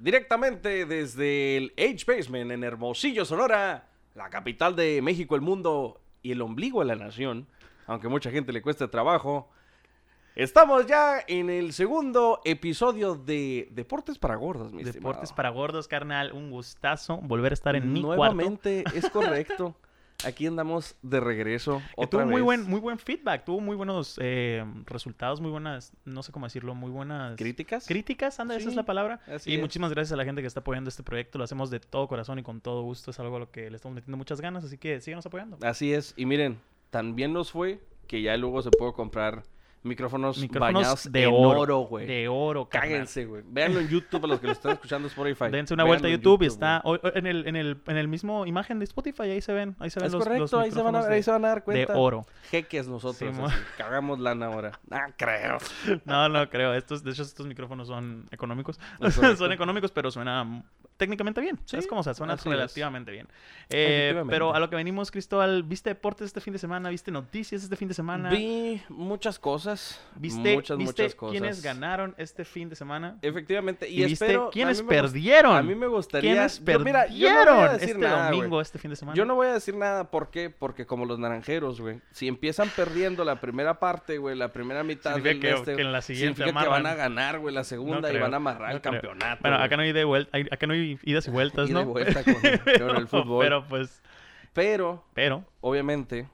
Directamente 0.00 0.86
desde 0.86 1.56
el 1.56 1.72
H 1.76 2.04
Basement 2.06 2.52
en 2.52 2.62
Hermosillo, 2.62 3.24
Sonora, 3.24 3.88
la 4.14 4.30
capital 4.30 4.76
de 4.76 5.02
México, 5.02 5.34
el 5.34 5.40
mundo 5.40 6.00
y 6.22 6.30
el 6.30 6.40
ombligo 6.40 6.78
de 6.78 6.86
la 6.86 6.94
nación, 6.94 7.48
aunque 7.88 8.06
mucha 8.06 8.30
gente 8.30 8.52
le 8.52 8.62
cueste 8.62 8.86
trabajo. 8.86 9.50
Estamos 10.36 10.86
ya 10.86 11.24
en 11.26 11.50
el 11.50 11.72
segundo 11.72 12.40
episodio 12.44 13.16
de 13.16 13.66
Deportes 13.72 14.20
para 14.20 14.36
Gordos, 14.36 14.72
mi 14.72 14.84
Deportes 14.84 15.24
estimado. 15.24 15.34
para 15.34 15.48
gordos, 15.48 15.88
carnal. 15.88 16.30
Un 16.32 16.52
gustazo 16.52 17.16
volver 17.16 17.50
a 17.50 17.54
estar 17.54 17.74
en 17.74 17.92
mi 17.92 18.00
cuarto. 18.00 18.22
Nuevamente, 18.22 18.84
es 18.94 19.10
correcto. 19.10 19.74
Aquí 20.24 20.46
andamos 20.46 20.96
de 21.02 21.20
regreso. 21.20 21.80
Otra 21.94 22.22
tuvo 22.22 22.30
muy 22.30 22.40
vez. 22.40 22.44
buen, 22.44 22.62
muy 22.64 22.80
buen 22.80 22.98
feedback, 22.98 23.44
tuvo 23.44 23.60
muy 23.60 23.76
buenos 23.76 24.18
eh, 24.20 24.64
resultados, 24.86 25.40
muy 25.40 25.52
buenas, 25.52 25.92
no 26.04 26.24
sé 26.24 26.32
cómo 26.32 26.46
decirlo, 26.46 26.74
muy 26.74 26.90
buenas 26.90 27.36
¿Críticas? 27.36 27.86
críticas, 27.86 28.40
anda, 28.40 28.56
esa 28.56 28.68
es 28.68 28.74
la 28.74 28.84
palabra. 28.84 29.20
y 29.46 29.54
es. 29.54 29.60
muchísimas 29.60 29.92
gracias 29.92 30.12
a 30.12 30.16
la 30.16 30.24
gente 30.24 30.40
que 30.40 30.48
está 30.48 30.58
apoyando 30.58 30.88
este 30.88 31.04
proyecto, 31.04 31.38
lo 31.38 31.44
hacemos 31.44 31.70
de 31.70 31.78
todo 31.78 32.08
corazón 32.08 32.40
y 32.40 32.42
con 32.42 32.60
todo 32.60 32.82
gusto, 32.82 33.12
es 33.12 33.20
algo 33.20 33.36
a 33.36 33.38
lo 33.38 33.52
que 33.52 33.70
le 33.70 33.76
estamos 33.76 33.94
metiendo 33.94 34.16
muchas 34.16 34.40
ganas, 34.40 34.64
así 34.64 34.76
que 34.76 35.00
síganos 35.00 35.24
apoyando. 35.24 35.56
Así 35.62 35.92
es. 35.92 36.14
Y 36.16 36.26
miren, 36.26 36.58
también 36.90 37.32
nos 37.32 37.52
fue 37.52 37.80
que 38.08 38.20
ya 38.20 38.36
luego 38.36 38.60
se 38.62 38.70
puede 38.70 38.94
comprar 38.94 39.44
micrófonos, 39.82 40.38
Micrófonos 40.38 40.74
bañados 40.74 41.12
de 41.12 41.24
en 41.24 41.30
oro, 41.34 41.78
güey. 41.80 42.06
De 42.06 42.28
oro, 42.28 42.68
carnal. 42.68 42.90
Cáguense, 42.90 43.24
güey. 43.26 43.42
Véanlo 43.46 43.80
en 43.80 43.88
YouTube 43.88 44.20
para 44.20 44.32
los 44.32 44.40
que 44.40 44.46
lo 44.48 44.52
están 44.52 44.72
escuchando 44.72 45.08
Spotify. 45.08 45.46
Dense 45.50 45.74
una 45.74 45.84
Véanlo 45.84 45.90
vuelta 46.02 46.08
a 46.08 46.10
YouTube, 46.10 46.42
y 46.42 46.46
está 46.46 46.80
o- 46.84 46.98
en 47.14 47.26
el, 47.26 47.46
en 47.46 47.56
el, 47.56 47.80
en 47.86 47.96
el 47.96 48.08
mismo 48.08 48.46
imagen 48.46 48.78
de 48.78 48.84
Spotify, 48.84 49.22
ahí 49.22 49.40
se 49.40 49.52
ven, 49.52 49.76
ahí 49.78 49.90
se 49.90 50.00
ven 50.00 50.06
Es 50.08 50.12
los, 50.12 50.20
los 50.20 50.28
correcto, 50.28 50.60
ahí 50.60 50.70
se, 50.70 50.82
van 50.82 50.96
a, 50.96 51.00
ahí 51.00 51.22
se 51.22 51.30
van 51.30 51.44
a 51.44 51.48
dar 51.48 51.64
cuenta. 51.64 51.92
de 51.92 51.98
oro. 51.98 52.26
Jeques 52.50 52.88
nosotros, 52.88 53.16
Sí, 53.34 53.42
así. 53.42 53.54
Cagamos 53.76 54.18
lana 54.18 54.46
ahora. 54.46 54.78
Ah, 54.90 55.06
creo. 55.16 55.58
No, 56.04 56.28
no 56.28 56.48
creo. 56.50 56.74
Estos, 56.74 57.02
de 57.04 57.10
hecho, 57.12 57.22
estos 57.22 57.46
micrófonos 57.46 57.88
son 57.88 58.26
económicos. 58.30 58.78
Son 59.38 59.52
económicos, 59.52 59.90
pero 59.92 60.10
suena 60.10 60.62
técnicamente 60.98 61.40
bien. 61.40 61.58
Sí, 61.64 61.76
es 61.78 61.86
como, 61.86 62.02
o 62.02 62.04
sea, 62.04 62.12
suena 62.12 62.34
es. 62.34 62.44
relativamente 62.44 63.10
bien. 63.10 63.26
Eh, 63.70 64.22
pero 64.28 64.54
a 64.54 64.60
lo 64.60 64.68
que 64.68 64.76
venimos, 64.76 65.10
Cristóbal, 65.10 65.62
¿viste 65.62 65.90
deportes 65.90 66.26
este 66.26 66.40
fin 66.40 66.52
de 66.52 66.58
semana? 66.58 66.90
¿Viste 66.90 67.10
noticias 67.10 67.62
este 67.62 67.76
fin 67.76 67.88
de 67.88 67.94
semana? 67.94 68.28
Vi 68.30 68.82
muchas 68.90 69.38
cosas. 69.38 70.00
¿Viste, 70.16 70.54
muchas, 70.56 70.76
¿viste 70.76 71.02
muchas 71.04 71.14
cosas. 71.14 71.32
quiénes 71.38 71.62
ganaron 71.62 72.14
este 72.18 72.44
fin 72.44 72.68
de 72.68 72.76
semana? 72.76 73.16
Efectivamente. 73.22 73.88
Y, 73.88 74.02
¿Y, 74.02 74.04
viste 74.06 74.24
espero, 74.26 74.50
quiénes 74.52 74.82
perdieron? 74.82 75.56
A 75.56 75.62
mí 75.62 75.74
me 75.74 75.86
gustaría. 75.86 76.32
¿Quiénes 76.32 76.62
yo- 76.64 76.78
mira, 76.80 77.06
yo 77.06 77.28
no 77.30 77.34
perdieron 77.44 77.74
este 77.80 77.94
nada, 77.98 78.30
domingo, 78.30 78.60
este 78.60 78.78
fin 78.78 78.90
de 78.90 78.96
semana? 78.96 79.16
Yo 79.16 79.24
no 79.24 79.34
voy 79.36 79.46
a 79.46 79.52
decir 79.54 79.76
nada, 79.76 80.10
¿por 80.10 80.30
qué? 80.30 80.50
Porque 80.50 80.84
como 80.86 81.06
los 81.06 81.18
naranjeros, 81.18 81.80
güey, 81.80 82.00
si 82.10 82.26
empiezan 82.28 82.68
perdiendo 82.70 83.24
la 83.24 83.40
primera 83.40 83.78
parte, 83.78 84.18
güey, 84.18 84.36
la 84.36 84.52
primera 84.52 84.82
mitad 84.82 85.14
Significa 85.14 85.46
del 85.46 85.54
que- 85.54 85.60
este, 85.60 85.76
que 85.76 85.82
en 85.82 85.92
la 85.92 86.02
siguiente 86.02 86.36
significa 86.42 86.62
que 86.64 86.68
van 86.68 86.86
a 86.86 86.94
ganar, 86.94 87.38
güey, 87.38 87.54
la 87.54 87.64
segunda 87.64 88.12
y 88.12 88.18
van 88.18 88.34
a 88.34 88.38
amarrar 88.38 88.70
no 88.70 88.74
el 88.76 88.80
creo. 88.80 88.92
campeonato. 88.94 89.38
Bueno, 89.42 89.56
acá 89.58 89.76
no 89.76 89.82
hay 89.82 89.92
de 89.92 90.04
vuelta, 90.04 90.30
hay- 90.36 90.46
acá 90.50 90.66
no 90.66 90.72
hay 90.72 90.87
idas 91.02 91.26
y 91.28 91.30
vueltas, 91.30 91.68
Ida 91.68 91.80
y 91.82 91.84
¿no? 91.84 91.90
vuelta 91.90 92.22
con- 92.24 92.34
con 92.34 92.96
el 92.96 93.08
fútbol. 93.08 93.44
Pero 93.44 93.64
pues, 93.68 94.00
Pero, 94.52 95.04
pero, 95.14 95.44
obviamente, 95.60 96.28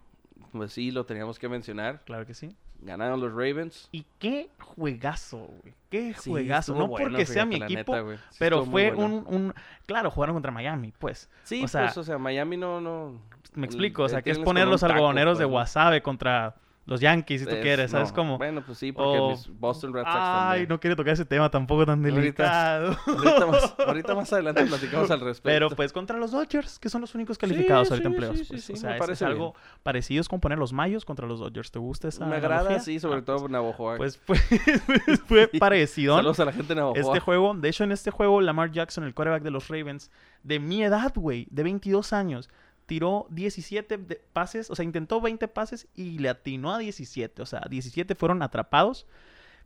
pues 0.52 0.72
sí, 0.72 0.90
lo 0.90 1.04
teníamos 1.04 1.38
que 1.38 1.48
mencionar. 1.48 2.02
claro 2.04 2.26
que 2.26 2.34
sí. 2.34 2.54
Ganaron 2.80 3.18
los 3.20 3.30
Ravens. 3.32 3.88
Y 3.92 4.04
qué 4.18 4.50
juegazo, 4.60 5.38
güey. 5.62 5.74
Qué 5.88 6.14
Sí, 6.18 6.30
juegazo. 6.30 6.74
No 6.74 6.86
bueno, 6.86 7.08
porque 7.08 7.24
sea 7.24 7.46
mi 7.46 7.56
equipo, 7.56 7.92
neta, 7.92 8.00
güey. 8.00 8.18
Sí 8.30 8.36
pero 8.38 8.64
fue 8.66 8.90
bueno. 8.92 9.24
un, 9.26 9.34
un... 9.34 9.54
Claro, 9.86 10.10
jugaron 10.10 10.34
contra 10.34 10.50
Miami, 10.52 10.92
pues. 10.98 11.30
Sí, 11.44 11.64
o 11.64 11.68
sea, 11.68 11.84
pues, 11.86 11.96
o 11.96 12.04
sea, 12.04 12.18
Miami 12.18 12.58
no, 12.58 12.82
no... 12.82 13.18
Me 13.54 13.64
explico, 13.66 14.02
o 14.02 14.08
sea, 14.08 14.20
que 14.20 14.32
es 14.32 14.38
poner 14.38 14.66
los 14.68 14.80
taco, 14.82 14.92
algodoneros 14.92 15.38
de 15.38 15.44
pues, 15.44 15.50
¿no? 15.52 15.56
Wasabe 15.56 16.02
contra 16.02 16.56
los 16.86 17.00
Yankees, 17.00 17.40
si 17.40 17.46
tú 17.46 17.54
Es- 17.54 17.62
quieres, 17.62 17.90
¿sabes 17.90 18.10
no, 18.10 18.14
cómo? 18.14 18.38
Bueno, 18.38 18.62
pues 18.64 18.76
sí, 18.78 18.92
porque 18.92 19.18
O- 19.18 19.30
mis 19.30 19.48
Boston 19.58 19.94
Red 19.94 20.02
Sox 20.02 20.12
Ay, 20.14 20.48
también. 20.48 20.68
no 20.68 20.80
quiero 20.80 20.96
tocar 20.96 21.14
ese 21.14 21.24
tema 21.24 21.50
tampoco 21.50 21.86
tan 21.86 22.00
Ahorita- 22.04 22.20
delicado. 22.20 22.96
Ahorita 23.06 23.46
más, 23.46 23.74
ahorita 23.88 24.14
más 24.14 24.32
adelante 24.32 24.64
platicamos 24.66 25.10
al 25.10 25.20
respecto. 25.20 25.48
Pero 25.48 25.70
pues 25.70 25.92
contra 25.92 26.18
los 26.18 26.32
Dodgers, 26.32 26.78
que 26.78 26.88
son 26.90 27.00
los 27.00 27.14
únicos 27.14 27.38
calificados 27.38 27.90
ahorita 27.90 28.08
en 28.08 28.14
sí, 28.14 28.18
playoffs. 28.18 28.38
sí, 28.40 28.44
pues. 28.48 28.64
sí, 28.64 28.72
o 28.74 28.76
sea, 28.76 28.96
es- 28.98 29.22
algo 29.22 29.54
parecido 29.82 30.20
es 30.20 30.28
poner 30.28 30.58
los 30.58 30.72
Mayos 30.74 31.04
contra 31.04 31.26
los 31.26 31.40
Dodgers. 31.40 31.70
¿Te 31.70 31.78
gusta 31.78 32.08
esa 32.08 32.26
Me 32.26 32.36
agrada, 32.36 32.56
analogía? 32.60 32.80
sí, 32.80 33.00
sobre 33.00 33.20
Ah, 33.20 33.24
todo 33.24 33.48
Navajo. 33.48 33.94
Pues, 33.96 34.18
pues 34.18 34.40
fue, 34.96 35.16
fue 35.16 35.48
parecido. 35.58 36.16
Saludos 36.16 36.40
a 36.40 36.44
la 36.44 36.52
gente 36.52 36.68
de 36.74 36.80
Navajo. 36.80 36.96
Este 36.96 37.20
juego, 37.20 37.54
de 37.54 37.68
hecho, 37.68 37.84
en 37.84 37.92
este 37.92 38.10
juego, 38.10 38.40
Lamar 38.40 38.70
Jackson, 38.72 39.04
el 39.04 39.14
quarterback 39.14 39.42
de 39.42 39.50
los 39.50 39.68
Ravens, 39.68 40.10
de 40.42 40.58
mi 40.58 40.82
edad, 40.82 41.12
güey, 41.14 41.46
de 41.50 41.62
22 41.62 42.12
años, 42.12 42.50
tiró 42.86 43.26
17 43.30 43.98
de- 43.98 44.16
pases, 44.32 44.70
o 44.70 44.74
sea, 44.74 44.84
intentó 44.84 45.20
20 45.20 45.48
pases 45.48 45.88
y 45.94 46.18
le 46.18 46.28
atinó 46.28 46.72
a 46.74 46.78
17. 46.78 47.42
O 47.42 47.46
sea, 47.46 47.62
17 47.68 48.14
fueron 48.14 48.42
atrapados 48.42 49.06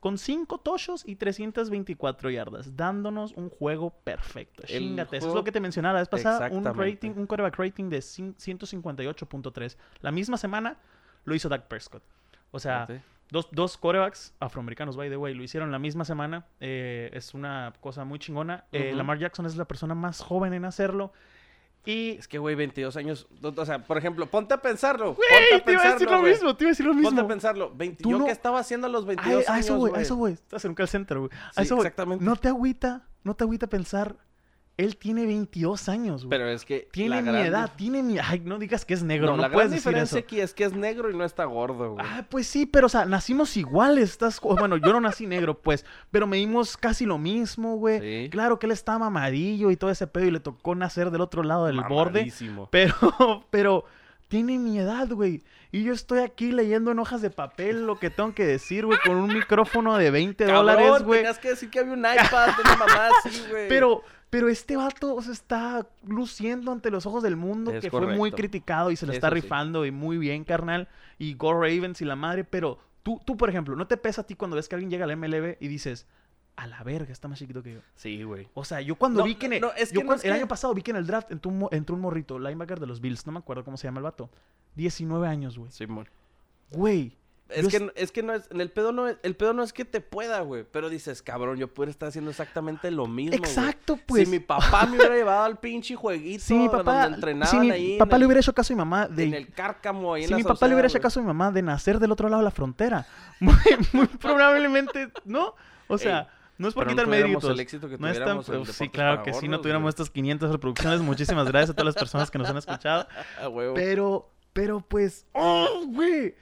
con 0.01 0.17
5 0.17 0.59
tochos 0.59 1.03
y 1.07 1.17
324 1.17 2.31
yardas, 2.31 2.77
dándonos 2.77 3.33
un 3.33 3.51
juego 3.51 3.91
perfecto. 4.05 4.63
Chingate, 4.65 5.17
eso 5.17 5.29
es 5.29 5.35
lo 5.35 5.43
que 5.43 5.51
te 5.53 5.59
mencionaba 5.61 5.95
la 5.95 6.01
vez 6.01 6.09
pasada, 6.09 6.39
un 6.53 6.63
rating, 6.85 7.11
un 7.17 7.27
quarterback 7.27 7.57
rating 7.59 7.89
de 7.91 7.99
cin- 7.99 8.37
158.3. 8.37 9.77
La 10.01 10.11
misma 10.11 10.37
semana 10.37 10.77
lo 11.25 11.35
hizo 11.35 11.49
Dak 11.49 11.67
Prescott. 11.69 12.03
O 12.51 12.59
sea. 12.61 12.87
Dos, 13.31 13.47
dos 13.53 13.77
quarterbacks 13.77 14.33
afroamericanos, 14.41 14.97
by 14.97 15.11
the 15.11 15.17
way, 15.19 15.35
lo 15.35 15.43
hicieron 15.43 15.71
la 15.71 15.79
misma 15.79 16.07
semana. 16.07 16.47
eh, 16.61 17.11
es 17.13 17.35
una 17.35 17.75
cosa 17.83 18.05
muy 18.07 18.19
chingona. 18.19 18.65
Eh. 18.73 18.93
Lamar 18.95 19.19
Jackson 19.19 19.45
es 19.45 19.55
la 19.57 19.67
persona 19.67 19.95
más 19.95 20.21
joven 20.23 20.55
en 20.55 20.65
hacerlo. 20.65 21.13
Y. 21.85 22.11
Es 22.19 22.29
que, 22.29 22.39
güey, 22.39 22.55
22 22.55 22.97
años. 22.97 23.27
O 23.43 23.65
sea, 23.65 23.79
por 23.85 23.97
ejemplo, 23.99 24.27
ponte 24.27 24.55
a 24.55 24.59
pensarlo. 24.61 25.15
¡Güey! 25.15 25.29
ponte 25.31 25.55
a 25.55 25.65
Te 25.65 25.73
iba 25.73 25.81
a 25.81 25.85
decir 25.85 25.99
pensarlo, 25.99 26.17
lo 26.17 26.21
güey. 26.21 26.33
mismo, 26.35 26.57
te 26.57 26.65
iba 26.65 26.69
a 26.69 26.73
decir 26.73 26.87
lo 26.87 26.93
Ponte 26.93 27.07
mismo. 27.11 27.21
a 27.21 27.29
pensarlo. 27.29 27.73
20 27.75 28.03
Tú 28.03 28.11
¿Yo 28.11 28.19
no- 28.19 28.25
qué 28.27 28.31
estaba 28.33 28.59
haciendo 28.59 28.87
a 28.87 28.91
los 28.91 29.03
Ay, 29.05 29.17
22 29.17 29.49
a 29.49 29.53
años, 29.55 29.65
eso, 29.67 29.77
güey, 29.79 29.91
a 29.91 29.93
güey? 29.95 30.03
eso, 30.03 30.17
güey. 30.17 30.33
Estás 30.35 30.65
en 30.65 30.69
un 30.71 30.75
call 30.75 30.89
center, 30.89 31.19
güey. 31.19 31.31
A 31.33 31.53
Sí, 31.55 31.63
eso, 31.63 31.77
güey. 31.77 31.87
exactamente. 31.87 32.25
No 32.25 32.37
te 32.37 32.49
agüita, 32.49 33.09
no 33.25 33.35
te 33.35 33.45
agüita 33.45 33.67
pensar. 33.69 34.17
Él 34.79 34.97
tiene 34.97 35.27
22 35.27 35.89
años, 35.89 36.25
güey. 36.25 36.31
Pero 36.39 36.49
es 36.49 36.65
que. 36.65 36.89
Tiene 36.93 37.21
mi 37.21 37.29
gran 37.31 37.45
edad, 37.45 37.73
tiene 37.77 38.01
mi. 38.01 38.17
Ay, 38.19 38.41
no 38.45 38.61
digas 38.61 38.85
que 38.85 38.95
es 38.95 39.03
negro, 39.03 39.27
No, 39.27 39.33
no, 39.33 39.43
la 39.43 39.49
gran 39.49 39.55
puedes 39.55 39.71
decir 39.73 39.91
diferencia 39.91 40.19
eso. 40.21 40.25
aquí 40.25 40.41
es 40.41 40.55
que 40.55 40.63
es 40.63 40.73
negro 40.73 41.11
y 41.11 41.17
no 41.17 41.25
está 41.25 41.45
gordo, 41.47 41.95
güey. 41.95 42.07
Ah, 42.09 42.25
pues 42.31 42.47
sí, 42.47 42.65
pero 42.65 42.87
o 42.87 42.89
sea, 42.89 43.05
nacimos 43.05 43.57
iguales. 43.57 44.11
Estás... 44.11 44.41
Bueno, 44.41 44.77
yo 44.77 44.93
no 44.93 45.01
nací 45.01 45.27
negro, 45.27 45.59
pues, 45.59 45.85
pero 46.13 46.29
medimos 46.29 46.77
casi 46.77 47.07
lo 47.07 47.19
mismo, 47.19 47.77
güey. 47.77 48.01
Sí. 48.01 48.31
Claro 48.31 48.61
que 48.61 48.67
él 48.67 48.73
estaba 48.73 49.01
mamadillo 49.01 49.73
y 49.73 49.77
todo 49.77 49.91
ese 49.91 50.07
pedo 50.07 50.27
y 50.27 50.31
le 50.31 50.39
tocó 50.39 50.77
nacer 50.77 51.11
del 51.11 51.23
otro 51.23 51.43
lado 51.43 51.67
del 51.67 51.81
borde. 51.83 52.33
Pero, 52.71 52.95
pero 53.51 53.85
tiene 54.29 54.59
mi 54.59 54.79
edad, 54.79 55.09
güey. 55.11 55.43
Y 55.73 55.83
yo 55.85 55.93
estoy 55.93 56.21
aquí 56.21 56.53
leyendo 56.53 56.93
en 56.93 56.99
hojas 56.99 57.21
de 57.21 57.31
papel 57.31 57.87
lo 57.87 57.99
que 57.99 58.11
tengo 58.11 58.35
que 58.35 58.47
decir, 58.47 58.87
güey, 58.87 58.99
con 59.05 59.17
un 59.17 59.33
micrófono 59.33 59.97
de 59.97 60.11
20 60.11 60.45
dólares, 60.45 60.87
Cabrón, 60.87 61.07
güey. 61.07 61.21
tenías 61.21 61.39
que 61.39 61.49
decir 61.51 61.71
que 61.71 61.81
había 61.81 61.93
un 61.93 62.01
iPad, 62.01 62.51
una 62.65 62.77
mamá 62.77 63.09
así, 63.25 63.43
güey. 63.51 63.69
Pero, 63.69 64.03
pero 64.31 64.49
este 64.51 64.77
vato 64.77 65.15
o 65.15 65.23
sea, 65.23 65.33
está 65.33 65.87
luciendo 66.07 66.71
ante 66.71 66.91
los 66.91 67.07
ojos 67.07 67.23
del 67.23 67.37
mundo, 67.37 67.73
Es 67.73 67.81
que 67.81 67.91
fue 67.91 68.15
muy 68.15 68.31
criticado 68.31 68.91
y 68.91 68.97
se 68.97 69.07
le 69.07 69.15
está 69.15 69.29
sí. 69.29 69.35
rifando 69.35 69.87
y 69.87 69.91
muy 69.91 70.19
bien, 70.19 70.45
carnal. 70.45 70.89
Y 71.19 71.35
Go 71.35 71.55
Ravens 71.55 72.03
y 72.03 72.05
la 72.05 72.15
madre, 72.15 72.45
pero 72.45 72.79
tú, 73.03 73.21
tú, 73.25 73.39
por 73.39 73.49
ejemplo, 73.49 73.75
¿no 73.75 73.87
te 73.87 73.97
pesa 73.97 74.21
a 74.21 74.25
ti 74.25 74.35
cuando 74.35 74.57
ves 74.57 74.69
que 74.69 74.75
alguien 74.75 74.91
llega 74.91 75.07
al 75.07 75.17
MLB 75.17 75.57
y 75.61 75.69
dices, 75.69 76.07
a 76.59 76.67
la 76.67 76.83
verga, 76.83 77.13
está 77.13 77.29
más 77.29 77.39
chiquito 77.39 77.63
que 77.63 77.75
yo? 77.75 77.81
Sí, 77.95 78.23
güey. 78.25 78.49
O 78.55 78.65
sea, 78.65 78.81
yo 78.81 78.97
cuando 78.97 79.21
No, 79.21 79.25
vi 79.27 79.37
que 79.37 79.47
en 79.47 79.53
el, 79.55 79.61
no, 79.61 79.73
es 79.77 79.93
yo 79.93 80.01
que 80.01 80.07
es 80.15 80.25
el 80.25 80.33
que- 80.33 80.39
año 80.39 80.49
pasado 80.49 80.75
vi 80.75 80.83
que 80.83 80.91
en 80.91 80.97
el 80.97 81.07
draft 81.07 81.31
entró 81.31 81.51
un, 81.51 81.59
mo- 81.61 81.69
entró 81.73 81.95
un 81.95 82.01
morrito, 82.03 82.39
linebacker 82.39 82.81
de 82.81 82.87
los 82.87 83.01
Bills, 83.01 83.25
no 83.27 83.33
me 83.33 83.39
acuerdo 83.39 83.65
cómo 83.65 83.77
se 83.77 83.87
llama 83.87 83.99
el 83.99 84.05
vato. 84.05 84.29
19 84.75 85.27
años, 85.29 85.57
güey. 85.59 85.71
Simón. 85.71 86.09
Güey. 86.73 87.17
Es 87.49 87.63
yo 87.63 87.71
que, 87.71 87.77
es- 87.77 87.83
no- 87.83 87.93
es 87.95 88.13
que 88.13 88.23
no 88.23 88.35
es, 88.35 88.47
en 88.51 88.61
el 88.61 88.71
pedo 88.71 88.93
no 88.93 89.09
es, 89.09 89.17
el 89.23 89.35
pedo 89.35 89.55
no 89.55 89.63
es 89.63 89.73
que 89.73 89.87
te 89.87 90.03
pueda, 90.03 90.41
güey, 90.43 90.67
pero 90.71 90.91
dices, 90.91 91.23
cabrón, 91.23 91.57
yo 91.57 91.73
pudiera 91.73 91.91
estar 91.91 92.11
haciendo 92.11 92.31
exactamente 92.31 92.91
lo 92.91 93.07
mismo, 93.07 93.39
güey. 93.39 93.49
Exacto, 93.51 93.99
pues. 94.05 94.25
Si 94.29 94.31
mi 94.31 94.39
papá 94.39 94.85
me 94.85 94.99
hubiera 94.99 95.15
llevado 95.17 95.45
al 95.45 95.59
pinche 95.59 95.95
jueguito 95.97 96.45
si 96.45 96.53
mi 96.53 96.69
papá, 96.69 97.05
donde 97.05 97.15
entrenaban 97.17 97.51
si 97.51 97.59
mi 97.59 97.71
ahí 97.71 97.93
en 97.93 97.99
papá 97.99 98.17
el- 98.17 98.21
le 98.21 98.27
hubiera 98.27 98.41
hecho 98.41 98.53
caso 98.53 98.75
a 98.75 98.77
mi 98.77 98.79
mamá 98.79 99.07
de 99.09 99.25
en 99.25 99.35
el 99.35 99.49
cárcamo 99.51 100.13
ahí 100.13 100.23
en 100.25 100.27
si 100.29 100.33
la 100.33 100.37
mi 100.39 100.43
papá 100.45 100.67
le 100.69 100.75
hubiera 100.75 100.89
hecho 100.89 101.01
caso 101.01 101.21
a 101.21 101.23
mi 101.23 101.27
mamá 101.29 101.51
de 101.51 101.63
nacer 101.63 101.99
del 101.99 102.13
otro 102.13 102.29
lado 102.29 102.41
de 102.43 102.45
la 102.45 102.51
frontera, 102.51 103.07
muy, 103.41 103.55
muy 103.95 104.07
probablemente, 104.09 105.11
¿no? 105.25 105.55
O 105.87 105.97
sea, 105.97 106.21
Ey, 106.21 106.27
no 106.59 106.69
es 106.69 106.75
por 106.75 106.85
pero 106.85 106.91
no 106.91 106.93
quitar 106.93 107.05
tuviéramos 107.07 107.31
méritos. 107.35 107.51
el 107.51 107.61
éxito 107.61 107.89
que 107.89 107.99
no 107.99 108.09
es 108.09 108.19
tan- 108.19 108.43
pues, 108.43 108.77
sí, 108.77 108.89
claro 108.89 109.23
que 109.23 109.33
sí, 109.33 109.49
no 109.49 109.61
tuviéramos 109.61 109.89
estas 109.89 110.11
500 110.11 110.51
reproducciones. 110.53 111.01
Muchísimas 111.01 111.47
gracias 111.49 111.71
a 111.71 111.73
todas 111.75 111.87
las 111.87 111.95
personas 111.95 112.31
que 112.31 112.39
nos 112.39 112.49
han 112.49 112.57
escuchado. 112.59 113.07
A 113.43 113.49
huevo. 113.49 113.75
Pero, 113.75 114.31
pero 114.53 114.81
pues, 114.81 115.25
¡oh, 115.33 115.85
güey! 115.87 116.35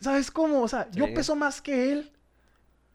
¿Sabes 0.00 0.30
cómo? 0.30 0.62
O 0.62 0.68
sea, 0.68 0.88
yo 0.92 1.12
peso 1.14 1.34
más 1.36 1.60
que 1.62 1.92
él. 1.92 2.12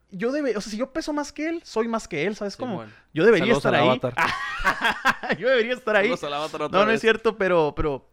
Yo 0.09 0.31
debe, 0.31 0.56
o 0.56 0.62
sea, 0.62 0.71
si 0.71 0.77
yo 0.77 0.94
peso 0.94 1.12
más 1.12 1.33
que 1.33 1.50
él, 1.50 1.62
soy 1.65 1.88
más 1.89 2.07
que 2.07 2.25
él, 2.25 2.35
¿sabes 2.35 2.56
cómo? 2.56 2.85
Yo 3.13 3.25
debería 3.25 3.53
Saludos 3.56 3.57
estar 3.65 3.75
al 3.75 3.81
ahí. 3.81 3.89
Avatar. 3.89 4.13
yo 5.38 5.50
debería 5.50 5.73
estar 5.73 5.95
ahí. 5.97 6.03
Saludos 6.06 6.23
al 6.23 6.33
Avatar 6.33 6.62
otra 6.62 6.77
No, 6.79 6.85
no 6.85 6.91
vez. 6.91 6.95
es 6.95 7.01
cierto, 7.01 7.38
pero, 7.38 7.73
pero 7.75 8.09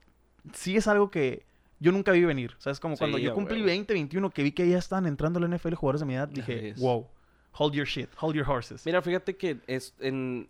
sí 0.55 0.77
es 0.77 0.89
algo 0.89 1.11
que 1.11 1.45
yo 1.79 1.93
nunca 1.93 2.11
vi 2.13 2.25
venir. 2.25 2.55
¿Sabes? 2.59 2.81
Como 2.81 2.97
cuando 2.97 3.19
Sí, 3.19 3.25
yo 3.25 3.31
a 3.31 3.35
cumplí 3.35 3.57
huevo. 3.59 3.67
20, 3.67 3.93
21, 3.95 4.31
que 4.31 4.43
vi 4.43 4.51
que 4.53 4.69
ya 4.69 4.79
estaban 4.79 5.07
entrando 5.07 5.39
al 5.39 5.49
NFL 5.49 5.75
jugadores 5.75 6.01
de 6.01 6.07
mi 6.07 6.15
edad, 6.15 6.27
dije, 6.29 6.75
wow, 6.79 7.07
hold 7.59 7.75
your 7.75 7.87
shit, 7.87 8.09
hold 8.21 8.35
your 8.35 8.49
horses. 8.49 8.85
Mira, 8.87 9.01
fíjate 9.03 9.37
que 9.37 9.59
es 9.67 9.95
en, 10.01 10.49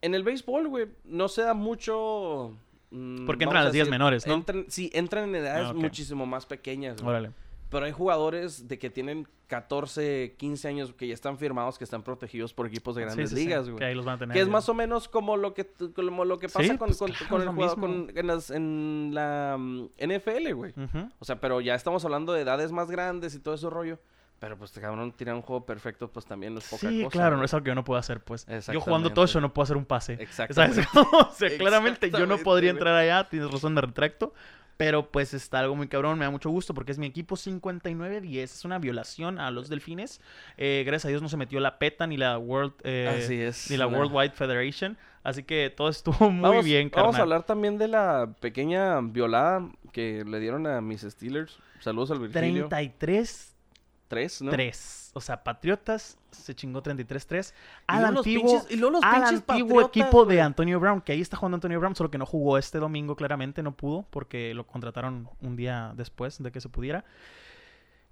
en 0.00 0.14
el 0.14 0.22
béisbol, 0.22 0.68
güey, 0.68 0.88
no 1.04 1.28
se 1.28 1.42
da 1.42 1.54
mucho... 1.54 2.54
mm, 2.90 3.26
Porque 3.26 3.44
entran 3.44 3.62
a 3.62 3.64
las 3.64 3.72
ligas 3.72 3.86
decir, 3.86 3.90
menores, 3.90 4.26
¿no? 4.26 4.34
entran- 4.36 4.66
sí, 4.68 4.90
entran 4.94 5.28
en 5.28 5.36
edades 5.36 5.66
Ah, 5.68 5.70
ok. 5.70 5.76
muchísimo 5.76 6.26
más 6.26 6.46
pequeñas, 6.46 6.96
güey. 7.02 7.08
Órale. 7.10 7.30
Pero 7.70 7.86
hay 7.86 7.92
jugadores 7.92 8.68
de 8.68 8.78
que 8.78 8.90
tienen 8.90 9.26
14, 9.46 10.34
15 10.36 10.68
años 10.68 10.92
que 10.92 11.06
ya 11.08 11.14
están 11.14 11.38
firmados, 11.38 11.78
que 11.78 11.84
están 11.84 12.02
protegidos 12.02 12.52
por 12.52 12.66
equipos 12.66 12.94
de 12.96 13.00
Sí, 13.02 13.04
grandes 13.06 13.30
sí, 13.30 13.36
sí, 13.36 13.42
ligas, 13.44 13.64
Que 13.64 13.72
güey. 13.72 13.84
ahí 13.84 13.94
los 13.94 14.04
van 14.04 14.16
a 14.16 14.18
tener. 14.18 14.34
Que 14.34 14.40
es 14.40 14.46
ya. 14.46 14.52
más 14.52 14.68
o 14.68 14.74
menos 14.74 15.08
como 15.08 15.38
lo 15.38 15.54
que, 15.54 15.66
como 15.94 16.26
lo 16.26 16.38
que 16.38 16.48
pasa 16.48 16.62
Sí, 16.64 16.76
con, 16.76 16.88
pues, 16.88 16.98
con- 16.98 17.10
claro, 17.12 17.28
con 17.30 17.40
el 17.42 17.48
jugador 17.48 17.80
con- 17.80 18.12
en, 18.14 18.26
las- 18.26 18.50
en 18.50 19.10
la 19.14 19.56
mm, 19.58 19.84
NFL, 19.98 20.52
güey. 20.52 20.72
Ujú. 20.76 21.08
O 21.18 21.24
sea, 21.24 21.40
pero 21.40 21.62
ya 21.62 21.74
estamos 21.74 22.04
hablando 22.04 22.34
de 22.34 22.42
edades 22.42 22.72
más 22.72 22.90
grandes 22.90 23.34
y 23.34 23.38
todo 23.38 23.54
ese 23.54 23.70
rollo. 23.70 23.98
Pero 24.42 24.56
pues, 24.58 24.72
cabrón, 24.72 25.12
tirar 25.12 25.36
un 25.36 25.42
juego 25.42 25.64
perfecto, 25.64 26.10
pues 26.10 26.26
también 26.26 26.52
no 26.52 26.58
es 26.58 26.68
poca 26.68 26.88
Sí, 26.88 27.04
cosa. 27.04 27.12
claro, 27.12 27.36
no 27.36 27.44
es 27.44 27.54
algo 27.54 27.62
que 27.62 27.68
yo 27.68 27.74
no 27.76 27.84
puedo 27.84 28.00
hacer, 28.00 28.18
pues. 28.18 28.44
Yo 28.44 28.80
jugando 28.80 29.06
Exactamente. 29.06 29.10
Tocho 29.14 29.40
no 29.40 29.54
puedo 29.54 29.62
hacer 29.62 29.76
un 29.76 29.84
pase. 29.84 30.14
Exactamente. 30.14 30.82
¿Sabes? 30.82 31.06
o 31.12 31.30
sea, 31.32 31.56
claramente 31.56 32.10
yo 32.10 32.26
no 32.26 32.38
podría 32.38 32.70
entrar 32.70 32.96
allá, 32.96 33.28
tienes 33.28 33.48
razón, 33.52 33.72
me 33.72 33.80
retracto. 33.80 34.34
Pero 34.76 35.12
pues 35.12 35.32
está 35.32 35.60
algo 35.60 35.76
muy 35.76 35.86
cabrón, 35.86 36.18
me 36.18 36.24
da 36.24 36.30
mucho 36.32 36.50
gusto 36.50 36.74
porque 36.74 36.90
es 36.90 36.98
mi 36.98 37.06
equipo 37.06 37.36
59-10. 37.36 38.38
Es 38.42 38.64
una 38.64 38.80
violación 38.80 39.38
a 39.38 39.52
los 39.52 39.68
delfines. 39.68 40.20
Eh, 40.56 40.82
gracias 40.84 41.04
a 41.04 41.08
Dios 41.10 41.22
no 41.22 41.28
se 41.28 41.36
metió 41.36 41.60
la 41.60 41.78
PETA 41.78 42.08
ni 42.08 42.16
la 42.16 42.36
World 42.36 42.72
eh, 42.82 43.22
Así 43.22 43.40
es. 43.40 43.70
ni 43.70 43.76
la 43.76 43.86
una- 43.86 43.98
World 43.98 44.12
Wide 44.12 44.30
Federation. 44.32 44.98
Así 45.22 45.44
que 45.44 45.70
todo 45.70 45.88
estuvo 45.88 46.16
muy 46.30 46.42
vamos, 46.42 46.64
bien, 46.64 46.90
carnal. 46.90 47.04
Vamos 47.04 47.18
a 47.20 47.22
hablar 47.22 47.42
también 47.44 47.78
de 47.78 47.86
la 47.86 48.34
pequeña 48.40 49.00
violada 49.02 49.68
que 49.92 50.24
le 50.26 50.40
dieron 50.40 50.66
a 50.66 50.80
mis 50.80 51.02
Steelers. 51.02 51.58
Saludos 51.78 52.10
al 52.10 52.18
Virgilio. 52.18 52.66
33 52.68 53.51
Tres, 54.12 54.42
¿no? 54.42 54.50
3. 54.50 55.12
O 55.14 55.22
sea, 55.22 55.42
Patriotas 55.42 56.18
se 56.30 56.54
chingó 56.54 56.82
33-3 56.82 57.52
Y 57.52 57.54
al 57.86 58.04
antiguo, 58.04 58.62
pinches- 58.62 58.76
los 58.78 59.02
al 59.02 59.22
antiguo 59.24 59.80
equipo 59.80 60.26
de. 60.26 60.42
Antonio 60.42 60.78
Brown, 60.78 61.00
que 61.00 61.12
ahí 61.12 61.22
está 61.22 61.38
jugando 61.38 61.54
Antonio 61.54 61.80
Brown, 61.80 61.96
solo 61.96 62.10
que 62.10 62.18
no 62.18 62.26
jugó 62.26 62.58
este 62.58 62.76
domingo 62.78 63.16
claramente, 63.16 63.62
no 63.62 63.72
pudo, 63.74 64.04
porque 64.10 64.52
lo 64.52 64.66
contrataron 64.66 65.30
un 65.40 65.56
día 65.56 65.94
después 65.96 66.42
de 66.42 66.52
que 66.52 66.60
se 66.60 66.68
pudiera. 66.68 67.06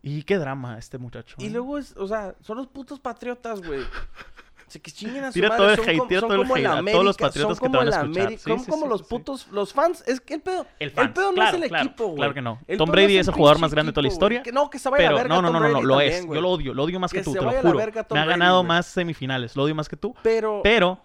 Y 0.01 0.23
qué 0.23 0.39
drama 0.39 0.79
este 0.79 0.97
muchacho. 0.97 1.37
Y 1.39 1.49
¿eh? 1.49 1.51
luego 1.51 1.77
es, 1.77 1.95
o 1.99 2.09
sea, 2.09 2.35
son 2.41 2.57
los 2.57 2.67
putos 2.67 2.99
patriotas, 2.99 3.61
güey. 3.61 3.83
O 4.71 4.73
sea, 4.73 4.81
que 4.81 4.93
chinguen 4.93 5.25
a 5.25 5.27
su 5.27 5.33
Tira 5.33 5.49
madre. 5.49 5.59
todo 5.65 5.71
el 5.71 5.77
son 5.79 5.89
hate, 5.89 6.09
tira 6.09 6.21
son 6.21 6.29
todo 6.29 6.43
el 6.43 6.47
como 6.47 6.55
hate 6.55 6.63
la 6.63 6.71
a 6.71 6.73
todos 6.77 7.05
los 7.05 7.17
América, 7.17 7.27
patriotas 7.27 7.59
que 7.59 7.69
te 7.69 7.77
van 7.77 7.89
a 7.89 7.91
escuchar. 7.91 8.31
Sí, 8.31 8.39
son 8.39 8.61
sí, 8.61 8.71
como 8.71 8.83
sí, 8.85 8.89
los 8.89 9.03
putos, 9.03 9.49
los 9.51 9.73
fans, 9.73 10.05
es 10.07 10.21
que 10.21 10.35
el 10.35 10.43
pedo, 10.43 10.61
El 10.79 10.89
el, 10.89 10.91
fans, 10.93 11.11
pedo 11.13 11.27
no 11.31 11.35
claro, 11.35 11.57
es 11.57 11.63
el 11.65 11.69
claro, 11.69 11.85
equipo, 11.87 12.05
güey. 12.05 12.17
claro 12.19 12.35
que 12.35 12.43
no. 12.43 12.61
El 12.69 12.79
Tom 12.79 12.87
pedo 12.87 12.93
Brady 12.93 13.15
no 13.15 13.21
es 13.21 13.27
el 13.27 13.33
el 13.33 13.37
jugador 13.37 13.59
más 13.59 13.75
grande 13.75 13.91
de 13.91 13.95
toda 13.95 14.03
la 14.03 14.09
historia, 14.09 14.43
Que 14.45 14.53
no, 14.53 14.71
que 14.71 14.79
se 14.79 14.89
vaya 14.89 15.07
a 15.07 15.09
Pero 15.09 15.17
la 15.17 15.23
verga 15.25 15.35
no, 15.35 15.43
no, 15.43 15.51
no, 15.51 15.59
no, 15.59 15.69
no, 15.73 15.83
lo 15.83 16.01
es. 16.01 16.25
Yo 16.25 16.41
lo 16.41 16.51
odio, 16.51 16.73
lo 16.73 16.85
odio 16.85 17.01
más 17.01 17.13
que, 17.13 17.21
tú, 17.25 17.33
te 17.33 17.41
lo 17.43 17.51
a 17.51 17.53
juro. 17.55 17.81
Me 18.11 18.21
ha 18.21 18.25
ganado 18.25 18.63
más 18.63 18.87
semifinales, 18.87 19.57
lo 19.57 19.65
odio 19.65 19.75
más 19.75 19.89
que 19.89 19.97
tú. 19.97 20.15
Pero, 20.23 20.61
Pero, 20.63 21.01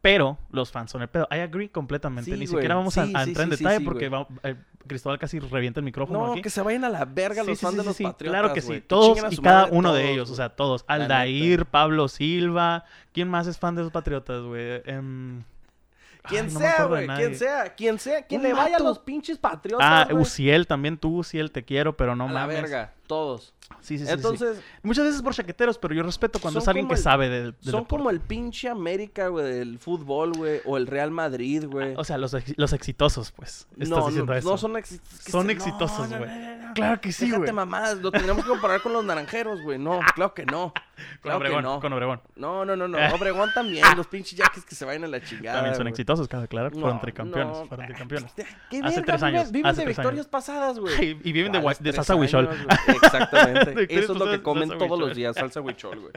pero 0.00 0.38
los 0.50 0.70
fans 0.70 0.92
son 0.92 1.02
el 1.02 1.08
pedo. 1.08 1.26
I 1.32 1.40
agree 1.40 1.70
completamente. 1.70 2.36
Ni 2.36 2.46
siquiera 2.46 2.76
vamos 2.76 2.96
a, 2.96 3.02
a 3.02 3.24
entrar 3.24 3.42
en 3.44 3.50
detalle 3.50 3.84
porque 3.84 4.08
Cristóbal 4.86 5.18
casi 5.18 5.38
revienta 5.38 5.80
el 5.80 5.84
micrófono 5.84 6.26
no, 6.26 6.32
aquí. 6.32 6.42
que 6.42 6.50
se 6.50 6.62
vayan 6.62 6.84
a 6.84 6.88
la 6.88 7.04
verga 7.04 7.42
Sí, 7.42 7.48
los 7.50 7.58
sí, 7.58 7.64
fans 7.64 7.74
sí, 7.74 7.80
de 7.80 7.84
los 7.86 7.96
patriotas, 7.96 8.40
Claro 8.40 8.54
que 8.54 8.60
sí. 8.60 8.80
Todos 8.80 9.18
y 9.32 9.36
cada 9.38 9.66
uno 9.66 9.92
de 9.94 10.12
ellos. 10.12 10.30
O 10.30 10.34
sea, 10.34 10.50
todos. 10.50 10.84
La 10.88 10.94
Aldair, 10.94 11.66
Pablo 11.66 12.08
Silva. 12.08 12.84
¿Quién 13.12 13.28
más 13.28 13.46
es 13.46 13.58
fan 13.58 13.74
de 13.74 13.82
los 13.82 13.90
patriotas, 13.92 14.42
güey? 14.42 14.82
Em, 14.84 15.42
Quien 16.28 16.46
ay, 16.46 16.50
sea, 16.50 16.84
güey, 16.84 17.06
quien 17.06 17.34
sea, 17.36 17.74
quien 17.74 17.98
sea, 17.98 18.22
quien 18.26 18.40
Un 18.40 18.46
le 18.48 18.54
vaya 18.54 18.76
a 18.76 18.80
los 18.80 18.98
pinches 18.98 19.36
patriotas, 19.38 19.86
Ah, 19.86 20.06
güey. 20.10 20.22
Uciel 20.22 20.66
también 20.66 20.96
tú, 20.96 21.18
Uciel, 21.18 21.50
te 21.50 21.64
quiero, 21.64 21.96
pero 21.98 22.16
no 22.16 22.24
a 22.24 22.32
la 22.32 22.40
mames. 22.40 22.62
verga, 22.62 22.92
todos. 23.06 23.52
Sí, 23.80 23.96
sí, 23.96 23.98
sí, 23.98 24.06
sí. 24.06 24.12
Entonces, 24.12 24.60
Muchas 24.82 25.04
veces 25.06 25.22
por 25.22 25.34
chaqueteros, 25.34 25.78
pero 25.78 25.94
yo 25.94 26.02
respeto 26.02 26.38
cuando 26.38 26.60
Son 26.60 26.64
es 26.64 26.68
alguien 26.68 26.86
que 26.88 26.94
el- 26.94 27.00
sabe 27.00 27.28
de, 27.30 27.42
del 27.44 27.54
son 27.62 27.84
como 27.84 28.10
el 28.10 28.20
pinche 28.20 28.68
América, 28.68 29.28
güey, 29.28 29.46
del 29.46 29.78
fútbol, 29.78 30.32
güey, 30.34 30.60
o 30.66 30.76
el 30.76 30.86
Real 30.86 31.10
Madrid, 31.10 31.64
güey. 31.66 31.94
O 31.96 32.04
sea, 32.04 32.18
los, 32.18 32.34
ex- 32.34 32.54
los 32.58 32.72
exitosos, 32.74 33.30
pues. 33.32 33.66
Estás 33.72 33.88
no, 33.88 34.06
diciendo 34.06 34.32
no, 34.32 34.38
eso. 34.38 34.50
no 34.50 34.56
son, 34.58 34.72
Son 35.30 35.46
se- 35.46 35.52
exitosos, 35.52 36.10
no, 36.10 36.18
no, 36.18 36.24
güey. 36.24 36.74
Claro 36.74 37.00
que 37.00 37.12
sí, 37.12 37.30
güey. 37.30 37.52
mamadas, 37.52 37.98
lo 37.98 38.10
tendríamos 38.10 38.44
que 38.44 38.50
comparar 38.50 38.82
con 38.82 38.92
los 38.92 39.04
naranjeros, 39.04 39.60
güey. 39.62 39.78
No, 39.78 40.00
claro 40.14 40.34
que 40.34 40.44
no. 40.44 40.72
Con 40.74 40.82
Claro 41.22 41.38
que 41.40 41.46
Obregón, 41.46 41.62
no. 41.64 41.80
con 41.80 41.92
Obregón. 41.92 42.20
No, 42.36 42.64
no, 42.64 42.76
no, 42.76 42.86
no. 42.86 42.98
Obregón 43.14 43.50
también, 43.54 43.84
los 43.96 44.06
pinches 44.06 44.38
yaquis 44.38 44.64
que 44.64 44.74
se 44.74 44.84
vayan 44.84 45.04
a 45.04 45.08
la 45.08 45.20
chingada. 45.22 45.56
También 45.56 45.74
son 45.74 45.84
güey. 45.84 45.90
exitosos, 45.90 46.28
aclarar. 46.32 46.72
No, 46.74 46.80
fueron 46.82 47.00
tricampeones. 47.00 47.68
Fueron 47.68 47.86
tricampeones. 47.86 48.32
¿Qué 48.70 48.80
Hace 48.82 49.02
tres 49.02 49.22
años, 49.22 49.50
Viven 49.50 49.74
de 49.74 49.84
victorias 49.86 50.26
pasadas, 50.26 50.78
güey. 50.78 51.18
Y 51.24 51.32
viven 51.32 51.52
de, 51.52 51.60
¿Cuáles 51.62 51.80
gua- 51.80 51.82
de 51.84 51.90
Exactamente. 53.02 53.86
Eso 53.98 54.12
es 54.12 54.18
lo 54.18 54.26
que 54.30 54.42
comen 54.42 54.70
huichol. 54.70 54.78
todos 54.88 55.00
los 55.00 55.16
días, 55.16 55.36
salsa 55.36 55.60
huichol, 55.60 56.00
güey. 56.00 56.12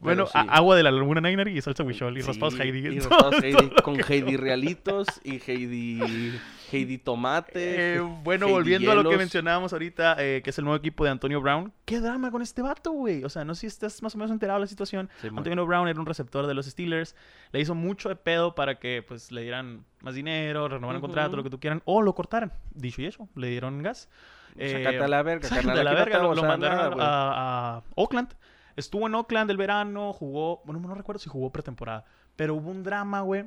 Bueno, 0.00 0.26
sí. 0.26 0.32
agua 0.48 0.76
de 0.76 0.82
la 0.82 0.90
laguna 0.90 1.20
Niner 1.20 1.48
y 1.48 1.60
salsa 1.60 1.82
huichol 1.84 2.16
y 2.18 2.22
Sí, 2.22 2.28
raspados 2.28 2.58
Heidi. 2.58 2.78
Y 2.88 2.98
Todo- 3.00 3.08
raspados 3.10 3.30
todo 3.36 3.42
Heidi, 3.44 3.70
con 3.82 3.96
Heidi 4.08 4.36
Realitos 4.36 5.06
y 5.24 5.40
Heidi, 5.46 6.32
Heidi 6.72 6.98
Tomate. 6.98 7.96
Eh, 7.96 8.00
bueno, 8.00 8.46
Heidi 8.46 8.52
volviendo 8.54 8.90
a 8.92 8.94
lo 8.94 9.08
que 9.08 9.16
mencionábamos 9.16 9.72
ahorita, 9.72 10.16
eh, 10.18 10.40
que 10.42 10.50
es 10.50 10.58
el 10.58 10.64
nuevo 10.64 10.76
equipo 10.76 11.04
de 11.04 11.10
Antonio 11.10 11.40
Brown. 11.40 11.72
¿Qué 11.84 12.00
drama 12.00 12.30
con 12.30 12.42
este 12.42 12.62
vato, 12.62 12.92
güey? 12.92 13.24
O 13.24 13.28
sea, 13.28 13.44
no 13.44 13.54
sé 13.54 13.60
si 13.62 13.66
estás 13.68 14.02
más 14.02 14.14
o 14.14 14.18
menos 14.18 14.30
enterado 14.30 14.58
de 14.58 14.64
la 14.64 14.66
situación. 14.66 15.10
Sí, 15.20 15.28
man. 15.30 15.38
Antonio 15.38 15.66
Brown 15.66 15.88
era 15.88 16.00
un 16.00 16.06
receptor 16.06 16.46
de 16.46 16.54
los 16.54 16.66
Steelers. 16.66 17.14
Le 17.52 17.60
hizo 17.60 17.74
mucho 17.74 18.08
de 18.08 18.16
pedo 18.16 18.54
para 18.54 18.78
que 18.78 19.04
pues 19.06 19.30
le 19.32 19.42
dieran 19.42 19.84
más 20.00 20.14
dinero, 20.14 20.66
renovaran 20.68 20.96
Ujú. 21.00 21.06
contrato, 21.08 21.36
lo 21.36 21.42
que 21.42 21.50
tú 21.50 21.60
quieran, 21.60 21.82
o 21.84 22.02
lo 22.02 22.14
cortaran. 22.14 22.52
Dicho 22.74 23.02
y 23.02 23.06
eso, 23.06 23.28
le 23.36 23.48
dieron 23.48 23.82
gas. 23.82 24.08
Eh, 24.56 24.98
a 25.02 25.08
la 25.08 25.22
verga, 25.22 25.48
carnal. 25.48 25.78
a 25.78 25.84
la 25.84 25.90
no 25.92 25.96
verga, 25.96 26.18
lo, 26.18 26.32
a 26.32 26.34
mandaron 26.48 26.98
nada, 26.98 27.10
a, 27.10 27.30
a- 27.30 27.76
a 27.78 27.82
Oakland. 27.96 28.34
Estuvo 28.76 29.06
en 29.06 29.14
Oakland 29.14 29.50
el 29.50 29.56
verano, 29.56 30.12
jugó, 30.12 30.62
bueno, 30.64 30.80
no 30.80 30.94
recuerdo 30.94 31.18
si 31.18 31.28
jugó 31.28 31.50
pretemporada, 31.50 32.04
pero 32.36 32.54
hubo 32.54 32.70
un 32.70 32.82
drama, 32.82 33.20
güey, 33.20 33.44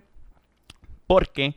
porque 1.07 1.55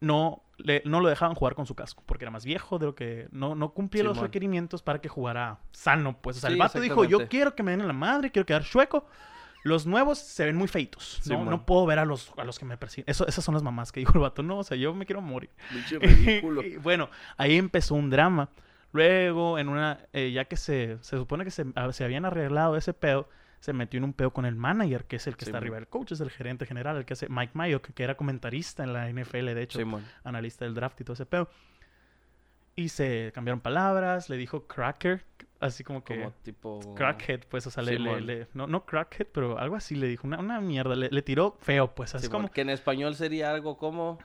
no, 0.00 0.42
le- 0.58 0.82
no 0.84 1.00
lo 1.00 1.08
dejaban 1.08 1.34
jugar 1.34 1.54
con 1.54 1.66
su 1.66 1.74
casco, 1.74 2.02
porque 2.06 2.24
era 2.24 2.30
más 2.30 2.44
viejo 2.44 2.78
de 2.78 2.86
lo 2.86 2.94
que, 2.94 3.28
no, 3.30 3.54
no 3.54 3.70
cumplía 3.72 4.02
los 4.04 4.18
requerimientos 4.18 4.82
para 4.82 5.00
que 5.00 5.08
jugara 5.08 5.58
sano, 5.72 6.18
pues, 6.20 6.36
o 6.36 6.40
sea, 6.40 6.50
el 6.50 6.56
vato 6.58 6.80
dijo, 6.80 7.04
yo 7.04 7.28
quiero 7.28 7.54
que 7.54 7.62
me 7.62 7.70
den 7.72 7.80
en 7.80 7.86
la 7.86 7.92
madre, 7.94 8.30
quiero 8.30 8.46
quedar 8.46 8.62
chueco. 8.64 9.06
Los 9.66 9.86
nuevos 9.86 10.18
se 10.18 10.44
ven 10.44 10.56
muy 10.56 10.68
feitos. 10.68 11.20
No, 11.26 11.44
no 11.50 11.66
puedo 11.66 11.86
ver 11.86 11.98
a 11.98 12.04
los, 12.04 12.32
a 12.36 12.44
los 12.44 12.58
que 12.58 12.64
me 12.64 12.76
persiguen. 12.76 13.04
Eso, 13.08 13.26
esas 13.26 13.44
son 13.44 13.54
las 13.54 13.62
mamás 13.62 13.90
que 13.92 14.00
dijo 14.00 14.12
el 14.14 14.20
vato. 14.20 14.42
No, 14.42 14.58
o 14.58 14.64
sea, 14.64 14.76
yo 14.76 14.94
me 14.94 15.06
quiero 15.06 15.20
morir. 15.20 15.50
Ridículo. 16.00 16.62
Y 16.62 16.76
bueno, 16.76 17.10
ahí 17.36 17.56
empezó 17.56 17.94
un 17.94 18.10
drama. 18.10 18.48
Luego, 18.92 19.58
en 19.58 19.68
una, 19.68 19.98
eh, 20.12 20.30
ya 20.32 20.44
que 20.46 20.56
se, 20.56 20.98
se 21.02 21.16
supone 21.16 21.44
que 21.44 21.50
se, 21.50 21.66
a- 21.74 21.92
se 21.92 22.04
habían 22.04 22.24
arreglado 22.24 22.76
ese 22.76 22.94
pedo, 22.94 23.28
se 23.60 23.72
metió 23.72 23.98
en 23.98 24.04
un 24.04 24.12
pedo 24.12 24.32
con 24.32 24.46
el 24.46 24.54
manager, 24.54 25.04
que 25.04 25.16
es 25.16 25.26
el 25.26 25.36
que 25.36 25.44
Sí, 25.44 25.50
está 25.50 25.58
arriba 25.58 25.76
del 25.76 25.88
coach, 25.88 26.12
es 26.12 26.20
el 26.20 26.30
gerente 26.30 26.64
general, 26.66 26.96
el 26.96 27.04
que 27.04 27.14
hace 27.14 27.28
Mike 27.28 27.52
Mayo, 27.54 27.82
que, 27.82 27.92
que 27.92 28.04
era 28.04 28.16
comentarista 28.16 28.84
en 28.84 28.92
la 28.92 29.10
NFL, 29.10 29.46
de 29.54 29.62
hecho, 29.62 29.78
analista 30.24 30.64
del 30.64 30.74
draft 30.74 31.00
y 31.00 31.04
todo 31.04 31.14
ese 31.14 31.26
pedo. 31.26 31.50
Y 32.76 32.90
se 32.90 33.32
cambiaron 33.34 33.60
palabras, 33.60 34.28
le 34.28 34.36
dijo 34.36 34.66
cracker, 34.66 35.24
así 35.60 35.84
como 35.84 36.02
que... 36.04 36.16
Como 36.18 36.30
tipo... 36.42 36.94
Crackhead, 36.94 37.40
pues, 37.48 37.66
o 37.66 37.70
sea, 37.70 37.82
le, 37.82 37.98
le- 37.98 38.46
no, 38.54 38.66
no 38.66 38.84
crackhead, 38.84 39.26
pero 39.32 39.58
algo 39.58 39.76
así 39.76 39.94
le 39.94 40.06
dijo, 40.08 40.26
una, 40.26 40.38
una 40.38 40.60
mierda, 40.60 40.94
le, 40.96 41.08
le 41.10 41.22
tiró 41.22 41.56
feo, 41.60 41.94
pues, 41.94 42.14
así 42.14 42.26
Simón, 42.26 42.42
como... 42.42 42.52
Que 42.52 42.60
en 42.62 42.70
español 42.70 43.14
sería 43.14 43.50
algo 43.50 43.76
como... 43.76 44.18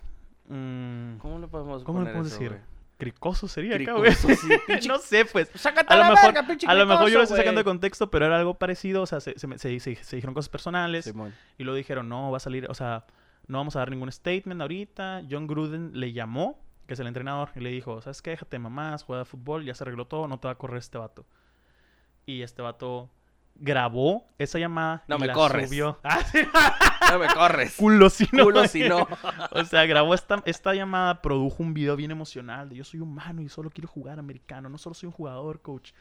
mm, 0.48 1.18
¿Cómo 1.18 1.40
le 1.40 1.48
podemos 1.48 1.84
¿Cómo 1.84 2.00
le 2.00 2.06
poner 2.06 2.14
podemos 2.14 2.28
eso, 2.32 2.40
decir? 2.40 2.50
güey? 2.58 2.72
cricoso 2.98 3.48
sería 3.48 3.78
acá, 3.78 3.94
güey. 3.94 4.12
Cricoso, 4.14 4.36
sí, 4.48 4.50
pinche- 4.68 4.88
no 4.88 5.00
sé, 5.00 5.26
pues. 5.26 5.50
Sácate 5.56 5.92
A 5.92 5.98
lo, 5.98 6.04
la 6.04 6.10
mejor, 6.12 6.34
verga, 6.34 6.48
pinche 6.48 6.68
a 6.68 6.74
lo 6.76 6.86
mejor 6.86 7.10
yo 7.10 7.18
lo 7.18 7.24
estoy 7.24 7.38
sacando 7.40 7.60
de 7.60 7.66
contexto, 7.66 8.12
pero 8.12 8.28
era 8.28 8.38
algo 8.38 8.54
parecido. 8.54 9.02
O 9.02 9.06
sea, 9.08 9.20
se, 9.20 9.40
se, 9.40 9.48
me- 9.48 9.58
se- 9.58 9.80
se- 9.80 9.96
se 9.96 10.16
dijeron 10.18 10.36
cosas 10.36 10.50
personales 10.50 11.06
Simón. 11.06 11.34
y 11.58 11.64
luego 11.64 11.78
dijeron, 11.78 12.08
no, 12.08 12.30
va 12.30 12.38
a 12.38 12.40
salir, 12.40 12.68
o 12.70 12.76
sea, 12.76 13.06
no 13.48 13.58
vamos 13.58 13.76
a 13.76 13.80
dar 13.80 13.90
ningún 13.90 14.12
statement 14.12 14.62
ahorita. 14.62 15.24
John 15.28 15.48
Gruden 15.48 16.00
le 16.00 16.14
llamó, 16.14 16.60
que 16.92 16.96
es 16.96 17.00
el 17.00 17.08
entrenador, 17.08 17.52
y 17.56 17.62
le 17.62 17.70
dijo, 17.70 18.02
¿sabes 18.02 18.22
qué? 18.22 18.32
Déjate 18.32 18.60
mamás, 18.60 19.04
juega 19.06 19.24
fútbol, 19.24 19.64
ya 19.64 19.74
se 19.74 19.86
arregló 19.86 20.08
todo, 20.08 20.28
no 20.28 20.42
te 20.42 20.50
va 20.50 20.52
a 20.52 20.58
correr 20.58 20.80
este 20.80 20.98
vato. 20.98 21.26
Y 22.26 22.42
este 22.42 22.62
vato 22.62 23.10
grabó 23.56 24.26
esa 24.38 24.60
llamada 24.60 25.02
No 25.08 25.16
y 25.16 25.20
me 25.20 25.28
la 25.28 25.34
corres. 25.34 25.70
subió. 25.70 26.00
Ah, 26.04 26.22
sí. 26.26 26.40
No 27.10 27.18
me 27.18 27.28
corres. 27.28 27.78
Culo 27.78 28.10
si 28.10 28.28
no. 28.34 28.44
Culo 28.44 28.68
si 28.68 28.90
no. 28.90 29.08
O 29.52 29.64
sea, 29.64 29.86
grabó 29.86 30.14
esta, 30.14 30.44
esta 30.44 30.76
llamada, 30.76 31.22
produjo 31.22 31.64
un 31.64 31.74
video 31.74 31.96
bien 31.96 32.12
emocional 32.12 32.68
de 32.68 32.76
yo 32.76 32.84
soy 32.84 33.00
humano 33.00 33.42
y 33.42 33.48
solo 33.48 33.70
quiero 33.70 33.88
jugar 33.88 34.20
americano, 34.20 34.68
no 34.68 34.78
solo 34.78 34.94
soy 34.94 35.08
un 35.08 35.14
jugador, 35.14 35.62
coach. 35.62 35.94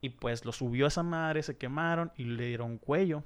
Y 0.00 0.08
pues 0.08 0.44
lo 0.44 0.50
subió 0.50 0.86
a 0.86 0.88
esa 0.88 1.04
madre, 1.04 1.44
se 1.44 1.56
quemaron 1.56 2.10
y 2.16 2.24
le 2.24 2.46
dieron 2.48 2.78
cuello. 2.78 3.22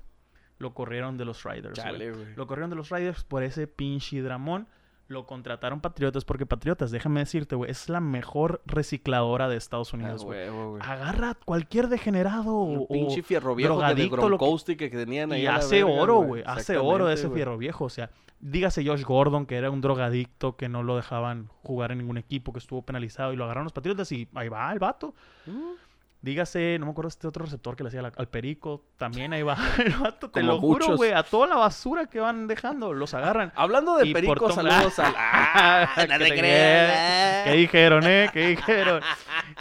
Lo 0.58 0.74
corrieron 0.74 1.16
de 1.16 1.24
los 1.24 1.44
Riders. 1.44 1.78
Chale, 1.78 2.12
güey. 2.12 2.34
Lo 2.34 2.46
corrieron 2.46 2.68
de 2.68 2.76
los 2.76 2.90
Riders 2.90 3.24
por 3.24 3.42
ese 3.42 3.66
pinche 3.66 4.20
dramón. 4.20 4.68
Lo 5.10 5.26
contrataron 5.26 5.80
Patriotas 5.80 6.24
porque 6.24 6.46
Patriotas, 6.46 6.92
déjame 6.92 7.18
decirte, 7.18 7.56
güey, 7.56 7.68
es 7.68 7.88
la 7.88 7.98
mejor 7.98 8.62
recicladora 8.64 9.48
de 9.48 9.56
Estados 9.56 9.92
Unidos, 9.92 10.24
güey. 10.24 10.46
Agarra 10.80 11.34
cualquier 11.34 11.88
degenerado 11.88 12.56
o, 12.56 12.86
pinche 12.86 13.24
fierro 13.24 13.56
viejo 13.56 13.74
que 13.74 13.80
de 13.80 13.86
drogadicto, 13.86 14.16
lo 14.16 14.22
que- 14.22 14.44
Gronkowski 14.44 14.76
que, 14.76 14.88
que 14.88 14.96
tenían 14.96 15.32
ahí 15.32 15.42
y 15.42 15.46
hace 15.46 15.82
verga, 15.82 16.00
oro, 16.00 16.20
güey. 16.20 16.44
Hace 16.46 16.78
oro 16.78 17.06
de 17.08 17.14
ese 17.14 17.26
güey. 17.26 17.38
fierro 17.38 17.58
viejo. 17.58 17.86
O 17.86 17.88
sea, 17.88 18.10
dígase 18.38 18.86
Josh 18.86 19.02
Gordon, 19.02 19.46
que 19.46 19.56
era 19.56 19.72
un 19.72 19.80
drogadicto, 19.80 20.56
que 20.56 20.68
no 20.68 20.84
lo 20.84 20.94
dejaban 20.94 21.48
jugar 21.64 21.90
en 21.90 21.98
ningún 21.98 22.16
equipo, 22.16 22.52
que 22.52 22.60
estuvo 22.60 22.82
penalizado 22.82 23.32
y 23.32 23.36
lo 23.36 23.42
agarraron 23.42 23.64
los 23.64 23.72
patriotas 23.72 24.12
y 24.12 24.28
ahí 24.34 24.48
va 24.48 24.72
el 24.72 24.78
vato. 24.78 25.16
Mm. 25.44 25.89
Dígase, 26.22 26.76
no 26.78 26.84
me 26.86 26.92
acuerdo 26.92 27.08
este 27.08 27.26
otro 27.26 27.44
receptor 27.46 27.76
que 27.76 27.82
le 27.82 27.88
hacía 27.88 28.02
la- 28.02 28.12
al 28.14 28.28
perico, 28.28 28.84
también 28.98 29.32
ahí 29.32 29.42
va 29.42 29.56
el 29.78 29.94
vato. 29.96 30.30
Te 30.30 30.40
Como 30.40 30.52
lo 30.52 30.60
juro, 30.60 30.96
güey. 30.96 31.12
A 31.12 31.22
toda 31.22 31.46
la 31.46 31.56
basura 31.56 32.06
que 32.06 32.20
van 32.20 32.46
dejando, 32.46 32.92
los 32.92 33.14
agarran. 33.14 33.52
Hablando 33.56 33.96
de 33.96 34.06
Y 34.06 34.12
por 34.12 34.20
perico, 34.20 34.46
tom- 34.48 34.56
saludos 34.56 34.98
al... 34.98 35.14
Ah, 35.52 35.88
no 35.96 36.18
te 36.18 36.28
creas. 36.38 37.44
¿Qué 37.48 37.52
dijeron, 37.54 38.04
eh? 38.06 38.28
¿Qué 38.32 38.48
dijeron? 38.48 39.02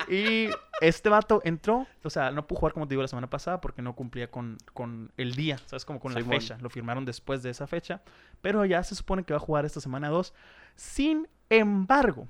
Y 0.08 0.50
este 0.82 1.10
vato 1.10 1.42
entró, 1.44 1.86
o 2.04 2.10
sea, 2.10 2.32
no 2.32 2.48
pudo 2.48 2.60
jugar 2.60 2.74
como 2.74 2.88
te 2.88 2.92
digo 2.94 3.02
la 3.02 3.08
semana 3.08 3.30
pasada 3.30 3.60
porque 3.60 3.82
no 3.82 3.96
cumplía 3.96 4.30
con, 4.32 4.58
con 4.74 5.12
el 5.18 5.36
día, 5.36 5.58
¿sabes? 5.66 5.84
Como 5.86 6.00
con 6.00 6.14
la 6.14 6.22
Simón. 6.22 6.40
fecha. 6.40 6.58
Lo 6.62 6.70
firmaron 6.70 7.06
después 7.06 7.44
de 7.44 7.50
esa 7.50 7.68
fecha, 7.68 8.02
pero 8.42 8.64
ya 8.66 8.82
se 8.84 8.96
supone 8.96 9.24
que 9.24 9.34
va 9.34 9.38
a 9.38 9.42
jugar 9.42 9.66
esta 9.66 9.82
semana 9.82 10.10
2. 10.10 10.34
Sin 10.76 11.28
embargo, 11.50 12.28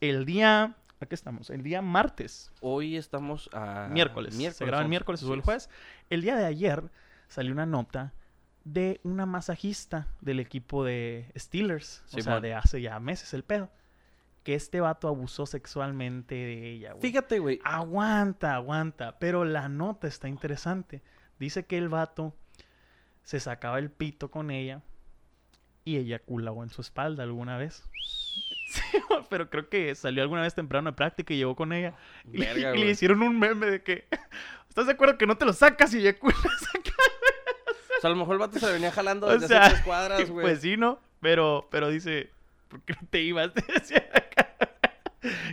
el 0.00 0.24
día, 0.26 0.74
aquí 1.04 1.14
estamos, 1.14 1.50
el 1.50 1.62
día 1.62 1.82
martes, 1.82 2.52
Hoy 2.60 2.96
estamos 2.96 3.48
a... 3.52 3.88
miércoles, 3.90 4.34
se 4.34 4.64
graba 4.64 4.82
el 4.82 4.88
miércoles, 4.88 5.20
se 5.20 5.26
sube 5.26 5.36
el 5.36 5.42
jueves. 5.42 5.70
El 6.10 6.22
día 6.22 6.36
de 6.36 6.44
ayer 6.44 6.90
salió 7.28 7.52
una 7.52 7.66
nota 7.66 8.12
de 8.64 9.00
una 9.02 9.26
masajista 9.26 10.08
del 10.20 10.40
equipo 10.40 10.84
de 10.84 11.32
Steelers, 11.36 12.04
o 12.12 12.20
sea, 12.20 12.40
de 12.40 12.54
hace 12.54 12.82
ya 12.82 12.98
meses 13.00 13.32
el 13.32 13.42
pedo, 13.42 13.70
que 14.42 14.54
este 14.54 14.80
vato 14.80 15.08
abusó 15.08 15.46
sexualmente 15.46 16.34
de 16.34 16.70
ella, 16.70 16.92
güey. 16.92 17.02
Fíjate, 17.02 17.38
güey. 17.38 17.60
Aguanta, 17.64 18.54
aguanta. 18.54 19.18
Pero 19.18 19.44
la 19.44 19.68
nota 19.68 20.06
está 20.06 20.28
interesante. 20.28 21.02
Dice 21.38 21.66
que 21.66 21.78
el 21.78 21.88
vato 21.88 22.34
se 23.22 23.40
sacaba 23.40 23.78
el 23.78 23.90
pito 23.90 24.30
con 24.30 24.50
ella 24.50 24.82
y 25.84 25.96
eyaculó 25.96 26.62
en 26.62 26.70
su 26.70 26.80
espalda 26.80 27.24
alguna 27.24 27.58
vez. 27.58 27.84
Sí, 28.68 28.82
pero 29.30 29.48
creo 29.48 29.68
que 29.68 29.94
salió 29.94 30.22
alguna 30.22 30.42
vez 30.42 30.54
temprano 30.54 30.90
de 30.90 30.96
práctica 30.96 31.32
y 31.32 31.38
llegó 31.38 31.56
con 31.56 31.72
ella. 31.72 31.94
Y, 32.30 32.38
Verga, 32.38 32.76
y 32.76 32.84
le 32.84 32.90
hicieron 32.90 33.22
un 33.22 33.38
meme 33.38 33.66
de 33.66 33.82
que. 33.82 34.06
¿Estás 34.68 34.86
de 34.86 34.92
acuerdo 34.92 35.16
que 35.16 35.26
no 35.26 35.36
te 35.36 35.44
lo 35.44 35.52
sacas 35.52 35.92
y 35.94 35.98
eyaculas 35.98 36.38
acá? 36.74 36.92
O 37.96 38.00
sea, 38.00 38.08
a 38.08 38.10
lo 38.10 38.16
mejor 38.16 38.34
el 38.34 38.38
vato 38.38 38.58
se 38.58 38.66
le 38.66 38.72
venía 38.72 38.92
jalando 38.92 39.26
O 39.26 39.30
desde 39.32 39.48
sea, 39.48 39.62
hace 39.62 39.70
tres 39.70 39.84
cuadras, 39.84 40.30
güey. 40.30 40.44
Pues 40.44 40.60
sí, 40.60 40.76
¿no? 40.76 41.00
Pero, 41.20 41.66
pero 41.70 41.88
dice, 41.88 42.30
¿por 42.68 42.82
qué 42.82 42.92
no 42.92 43.08
te 43.10 43.22
ibas? 43.22 43.50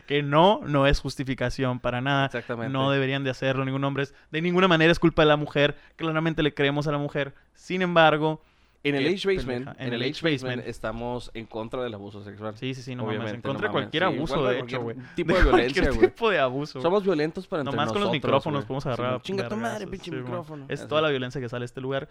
Que 0.06 0.22
no, 0.22 0.62
no 0.64 0.86
es 0.86 1.00
justificación 1.00 1.80
para 1.80 2.00
nada. 2.00 2.28
Exactamente. 2.28 2.72
No 2.72 2.92
deberían 2.92 3.24
de 3.24 3.32
hacerlo 3.32 3.66
ningún 3.66 3.84
hombre. 3.84 4.06
De 4.30 4.40
ninguna 4.40 4.68
manera 4.68 4.92
es 4.92 5.00
culpa 5.00 5.24
de 5.24 5.28
la 5.28 5.38
mujer. 5.38 5.76
Claramente 5.96 6.44
le 6.44 6.54
creemos 6.54 6.86
a 6.88 6.92
la 6.92 7.00
mujer. 7.00 7.34
Sin 7.56 7.82
embargo, 7.82 8.44
En 8.88 8.96
el 8.96 9.08
Age 9.14 9.36
Basement, 9.36 9.70
en 9.80 9.94
el 9.94 10.02
Age 10.02 10.22
Basement 10.22 10.66
estamos 10.68 11.32
en 11.34 11.46
contra 11.46 11.84
del 11.84 11.94
abuso 11.94 12.24
sexual. 12.24 12.56
sí, 12.58 12.74
sí, 12.74 12.82
sí, 12.82 12.96
no 12.96 13.04
mames. 13.04 13.16
En 13.16 13.22
Obviamente, 13.24 13.48
contra 13.48 13.68
no 13.68 13.68
de 13.68 13.72
cualquier 13.72 14.04
abuso, 14.04 14.46
de 14.46 14.60
hecho, 14.60 14.82
güey. 14.82 14.96
tipo 15.16 15.34
de 15.34 15.44
violencia, 15.44 15.90
güey. 15.90 16.00
tipo 16.10 16.30
de 16.30 16.40
abuso. 16.40 16.82
Somos 16.82 17.04
violentos 17.04 17.48
para 17.48 17.62
entre 17.62 17.76
Nomás 17.76 17.92
con 17.92 18.02
los 18.02 18.12
micrófonos 18.12 18.64
podemos 18.66 18.84
Sí, 18.84 18.90
agarrar. 18.90 19.22
Chinga 19.22 19.50
tu 19.50 19.56
madre, 19.58 19.88
pinche 19.88 20.12
sí, 20.12 20.16
micrófono. 20.18 20.66
Es 20.70 20.82
Así. 20.82 20.90
toda 20.90 21.02
la 21.02 21.10
violencia 21.10 21.42
que 21.42 21.50
sale 21.50 21.62
de 21.64 21.66
este 21.66 21.82
lugar. 21.82 22.08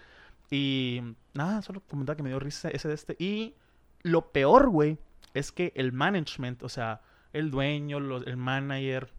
Y 0.50 1.00
nada, 1.32 1.62
solo 1.62 1.80
comentaba 1.88 2.16
que 2.16 2.22
me 2.22 2.28
dio 2.30 2.38
risa 2.40 2.68
ese 2.70 2.88
de 2.88 2.94
este. 2.94 3.16
Y 3.18 3.54
lo 4.02 4.32
peor, 4.32 4.68
güey, 4.68 4.98
es 5.32 5.52
que 5.52 5.72
el 5.76 5.92
management, 5.92 6.62
o 6.62 6.68
sea, 6.68 7.00
el 7.32 7.50
dueño, 7.50 8.00
los- 8.00 8.26
el 8.26 8.36
manager, 8.36 9.10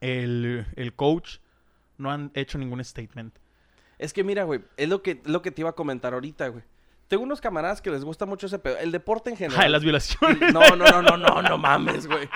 el, 0.00 0.66
el 0.76 0.92
coach, 0.94 1.38
no 1.98 2.10
han 2.10 2.30
hecho 2.34 2.58
ningún 2.58 2.84
statement. 2.84 3.34
Es 3.98 4.12
que 4.12 4.22
mira, 4.24 4.44
güey, 4.44 4.60
es 4.76 4.88
lo 4.88 5.02
que, 5.02 5.20
lo 5.24 5.42
que 5.42 5.50
te 5.50 5.62
iba 5.62 5.70
a 5.70 5.74
comentar 5.74 6.12
ahorita, 6.14 6.48
güey. 6.48 6.62
Tengo 7.08 7.22
unos 7.22 7.40
camaradas 7.40 7.80
que 7.80 7.90
les 7.90 8.04
gusta 8.04 8.26
mucho 8.26 8.46
ese 8.46 8.58
pedo. 8.58 8.76
El 8.78 8.90
deporte 8.92 9.30
en 9.30 9.36
general. 9.36 9.62
Ay, 9.64 9.70
las 9.70 9.82
violaciones. 9.82 10.52
No, 10.52 10.60
no, 10.76 10.86
no, 10.90 11.02
no, 11.02 11.16
no, 11.16 11.40
no 11.42 11.58
mames, 11.58 12.06
güey. 12.06 12.28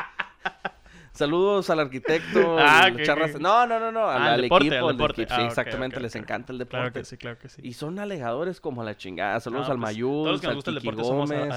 Saludos 1.12 1.69
al 1.71 1.81
arquitecto, 1.81 2.57
Ah, 2.59 2.88
Charras- 3.05 3.38
No, 3.40 3.67
no, 3.67 3.81
no, 3.81 3.90
no, 3.93 4.09
al, 4.09 4.23
Ah, 4.23 4.26
al 4.26 4.33
al 4.35 4.40
deporte, 4.43 4.69
equipo, 4.69 4.88
al 4.88 4.97
deporte. 4.97 5.23
equipo. 5.23 5.35
Ah, 5.35 5.37
Sí, 5.38 5.43
ok, 5.43 5.49
exactamente, 5.49 6.00
les 6.00 6.14
encanta 6.14 6.52
el 6.52 6.59
deporte. 6.59 6.79
Claro 6.81 6.93
que 6.93 7.05
sí, 7.05 7.17
claro 7.19 7.38
que 7.38 7.49
sí. 7.49 7.61
Y 7.64 7.73
son 7.75 7.99
alegadores 7.99 8.61
como 8.61 8.81
a 8.81 8.85
la 8.85 8.97
chingada. 8.97 9.38
Saludos 9.40 9.67
No, 9.67 9.73
al 9.73 9.79
pues, 9.81 9.90
Mayul, 9.93 10.11
Todos 10.23 10.31
los 10.33 10.40
que 10.40 10.47
nos 10.47 10.50
al 10.52 10.57
gusta 10.57 10.71
el 10.71 10.76
Kiki 10.81 10.97
somos 11.05 11.09
Gómez, 11.31 11.49
güey, 11.49 11.50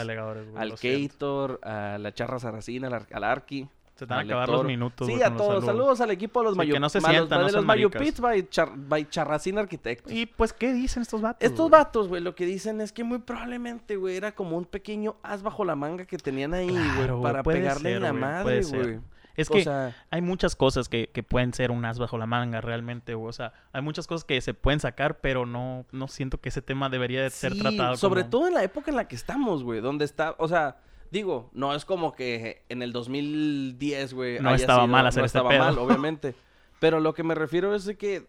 al. 0.57 1.09
Cator, 1.09 1.59
a 1.63 1.97
la 1.99 2.13
Charra 2.13 2.39
Saracina, 2.39 2.87
al, 2.87 3.05
al 3.09 3.23
Arqui. 3.23 3.69
Se 3.95 4.07
te 4.07 4.13
van 4.13 4.19
a 4.19 4.23
acabar 4.23 4.49
los 4.49 4.65
minutos. 4.65 5.05
Sí, 5.07 5.13
güey, 5.13 5.23
a 5.23 5.35
todos. 5.35 5.63
Saludos 5.65 6.01
al 6.01 6.09
equipo 6.11 6.39
de 6.39 6.45
los 6.45 6.53
Sí, 6.53 6.57
Mayu, 6.57 6.73
que 6.73 6.79
no 6.79 6.89
se 6.89 6.99
sientan, 6.99 7.39
no 7.41 7.45
de 7.45 7.51
los 7.51 7.63
Mayu 7.65 7.89
maricas. 7.89 8.01
Pits 8.01 8.19
by, 8.19 8.49
Char- 8.49 8.73
by 8.75 9.07
Charracina 9.09 9.61
Arquitectos. 9.61 10.11
Y 10.11 10.25
pues, 10.25 10.51
¿qué 10.51 10.73
dicen 10.73 11.03
estos 11.03 11.21
vatos? 11.21 11.45
Estos 11.47 11.69
güey? 11.69 11.81
vatos, 11.81 12.07
güey, 12.07 12.21
lo 12.21 12.33
que 12.33 12.45
dicen 12.45 12.81
es 12.81 12.91
que 12.91 13.03
muy 13.03 13.19
probablemente, 13.19 13.95
güey, 13.95 14.17
era 14.17 14.33
como 14.33 14.57
un 14.57 14.65
pequeño 14.65 15.15
as 15.21 15.43
bajo 15.43 15.63
la 15.63 15.75
manga 15.75 16.05
que 16.05 16.17
tenían 16.17 16.53
ahí, 16.55 16.69
güey, 16.69 16.91
Claro, 16.97 17.21
para 17.21 17.43
pegarle 17.43 17.89
en 17.91 17.95
ser, 17.95 18.01
la 18.01 18.09
güey, 18.09 18.21
madre, 18.21 18.63
güey. 18.63 18.99
Es 19.35 19.49
O 19.49 19.53
que 19.53 19.63
sea, 19.63 19.95
hay 20.11 20.21
muchas 20.21 20.55
cosas 20.55 20.89
que, 20.89 21.09
que 21.11 21.23
pueden 21.23 21.53
ser 21.53 21.71
un 21.71 21.83
as 21.85 21.97
bajo 21.97 22.19
la 22.19 22.27
manga 22.27 22.61
realmente, 22.61 23.15
güey. 23.15 23.29
O 23.29 23.33
sea, 23.33 23.51
hay 23.71 23.81
muchas 23.81 24.05
cosas 24.05 24.25
que 24.25 24.39
se 24.41 24.53
pueden 24.53 24.79
sacar, 24.79 25.21
pero 25.21 25.47
no, 25.47 25.85
no 25.91 26.07
siento 26.07 26.39
que 26.39 26.49
ese 26.49 26.61
tema 26.61 26.87
debería 26.89 27.23
de 27.23 27.31
ser 27.31 27.53
sí, 27.53 27.59
tratado 27.59 27.95
sobre 27.97 28.21
como- 28.21 28.29
todo 28.31 28.47
en 28.47 28.53
la 28.53 28.63
época 28.63 28.91
en 28.91 28.97
la 28.97 29.07
que 29.07 29.15
estamos, 29.15 29.63
güey, 29.63 29.81
donde 29.81 30.05
está, 30.05 30.35
o 30.37 30.47
sea, 30.47 30.77
digo, 31.13 31.49
no 31.53 31.73
es 31.73 31.85
como 31.85 32.13
que 32.13 32.63
en 32.67 32.81
el 32.81 32.91
2010, 32.91 34.13
güey, 34.13 34.39
No 34.39 34.49
haya 34.49 34.57
estaba 34.57 34.79
sido- 34.83 34.87
mal 34.91 35.07
hacer 35.07 35.21
no 35.21 35.25
este 35.25 35.37
estaba 35.37 35.49
pedo. 35.51 35.63
mal, 35.63 35.77
obviamente. 35.79 36.35
Pero 36.79 36.99
lo 36.99 37.13
que 37.13 37.23
me 37.23 37.35
refiero 37.35 37.73
es 37.73 37.85
de 37.85 37.95
que 37.95 38.27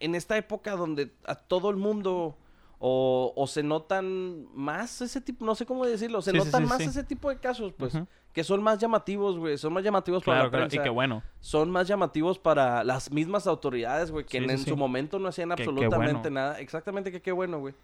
en 0.00 0.14
esta 0.14 0.36
época 0.38 0.76
donde 0.76 1.10
a 1.26 1.34
todo 1.34 1.68
el 1.68 1.76
mundo 1.76 2.36
o, 2.78 3.32
o 3.34 3.46
se 3.46 3.62
notan 3.62 4.46
más 4.54 5.00
ese 5.00 5.20
tipo, 5.20 5.44
no 5.44 5.54
sé 5.54 5.66
cómo 5.66 5.84
decirlo, 5.86 6.20
se 6.22 6.30
Sí, 6.32 6.36
notan 6.38 6.62
sí, 6.64 6.68
más 6.68 6.80
ese 6.80 7.02
tipo 7.04 7.28
de 7.30 7.38
casos, 7.38 7.72
pues, 7.72 7.94
que 8.34 8.44
son 8.44 8.62
más 8.62 8.78
llamativos, 8.78 9.38
güey, 9.38 9.56
son 9.56 9.72
más 9.72 9.82
llamativos 9.82 10.22
para 10.22 10.48
Claro. 10.50 10.66
Y 10.70 10.78
qué 10.78 10.90
bueno. 10.90 11.22
son 11.40 11.70
más 11.70 11.88
llamativos 11.88 12.38
para 12.38 12.84
las 12.84 13.10
mismas 13.10 13.46
autoridades, 13.46 14.10
güey, 14.10 14.26
que 14.26 14.36
en, 14.38 14.58
su 14.58 14.76
momento 14.76 15.18
no 15.18 15.28
hacían 15.28 15.48
Que- 15.54 15.62
absolutamente 15.62 16.28
bueno. 16.28 16.34
nada. 16.34 16.60
Exactamente 16.60 17.10
que 17.10 17.22
qué 17.22 17.32
bueno, 17.32 17.58
güey. 17.60 17.74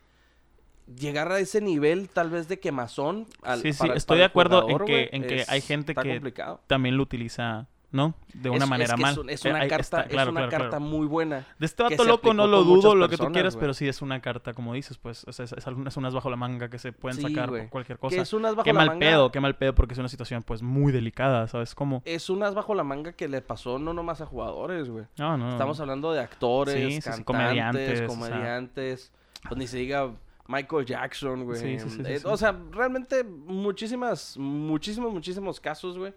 Llegar 0.98 1.30
a 1.32 1.38
ese 1.38 1.60
nivel 1.60 2.08
tal 2.08 2.30
vez 2.30 2.48
de 2.48 2.58
quemazón. 2.60 3.26
al- 3.42 3.60
Sí, 3.62 3.72
sí, 3.72 3.78
para- 3.80 3.94
estoy 3.94 4.16
para 4.16 4.18
de 4.20 4.24
acuerdo 4.24 4.68
en 4.68 4.78
que- 4.84 5.08
en 5.12 5.22
que 5.22 5.40
es- 5.40 5.48
hay 5.48 5.60
gente 5.60 5.94
que 5.94 6.10
complicado. 6.10 6.60
También 6.66 6.96
lo 6.96 7.02
utiliza, 7.02 7.66
¿no? 7.90 8.14
De 8.32 8.48
una 8.48 8.58
Es- 8.58 8.62
es 8.64 8.68
manera 8.70 8.94
que 8.96 9.02
mal. 9.02 9.12
Es, 9.12 9.18
un- 9.18 9.30
es 9.30 9.44
Eh, 9.44 9.50
una 9.50 9.60
ahí 9.60 9.68
carta, 9.68 9.80
está, 9.82 10.00
es 10.02 10.08
claro, 10.08 10.30
una 10.30 10.40
claro, 10.40 10.50
carta 10.50 10.68
claro. 10.78 10.84
muy 10.84 11.06
buena. 11.06 11.46
De 11.58 11.66
este 11.66 11.84
que 11.84 11.90
vato 11.96 12.04
loco 12.04 12.32
no 12.34 12.46
lo 12.46 12.64
dudo, 12.64 12.94
lo 12.94 13.08
que 13.08 13.16
tú 13.18 13.30
quieras, 13.32 13.56
pero 13.56 13.74
sí 13.74 13.86
es 13.86 14.00
una 14.02 14.20
carta, 14.20 14.54
como 14.54 14.72
dices, 14.74 14.96
pues. 14.98 15.24
Es, 15.28 15.38
es, 15.40 15.66
algún- 15.66 15.86
es 15.86 15.96
un 15.96 16.04
as 16.06 16.14
bajo 16.14 16.30
la 16.30 16.36
manga 16.36 16.70
que 16.70 16.78
se 16.78 16.92
pueden 16.92 17.16
Sí, 17.18 17.22
sacar 17.22 17.50
güey. 17.50 17.62
por 17.62 17.70
cualquier 17.70 17.98
Que 17.98 18.00
cosa. 18.00 18.22
es 18.22 18.32
un 18.32 18.44
as 18.46 18.54
bajo 18.54 18.64
Qué 18.64 18.72
la 18.72 18.78
mal 18.78 18.86
manga. 18.88 19.00
pedo, 19.00 19.30
qué 19.32 19.40
mal 19.40 19.56
pedo, 19.56 19.74
porque 19.74 19.92
es 19.92 19.98
una 19.98 20.08
situación, 20.08 20.42
pues, 20.42 20.62
muy 20.62 20.90
delicada, 20.92 21.46
¿sabes? 21.48 21.74
Como... 21.74 22.02
Es 22.06 22.30
un 22.30 22.42
as 22.42 22.54
bajo 22.54 22.74
la 22.74 22.82
manga 22.84 23.12
que 23.12 23.28
le 23.28 23.42
pasó 23.42 23.78
no 23.78 23.92
nomás 23.92 24.20
a 24.22 24.26
jugadores, 24.26 24.88
güey. 24.88 25.04
No, 25.18 25.36
no. 25.36 25.50
Estamos 25.50 25.78
hablando 25.80 26.12
de 26.12 26.20
actores, 26.20 27.04
comediantes, 27.24 28.02
comediantes. 28.02 29.12
Pues 29.48 29.58
ni 29.58 29.66
se 29.66 29.76
diga 29.78 30.08
Michael 30.52 30.84
Jackson, 30.84 31.44
güey. 31.44 31.78
Sí, 31.78 31.88
sí, 31.88 32.02
Eh, 32.04 32.18
sí. 32.18 32.26
O 32.26 32.36
sea, 32.36 32.58
realmente 32.70 33.24
muchísimas, 33.24 34.36
muchísimos, 34.36 35.12
muchísimos 35.12 35.60
casos, 35.60 35.96
güey. 35.96 36.12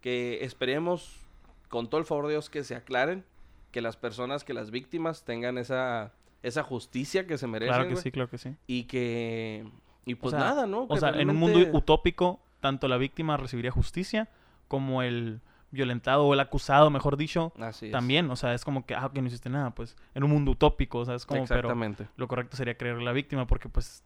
Que 0.00 0.44
esperemos, 0.44 1.16
con 1.68 1.90
todo 1.90 2.00
el 2.00 2.06
favor 2.06 2.26
de 2.26 2.32
Dios, 2.32 2.48
que 2.48 2.62
se 2.62 2.76
aclaren. 2.76 3.24
Que 3.72 3.80
las 3.80 3.96
personas, 3.96 4.44
que 4.44 4.54
las 4.54 4.70
víctimas 4.70 5.24
tengan 5.24 5.58
esa, 5.58 6.12
esa 6.42 6.62
justicia 6.62 7.26
que 7.26 7.38
se 7.38 7.46
merecen, 7.46 7.74
Claro 7.74 7.88
que 7.88 7.96
sí, 7.96 8.10
claro 8.10 8.30
que 8.30 8.38
sí. 8.38 8.56
Y 8.66 8.84
que... 8.84 9.68
Y 10.06 10.14
pues 10.14 10.30
sea, 10.32 10.40
nada, 10.40 10.66
¿no? 10.66 10.86
O 10.88 10.96
sea, 10.96 11.10
en 11.10 11.30
un 11.30 11.36
mundo 11.36 11.60
utópico, 11.72 12.40
tanto 12.60 12.88
la 12.88 12.96
víctima 12.96 13.36
recibiría 13.36 13.70
justicia 13.70 14.28
como 14.66 15.02
el 15.02 15.40
violentado 15.70 16.24
o 16.26 16.34
el 16.34 16.40
acusado, 16.40 16.90
mejor 16.90 17.16
dicho, 17.16 17.52
Así 17.60 17.86
es. 17.86 17.92
también. 17.92 18.30
O 18.30 18.36
sea, 18.36 18.54
es 18.54 18.64
como 18.64 18.84
que, 18.86 18.94
ah, 18.94 19.10
que 19.14 19.20
no 19.22 19.28
hiciste 19.28 19.48
nada, 19.50 19.70
pues, 19.70 19.96
en 20.14 20.24
un 20.24 20.30
mundo 20.30 20.50
utópico, 20.52 20.98
o 20.98 21.04
sea, 21.04 21.14
es 21.14 21.24
como, 21.26 21.44
pero 21.46 21.72
lo 22.16 22.28
correcto 22.28 22.56
sería 22.56 22.76
creer 22.76 23.00
la 23.02 23.12
víctima 23.12 23.46
porque, 23.46 23.68
pues, 23.68 24.02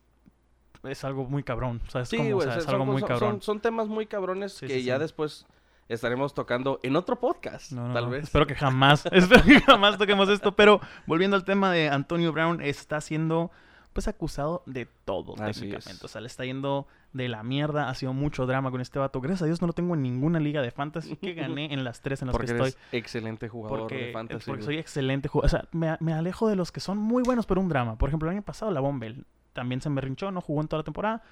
es 0.83 1.05
algo 1.05 1.25
muy 1.25 1.43
cabrón. 1.43 1.81
O 1.87 1.91
sea, 1.91 2.03
es 2.03 2.09
Sí, 2.11 2.17
como, 2.19 2.37
o 2.37 2.41
sea, 2.43 2.57
es 2.59 2.65
son- 2.65 2.75
algo 2.75 2.85
muy 2.87 3.01
son- 3.01 3.09
cabrón. 3.09 3.31
Son, 3.33 3.43
son 3.43 3.61
temas 3.61 3.89
muy 3.89 4.07
cabrones 4.07 4.53
Sí, 4.53 4.67
que 4.67 4.75
sí, 4.81 4.85
ya 4.85 4.99
después 4.99 5.47
estaremos 5.89 6.35
tocando 6.35 6.81
en 6.83 6.97
otro 6.97 7.19
podcast, 7.21 7.73
No, 7.73 7.89
no, 7.89 7.95
tal 7.95 8.09
vez. 8.09 8.25
Espero 8.25 8.47
que 8.47 8.55
jamás, 8.55 9.05
espero 9.13 9.43
que 9.45 9.61
jamás 9.61 9.97
toquemos 9.97 10.29
esto. 10.29 10.55
Pero 10.57 10.81
volviendo 11.07 11.37
al 11.37 11.45
tema 11.45 11.71
de 11.73 11.89
Antonio 11.89 12.33
Brown, 12.33 12.61
está 12.61 13.01
siendo 13.01 13.51
pues 13.95 14.07
acusado 14.09 14.63
de 14.67 14.87
todo 15.07 15.33
Así 15.43 15.61
técnicamente. 15.63 15.93
es. 15.93 16.05
O 16.05 16.09
sea, 16.09 16.21
le 16.21 16.27
está 16.27 16.45
yendo 16.45 16.87
de 17.15 17.29
la 17.29 17.43
mierda. 17.43 17.89
Ha 17.89 17.95
sido 17.95 18.13
mucho 18.13 18.45
drama 18.45 18.71
con 18.71 18.81
este 18.83 18.99
vato. 18.99 19.21
Gracias 19.23 19.43
a 19.43 19.47
Dios 19.47 19.63
no 19.63 19.69
lo 19.69 19.73
tengo 19.73 19.95
en 19.95 20.03
ninguna 20.03 20.39
liga 20.41 20.61
de 20.61 20.71
fantasy 20.71 21.17
que 21.17 21.33
gané 21.35 21.73
en 21.73 21.85
las 21.85 22.03
tres 22.03 22.21
en 22.21 22.27
las 22.29 22.33
porque 22.37 22.49
que 22.49 22.53
estoy. 22.53 22.69
eres 22.69 22.79
excelente 22.93 23.49
jugador 23.49 23.79
Porque, 23.81 23.97
de 24.07 24.13
fantasy. 24.13 24.45
porque 24.47 24.63
soy 24.65 24.77
excelente 24.79 25.29
jugador. 25.29 25.47
O 25.47 25.49
sea, 25.49 25.69
me, 25.73 25.97
me 26.01 26.13
alejo 26.13 26.49
de 26.49 26.57
los 26.57 26.71
que 26.73 26.81
son 26.81 26.99
muy 26.99 27.23
buenos 27.23 27.47
pero 27.47 27.61
un 27.61 27.69
drama. 27.71 27.97
Por 27.97 28.11
ejemplo, 28.11 28.29
el 28.29 28.35
año 28.37 28.43
pasado 28.45 28.71
la 28.73 28.81
Bombel 28.81 29.25
también 29.55 29.81
se 29.81 29.89
me 29.89 30.01
rinchó, 30.01 30.31
no 30.31 30.41
jugó 30.43 30.61
en 30.61 30.69
toda 30.69 30.81
la 30.81 30.85
temporada. 30.85 31.23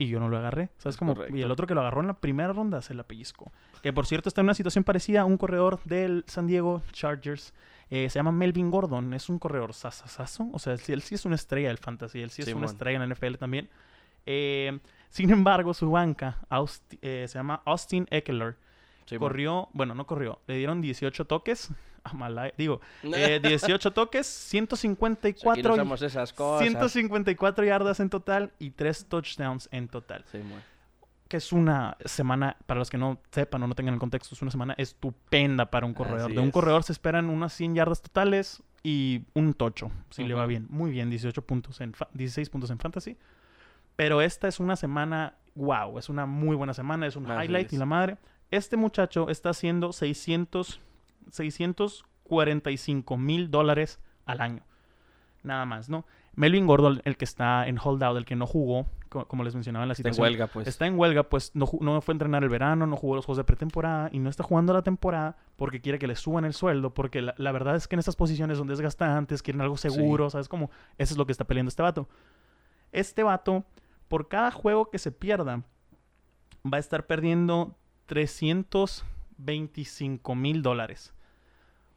Y 0.00 0.06
yo 0.06 0.20
no 0.20 0.28
lo 0.28 0.36
agarré. 0.38 0.68
¿Sabes 0.78 0.94
Es 0.94 0.98
cómo? 0.98 1.16
Y 1.34 1.42
el 1.42 1.50
otro 1.50 1.66
que 1.66 1.74
lo 1.74 1.80
agarró 1.80 2.02
en 2.02 2.06
la 2.06 2.14
primera 2.14 2.52
ronda 2.52 2.80
se 2.82 2.94
la 2.94 3.02
pellizcó. 3.02 3.50
Que 3.82 3.92
por 3.92 4.06
cierto 4.06 4.28
está 4.28 4.42
en 4.42 4.44
una 4.44 4.54
situación 4.54 4.84
parecida 4.84 5.22
a 5.22 5.24
un 5.24 5.36
corredor 5.36 5.80
del 5.84 6.22
San 6.28 6.46
Diego 6.46 6.82
Chargers. 6.92 7.52
Eh, 7.90 8.08
se 8.10 8.18
llama 8.18 8.32
Melvin 8.32 8.70
Gordon. 8.70 9.14
Es 9.14 9.28
un 9.28 9.38
corredor 9.38 9.72
sasasazo. 9.74 10.48
O 10.52 10.58
sea, 10.58 10.72
él, 10.74 10.80
sí- 10.80 10.92
él 10.92 11.02
sí 11.02 11.14
es 11.14 11.24
una 11.24 11.34
estrella 11.36 11.68
del 11.68 11.78
fantasy. 11.78 12.20
Él 12.20 12.30
sí 12.30 12.42
es 12.42 12.48
una 12.58 12.66
estrella 12.72 13.02
en 13.02 13.08
la 13.08 13.14
NFL 13.14 13.36
también. 13.38 13.68
Eh, 14.26 14.78
sin 15.08 15.30
embargo, 15.30 15.72
su 15.72 15.90
banca 15.90 16.38
Austi- 16.50 16.98
eh, 17.00 17.24
se 17.28 17.38
llama 17.38 17.62
Austin 17.64 18.06
Eckler. 18.10 18.56
Sí, 19.06 19.14
man. 19.14 19.20
corrió, 19.20 19.68
bueno, 19.72 19.94
no 19.94 20.06
corrió. 20.06 20.38
Le 20.46 20.56
dieron 20.58 20.82
18 20.82 21.24
toques. 21.24 21.70
a 22.04 22.12
digo, 22.58 22.80
eh, 23.14 23.40
18 23.42 23.90
toques, 23.92 24.26
Aquí 24.26 24.60
no 24.60 24.76
154, 24.76 25.84
esas 26.02 26.32
cosas. 26.34 26.66
154 26.66 27.64
yardas 27.64 28.00
en 28.00 28.10
total 28.10 28.52
y 28.58 28.70
3 28.70 29.06
touchdowns 29.06 29.68
en 29.72 29.88
total. 29.88 30.24
Sí, 30.30 30.38
man. 30.38 30.62
Que 31.28 31.36
es 31.36 31.52
una 31.52 31.96
semana, 32.06 32.56
para 32.66 32.78
los 32.78 32.88
que 32.90 32.96
no 32.98 33.20
sepan 33.30 33.62
o 33.62 33.66
no 33.66 33.74
tengan 33.74 33.94
el 33.94 34.00
contexto, 34.00 34.34
es 34.34 34.40
una 34.42 34.50
semana 34.50 34.74
estupenda 34.78 35.70
para 35.70 35.84
un 35.86 35.92
corredor. 35.94 36.22
Así 36.22 36.32
de 36.34 36.40
un 36.40 36.46
es. 36.48 36.52
corredor 36.52 36.82
se 36.84 36.92
esperan 36.92 37.28
unas 37.28 37.52
100 37.52 37.74
yardas 37.74 38.00
totales 38.02 38.62
y 38.82 39.22
un 39.34 39.52
tocho, 39.54 39.90
si 40.10 40.24
le 40.24 40.32
va 40.34 40.46
bien. 40.46 40.66
Muy 40.70 40.90
bien, 40.90 41.10
18 41.10 41.42
puntos 41.42 41.80
en 41.82 41.92
fa- 41.92 42.08
16 42.14 42.48
puntos 42.48 42.70
en 42.70 42.78
fantasy. 42.78 43.18
Pero 43.96 44.22
esta 44.22 44.48
es 44.48 44.58
una 44.60 44.76
semana, 44.76 45.34
wow, 45.54 45.98
es 45.98 46.08
una 46.08 46.24
muy 46.24 46.56
buena 46.56 46.72
semana, 46.72 47.06
es 47.06 47.16
un 47.16 47.30
Así 47.30 47.44
highlight 47.46 47.72
y 47.72 47.76
la 47.76 47.84
madre. 47.86 48.16
Este 48.50 48.76
muchacho 48.78 49.28
está 49.28 49.50
haciendo 49.50 49.92
600, 49.92 50.80
645 51.30 53.16
mil 53.16 53.50
dólares 53.50 54.00
al 54.26 54.40
año. 54.40 54.62
Nada 55.42 55.64
más, 55.66 55.88
¿no? 55.88 56.04
Melvin 56.38 56.66
Gordon, 56.66 57.00
el 57.04 57.16
que 57.16 57.24
está 57.24 57.66
en 57.66 57.78
holdout, 57.82 58.16
el 58.16 58.24
que 58.24 58.36
no 58.36 58.46
jugó, 58.46 58.86
co- 59.08 59.26
como 59.26 59.42
les 59.44 59.54
mencionaba 59.54 59.82
en 59.84 59.88
la 59.88 59.92
Está 59.94 60.08
en 60.08 60.14
situación. 60.14 60.32
huelga, 60.32 60.46
pues. 60.46 60.68
Está 60.68 60.86
en 60.86 60.96
huelga, 60.98 61.24
pues 61.24 61.50
no, 61.54 61.68
no 61.80 62.00
fue 62.00 62.12
a 62.12 62.14
entrenar 62.14 62.44
el 62.44 62.48
verano, 62.48 62.86
no 62.86 62.96
jugó 62.96 63.16
los 63.16 63.24
juegos 63.26 63.38
de 63.38 63.44
pretemporada 63.44 64.08
y 64.12 64.20
no 64.20 64.30
está 64.30 64.44
jugando 64.44 64.72
la 64.72 64.82
temporada 64.82 65.36
porque 65.56 65.80
quiere 65.80 65.98
que 65.98 66.06
le 66.06 66.14
suban 66.14 66.44
el 66.44 66.54
sueldo, 66.54 66.94
porque 66.94 67.22
la, 67.22 67.34
la 67.38 67.50
verdad 67.52 67.74
es 67.74 67.88
que 67.88 67.96
en 67.96 67.98
estas 67.98 68.14
posiciones 68.16 68.56
son 68.58 68.68
desgastantes, 68.68 69.42
quieren 69.42 69.60
algo 69.62 69.76
seguro, 69.76 70.30
¿sabes 70.30 70.48
cómo? 70.48 70.70
Eso 70.96 71.14
es 71.14 71.18
lo 71.18 71.26
que 71.26 71.32
está 71.32 71.44
peleando 71.44 71.68
este 71.70 71.82
vato. 71.82 72.08
Este 72.92 73.22
vato, 73.24 73.64
por 74.06 74.28
cada 74.28 74.50
juego 74.52 74.90
que 74.90 74.98
se 74.98 75.10
pierda, 75.12 75.62
va 76.64 76.76
a 76.76 76.80
estar 76.80 77.06
perdiendo 77.06 77.74
325 78.06 80.34
mil 80.34 80.62
dólares. 80.62 81.12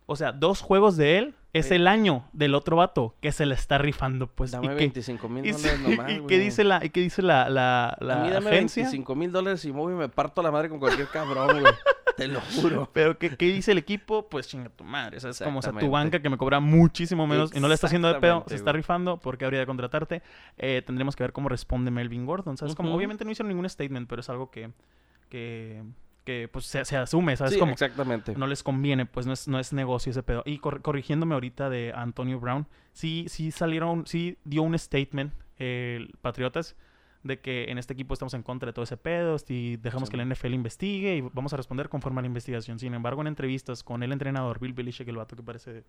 O 0.05 0.15
sea, 0.15 0.31
dos 0.31 0.61
juegos 0.61 0.95
de 0.97 1.17
él 1.19 1.35
es 1.53 1.71
el 1.71 1.87
año 1.87 2.25
del 2.33 2.55
otro 2.55 2.77
vato 2.77 3.15
que 3.21 3.31
se 3.31 3.45
le 3.45 3.55
está 3.55 3.77
rifando, 3.77 4.27
pues. 4.27 4.51
Dame 4.51 4.67
y 4.67 4.69
que, 4.69 4.75
25 4.75 5.29
mil 5.29 5.51
dólares 5.51 5.79
nomás, 5.79 6.11
y 6.11 6.21
que 6.21 6.39
dice 6.39 6.63
la, 6.63 6.83
y 6.83 6.89
que 6.89 7.01
dice 7.01 7.21
la, 7.21 7.49
la, 7.49 7.97
la 7.99 8.21
a 8.21 8.23
mí 8.23 8.29
dame 8.29 8.49
agencia. 8.49 8.83
25 8.83 9.15
mil 9.15 9.31
dólares 9.31 9.65
y 9.65 9.69
y 9.69 9.73
me 9.73 10.09
parto 10.09 10.41
la 10.41 10.51
madre 10.51 10.69
con 10.69 10.79
cualquier 10.79 11.07
cabrón, 11.07 11.61
güey. 11.61 11.73
Te 12.15 12.27
lo 12.27 12.41
juro. 12.41 12.89
Pero 12.93 13.17
¿qué, 13.17 13.35
qué 13.35 13.45
dice 13.45 13.71
el 13.71 13.77
equipo? 13.77 14.27
Pues 14.29 14.47
chinga 14.47 14.69
tu 14.69 14.83
madre. 14.83 15.17
O 15.17 15.19
sea, 15.19 15.31
es 15.31 15.41
como 15.41 15.59
o 15.59 15.61
sea, 15.61 15.73
tu 15.73 15.89
banca 15.89 16.21
que 16.21 16.29
me 16.29 16.37
cobra 16.37 16.59
muchísimo 16.59 17.27
menos 17.27 17.55
y 17.55 17.59
no 17.59 17.67
le 17.67 17.73
está 17.73 17.87
haciendo 17.87 18.11
de 18.11 18.19
pedo, 18.19 18.45
se 18.47 18.55
está 18.55 18.71
rifando 18.71 19.17
porque 19.17 19.45
habría 19.45 19.59
de 19.59 19.65
contratarte. 19.65 20.21
Eh, 20.57 20.81
tendremos 20.85 21.15
que 21.15 21.23
ver 21.23 21.33
cómo 21.33 21.49
responde 21.49 21.91
Melvin 21.91 22.25
Gordon. 22.25 22.57
¿Sabes? 22.57 22.75
Como 22.75 22.89
Ujú. 22.89 22.97
obviamente 22.97 23.25
no 23.25 23.31
hicieron 23.31 23.49
ningún 23.49 23.67
statement, 23.69 24.07
pero 24.07 24.21
es 24.21 24.29
algo 24.29 24.51
que, 24.51 24.71
que, 25.29 25.83
pues 26.51 26.65
se, 26.65 26.83
se 26.85 26.97
asume, 26.97 27.35
¿sabes? 27.37 27.53
Sí, 27.53 27.59
como 27.59 27.71
exactamente. 27.73 28.35
no 28.35 28.47
les 28.47 28.63
conviene, 28.63 29.05
pues 29.05 29.25
no 29.25 29.33
es, 29.33 29.47
no 29.47 29.59
es 29.59 29.73
negocio 29.73 30.09
ese 30.11 30.23
pedo. 30.23 30.43
Y 30.45 30.57
cor- 30.59 30.81
corrigiéndome 30.81 31.33
ahorita 31.35 31.69
de 31.69 31.93
Antonio 31.95 32.39
Brown, 32.39 32.67
sí, 32.93 33.25
sí 33.29 33.51
salieron, 33.51 34.05
sí 34.07 34.37
dio 34.43 34.63
un 34.63 34.77
statement 34.77 35.33
eh, 35.59 36.07
Patriotas 36.21 36.75
de 37.23 37.39
que 37.39 37.65
en 37.65 37.77
este 37.77 37.93
equipo 37.93 38.13
estamos 38.15 38.33
en 38.33 38.41
contra 38.41 38.65
de 38.67 38.73
todo 38.73 38.83
ese 38.83 38.97
pedo 38.97 39.35
y 39.47 39.77
dejamos 39.77 40.09
Sí, 40.09 40.11
que 40.11 40.17
la 40.17 40.25
NFL 40.25 40.53
investigue 40.55 41.17
y 41.17 41.21
vamos 41.21 41.53
a 41.53 41.57
responder 41.57 41.87
conforme 41.87 42.17
a 42.19 42.21
la 42.23 42.27
investigación. 42.27 42.79
Sin 42.79 42.95
embargo, 42.95 43.21
en 43.21 43.27
entrevistas 43.27 43.83
con 43.83 44.01
el 44.01 44.11
entrenador 44.11 44.59
Bill 44.59 44.73
Belichick, 44.73 45.07
el 45.07 45.17
vato 45.17 45.35
que 45.35 45.43
parece 45.43 45.83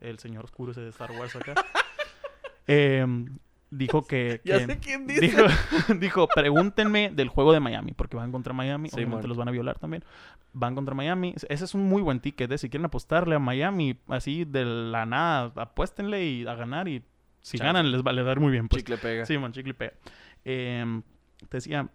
el 0.00 0.18
señor 0.18 0.44
oscuro 0.44 0.72
ese 0.72 0.82
de 0.82 0.90
Star 0.90 1.10
Wars 1.12 1.34
acá, 1.36 1.54
em, 2.66 3.38
dijo 3.70 4.02
que... 4.06 4.40
Ya 4.44 4.58
que- 4.58 4.66
sé 4.66 4.78
quién 4.78 5.06
dice. 5.06 5.20
Dijo, 5.20 5.42
dijo, 5.98 6.28
pregúntenme 6.34 7.10
del 7.10 7.28
juego 7.28 7.52
de 7.52 7.60
Miami, 7.60 7.92
porque 7.92 8.16
van 8.16 8.32
contra 8.32 8.52
Miami, 8.52 8.88
Sí, 8.88 8.96
obviamente 8.96 9.28
los 9.28 9.36
van 9.36 9.48
a 9.48 9.50
violar 9.50 9.78
también. 9.78 10.04
Van 10.52 10.74
contra 10.74 10.94
Miami. 10.94 11.34
Ese 11.48 11.64
es 11.64 11.74
un 11.74 11.84
muy 11.88 12.02
buen 12.02 12.20
ticket, 12.20 12.50
¿eh? 12.50 12.58
Si 12.58 12.68
quieren 12.70 12.86
apostarle 12.86 13.34
a 13.34 13.38
Miami, 13.38 13.98
así 14.08 14.44
de 14.44 14.64
la 14.64 15.06
nada, 15.06 15.52
apuéstenle 15.56 16.24
y 16.24 16.46
a 16.46 16.54
ganar 16.54 16.88
y 16.88 17.02
si 17.40 17.58
Chance. 17.58 17.64
ganan 17.72 17.92
les 17.92 18.02
va 18.02 18.10
a 18.10 18.22
dar 18.22 18.40
muy 18.40 18.50
bien. 18.52 18.68
Pues. 18.68 18.82
Chicle 18.82 18.96
pega. 18.98 19.26
Sí, 19.26 19.38
man, 19.38 19.52
chicle 19.52 19.74
pega. 19.74 19.92
Em, 20.44 21.02
te 21.48 21.58
decía, 21.58 21.88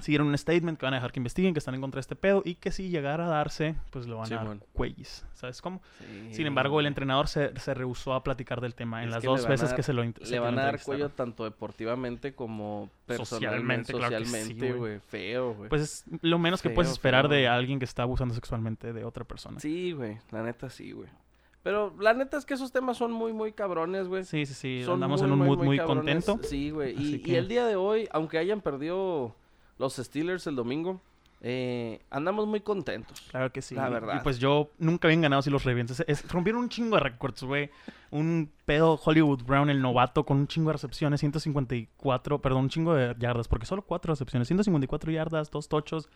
sí 0.00 0.12
dieron 0.12 0.26
un 0.28 0.36
statement 0.38 0.78
que 0.78 0.86
van 0.86 0.94
a 0.94 0.96
dejar 0.98 1.12
que 1.12 1.20
investiguen, 1.20 1.52
que 1.54 1.58
están 1.58 1.74
en 1.74 1.80
contra 1.80 1.98
de 1.98 2.02
este 2.02 2.16
pedo 2.16 2.42
y 2.44 2.54
que 2.56 2.70
si 2.72 2.88
llegara 2.90 3.26
a 3.26 3.28
darse, 3.28 3.74
pues 3.90 4.06
lo 4.06 4.16
van 4.18 4.26
a 4.32 4.36
dar 4.36 4.40
Simón. 4.44 4.62
cuellis. 4.72 5.24
¿Sabes 5.34 5.60
cómo? 5.62 5.80
Sí. 5.98 6.34
Sin 6.34 6.46
embargo, 6.46 6.80
el 6.80 6.86
entrenador 6.86 7.28
se, 7.28 7.58
se 7.58 7.74
rehusó 7.74 8.14
a 8.14 8.22
platicar 8.22 8.60
del 8.60 8.74
tema 8.74 9.02
en 9.02 9.08
Es 9.08 9.14
las 9.16 9.24
dos 9.24 9.46
veces 9.46 9.68
dar- 9.70 9.76
que 9.76 9.82
se 9.82 9.92
lo 9.92 10.02
se 10.02 10.30
Le 10.30 10.38
van 10.38 10.58
a 10.58 10.64
dar 10.64 10.82
cuello 10.82 11.08
tanto 11.10 11.44
deportivamente 11.44 12.34
como 12.34 12.90
Socialmente, 13.08 13.92
personalmente, 13.92 13.92
claro 13.92 14.18
que 14.18 14.24
sí, 14.24 14.30
socialmente, 14.30 14.72
güey. 14.72 14.98
Feo, 15.08 15.54
güey. 15.54 15.68
Pues 15.68 15.82
es 15.82 16.04
lo 16.22 16.38
menos 16.38 16.62
que 16.62 16.70
puedes 16.70 16.90
esperar 16.92 17.28
feo. 17.28 17.36
de 17.36 17.48
alguien 17.48 17.78
que 17.78 17.84
está 17.84 18.02
abusando 18.02 18.34
sexualmente 18.34 18.92
de 18.92 19.04
otra 19.04 19.24
persona. 19.24 19.58
Sí, 19.60 19.92
güey. 19.92 20.18
La 20.30 20.42
neta 20.42 20.68
sí, 20.70 20.92
güey. 20.92 21.08
Pero 21.62 21.94
la 22.00 22.14
neta 22.14 22.38
es 22.38 22.46
que 22.46 22.54
esos 22.54 22.72
temas 22.72 22.96
son 22.96 23.12
muy, 23.12 23.34
muy 23.34 23.52
cabrones, 23.52 24.08
güey. 24.08 24.24
Sí, 24.24 24.46
sí, 24.46 24.54
sí. 24.54 24.82
Son 24.82 24.94
Andamos 24.94 25.20
en 25.20 25.30
un 25.32 25.40
mood 25.40 25.58
muy 25.62 25.78
contento. 25.78 26.38
Sí, 26.42 26.70
güey. 26.70 26.94
Así 26.96 27.22
Y, 27.22 27.34
el 27.34 27.48
día 27.48 27.66
de 27.66 27.76
hoy, 27.76 28.08
aunque 28.12 28.38
hayan 28.38 28.62
perdido 28.62 29.34
los 29.80 29.96
Steelers 29.96 30.46
el 30.46 30.56
domingo, 30.56 31.00
eh, 31.40 32.00
andamos 32.10 32.46
muy 32.46 32.60
contentos. 32.60 33.18
Claro 33.30 33.50
que 33.50 33.62
sí. 33.62 33.74
La 33.74 33.88
verdad. 33.88 34.16
Y 34.20 34.22
pues 34.22 34.38
yo 34.38 34.68
nunca 34.78 35.08
habían 35.08 35.22
ganado 35.22 35.40
si 35.40 35.48
los 35.48 35.64
Ravens. 35.64 36.04
Rompieron 36.28 36.62
un 36.62 36.68
chingo 36.68 36.96
de 36.96 37.02
récords, 37.02 37.42
güey. 37.42 37.70
Un 38.10 38.50
pedo 38.66 39.00
Hollywood 39.02 39.42
Brown, 39.42 39.70
el 39.70 39.80
novato, 39.80 40.24
con 40.24 40.36
un 40.36 40.46
chingo 40.46 40.68
de 40.68 40.74
recepciones. 40.74 41.20
154, 41.20 42.42
perdón, 42.42 42.64
un 42.64 42.68
chingo 42.68 42.94
de 42.94 43.16
yardas. 43.18 43.48
Porque 43.48 43.64
solo 43.64 43.82
cuatro 43.82 44.12
recepciones. 44.12 44.48
154 44.48 45.10
yardas, 45.12 45.50
dos 45.50 45.68
tochos. 45.68 46.10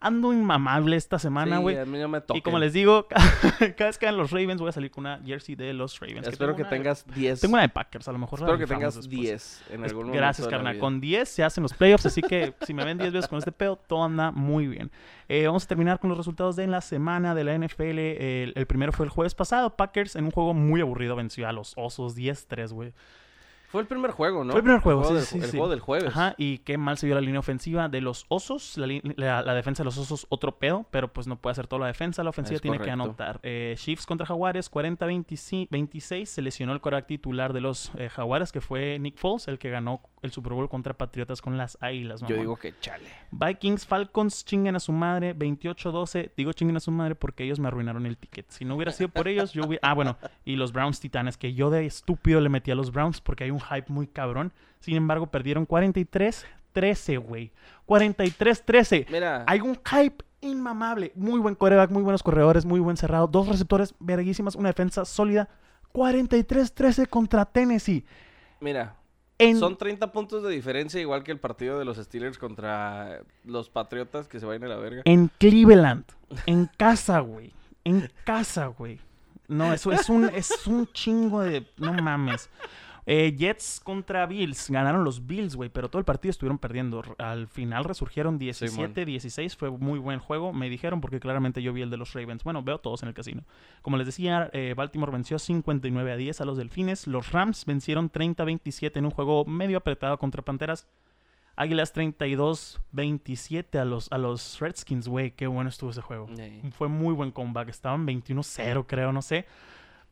Ando 0.00 0.32
inmamable 0.32 0.96
esta 0.96 1.18
semana, 1.18 1.56
Sí, 1.58 1.62
güey. 1.62 1.78
a 1.78 1.84
mí 1.84 1.98
no 1.98 2.08
me 2.08 2.18
y 2.18 2.20
como 2.22 2.40
toquen. 2.40 2.60
les 2.60 2.72
digo, 2.72 3.06
cada 3.76 3.88
vez 3.88 3.98
que 3.98 4.06
hagan 4.06 4.16
los 4.18 4.30
Ravens 4.32 4.60
voy 4.60 4.68
a 4.70 4.72
salir 4.72 4.90
con 4.90 5.02
una 5.06 5.20
jersey 5.24 5.54
de 5.54 5.72
los 5.72 6.00
Ravens. 6.00 6.26
Espero 6.26 6.56
que 6.56 6.64
tengas 6.64 7.06
10. 7.14 7.40
Tengo 7.40 7.54
una 7.54 7.62
de 7.62 7.68
Packers, 7.68 8.08
a 8.08 8.12
lo 8.12 8.18
mejor. 8.18 8.40
Espero 8.40 8.58
que 8.58 8.66
tengas 8.66 8.96
después. 8.96 9.10
10 9.20 9.62
en 9.70 9.84
algún 9.84 9.96
momento. 10.06 10.16
Gracias, 10.18 10.48
carnal. 10.48 10.78
Con 10.78 11.00
10 11.00 11.28
se 11.28 11.44
hacen 11.44 11.62
los 11.62 11.72
playoffs, 11.74 12.06
así 12.06 12.20
que 12.20 12.54
si 12.66 12.74
me 12.74 12.84
ven 12.84 12.98
10 12.98 13.12
veces 13.12 13.28
con 13.28 13.38
este 13.38 13.52
pedo, 13.52 13.76
todo 13.76 14.02
anda 14.04 14.32
muy 14.32 14.66
bien. 14.66 14.90
Eh, 15.28 15.46
vamos 15.46 15.64
a 15.64 15.68
terminar 15.68 15.98
con 16.00 16.08
los 16.10 16.18
resultados 16.18 16.56
de 16.56 16.66
la 16.66 16.80
semana 16.80 17.34
de 17.34 17.44
la 17.44 17.56
NFL. 17.56 17.98
El, 17.98 18.52
el 18.56 18.66
primero 18.66 18.92
fue 18.92 19.06
el 19.06 19.10
jueves 19.10 19.34
pasado. 19.34 19.76
Packers, 19.76 20.16
en 20.16 20.24
un 20.24 20.30
juego 20.30 20.52
muy 20.52 20.80
aburrido, 20.80 21.14
venció 21.16 21.46
a 21.48 21.52
los 21.52 21.74
Osos 21.76 22.16
10-3, 22.16 22.72
güey. 22.72 22.92
Fue 23.72 23.80
el 23.80 23.86
primer 23.88 24.10
juego, 24.12 24.44
¿no? 24.44 24.52
Fue 24.52 24.60
el 24.60 24.64
primer 24.64 24.80
juego, 24.82 25.04
sí, 25.04 25.14
del, 25.14 25.22
sí, 25.24 25.38
El 25.38 25.44
sí. 25.46 25.50
juego 25.56 25.68
del 25.70 25.80
jueves. 25.80 26.08
Ajá, 26.10 26.34
y 26.36 26.58
qué 26.58 26.76
mal 26.78 26.98
se 26.98 27.06
vio 27.06 27.14
la 27.14 27.20
línea 27.22 27.40
ofensiva 27.40 27.88
de 27.88 28.00
los 28.02 28.26
Osos. 28.28 28.76
La, 28.76 28.86
la- 29.16 29.42
la 29.42 29.54
defensa 29.54 29.82
de 29.82 29.86
los 29.86 29.96
Osos, 29.98 30.26
otro 30.28 30.58
pedo, 30.58 30.86
pero 30.90 31.12
pues 31.12 31.26
no 31.26 31.36
puede 31.36 31.52
hacer 31.52 31.66
toda 31.66 31.80
la 31.80 31.86
defensa. 31.86 32.22
La 32.22 32.30
ofensiva 32.30 32.56
Es 32.56 32.62
tiene 32.62 32.78
que 32.78 32.90
anotar. 32.90 33.40
Eh, 33.42 33.74
Chiefs 33.78 34.04
contra 34.06 34.26
Jaguares, 34.26 34.70
40-26. 34.70 36.26
Se 36.26 36.42
lesionó 36.42 36.72
el 36.72 36.80
coreback 36.80 37.06
titular 37.06 37.52
de 37.52 37.60
los 37.60 37.90
eh, 37.96 38.08
Jaguares, 38.08 38.52
que 38.52 38.60
fue 38.60 38.98
Nick 38.98 39.16
Foles, 39.16 39.48
el 39.48 39.58
que 39.58 39.70
ganó 39.70 40.02
el 40.22 40.30
Super 40.32 40.52
Bowl 40.52 40.68
contra 40.68 40.94
Patriotas 40.94 41.42
con 41.42 41.58
las 41.58 41.76
Águilas. 41.80 42.20
Yo 42.20 42.26
mamón. 42.28 42.40
digo 42.40 42.56
que 42.56 42.74
chale. 42.80 43.04
Vikings, 43.32 43.84
Falcons, 43.86 44.44
chinguen 44.44 44.76
a 44.76 44.80
su 44.80 44.92
madre, 44.92 45.36
28-12. 45.36 46.30
Digo 46.36 46.52
chinguen 46.52 46.76
a 46.76 46.80
su 46.80 46.90
madre 46.92 47.14
porque 47.16 47.44
ellos 47.44 47.58
me 47.58 47.68
arruinaron 47.68 48.06
el 48.06 48.16
ticket. 48.16 48.48
Si 48.50 48.64
no 48.64 48.76
hubiera 48.76 48.92
sido 48.92 49.08
por 49.08 49.26
ellos, 49.28 49.52
yo 49.52 49.64
hubiera... 49.66 49.86
Ah, 49.88 49.94
bueno, 49.94 50.16
y 50.44 50.56
los 50.56 50.72
Browns 50.72 51.00
Titanes, 51.00 51.36
que 51.36 51.54
yo 51.54 51.70
de 51.70 51.84
estúpido 51.86 52.40
le 52.40 52.48
metí 52.48 52.70
a 52.70 52.74
los 52.74 52.92
Browns 52.92 53.20
porque 53.20 53.44
hay 53.44 53.50
un 53.50 53.60
hype 53.60 53.92
muy 53.92 54.06
cabrón. 54.06 54.52
Sin 54.80 54.96
embargo, 54.96 55.26
perdieron 55.26 55.66
43-13, 55.66 57.18
güey. 57.18 57.50
43-13. 57.86 59.06
Mira, 59.10 59.44
Hay 59.46 59.60
un 59.60 59.74
hype 59.84 60.24
inmamable. 60.40 61.12
Muy 61.14 61.40
buen 61.40 61.54
coreback, 61.54 61.90
muy 61.90 62.02
buenos 62.02 62.22
corredores, 62.22 62.64
muy 62.64 62.80
buen 62.80 62.96
cerrado. 62.96 63.26
Dos 63.26 63.48
receptores 63.48 63.94
verguísimas, 63.98 64.54
una 64.56 64.68
defensa 64.68 65.04
sólida. 65.04 65.48
43-13 65.92 67.08
contra 67.08 67.44
Tennessee. 67.44 68.04
mira. 68.60 68.96
En... 69.42 69.58
Son 69.58 69.76
30 69.76 70.12
puntos 70.12 70.42
de 70.42 70.50
diferencia, 70.50 71.00
igual 71.00 71.24
que 71.24 71.32
el 71.32 71.38
partido 71.38 71.78
de 71.78 71.84
los 71.84 71.96
Steelers 71.96 72.38
contra 72.38 73.22
los 73.44 73.68
Patriotas 73.68 74.28
que 74.28 74.38
se 74.38 74.46
vayan 74.46 74.64
a 74.64 74.68
la 74.68 74.76
verga. 74.76 75.02
En 75.04 75.30
Cleveland. 75.38 76.04
En 76.46 76.70
casa, 76.76 77.20
güey. 77.20 77.52
En 77.84 78.10
casa, 78.24 78.66
güey. 78.66 79.00
No, 79.48 79.72
eso 79.72 79.92
es 79.92 80.08
un, 80.08 80.24
es 80.34 80.66
un 80.66 80.86
chingo 80.92 81.40
de. 81.40 81.66
No 81.76 81.92
mames. 81.92 82.48
Eh, 83.04 83.34
Jets 83.36 83.80
contra 83.82 84.26
Bills. 84.26 84.70
Ganaron 84.70 85.04
los 85.04 85.26
Bills, 85.26 85.56
güey, 85.56 85.70
pero 85.70 85.90
todo 85.90 85.98
el 85.98 86.04
partido 86.04 86.30
estuvieron 86.30 86.58
perdiendo. 86.58 87.02
Al 87.18 87.48
final 87.48 87.84
resurgieron 87.84 88.38
17-16. 88.38 89.56
Fue 89.56 89.70
muy 89.70 89.98
buen 89.98 90.18
juego. 90.20 90.52
Me 90.52 90.68
dijeron 90.68 91.00
porque 91.00 91.20
claramente 91.20 91.62
yo 91.62 91.72
vi 91.72 91.82
el 91.82 91.90
de 91.90 91.96
los 91.96 92.12
Ravens. 92.12 92.44
Bueno, 92.44 92.62
veo 92.62 92.78
todos 92.78 93.02
en 93.02 93.08
el 93.08 93.14
casino. 93.14 93.42
Como 93.82 93.96
les 93.96 94.06
decía, 94.06 94.50
eh, 94.52 94.74
Baltimore 94.76 95.10
venció 95.10 95.38
59 95.38 96.12
a 96.12 96.16
10 96.16 96.40
a 96.40 96.44
los 96.44 96.56
Delfines. 96.56 97.06
Los 97.06 97.32
Rams 97.32 97.64
vencieron 97.64 98.10
30-27 98.10 98.96
en 98.96 99.06
un 99.06 99.10
juego 99.10 99.44
medio 99.44 99.78
apretado 99.78 100.18
contra 100.18 100.42
Panteras. 100.42 100.86
Águilas 101.54 101.94
32-27 101.94 103.78
a 103.78 103.84
los, 103.84 104.10
a 104.10 104.18
los 104.18 104.58
Redskins, 104.58 105.06
güey. 105.06 105.32
Qué 105.32 105.46
bueno 105.46 105.68
estuvo 105.68 105.90
ese 105.90 106.00
juego. 106.00 106.28
Fue 106.72 106.88
muy 106.88 107.12
buen 107.12 107.30
comeback. 107.30 107.68
Estaban 107.68 108.06
21-0, 108.06 108.86
creo, 108.86 109.12
no 109.12 109.20
sé. 109.20 109.46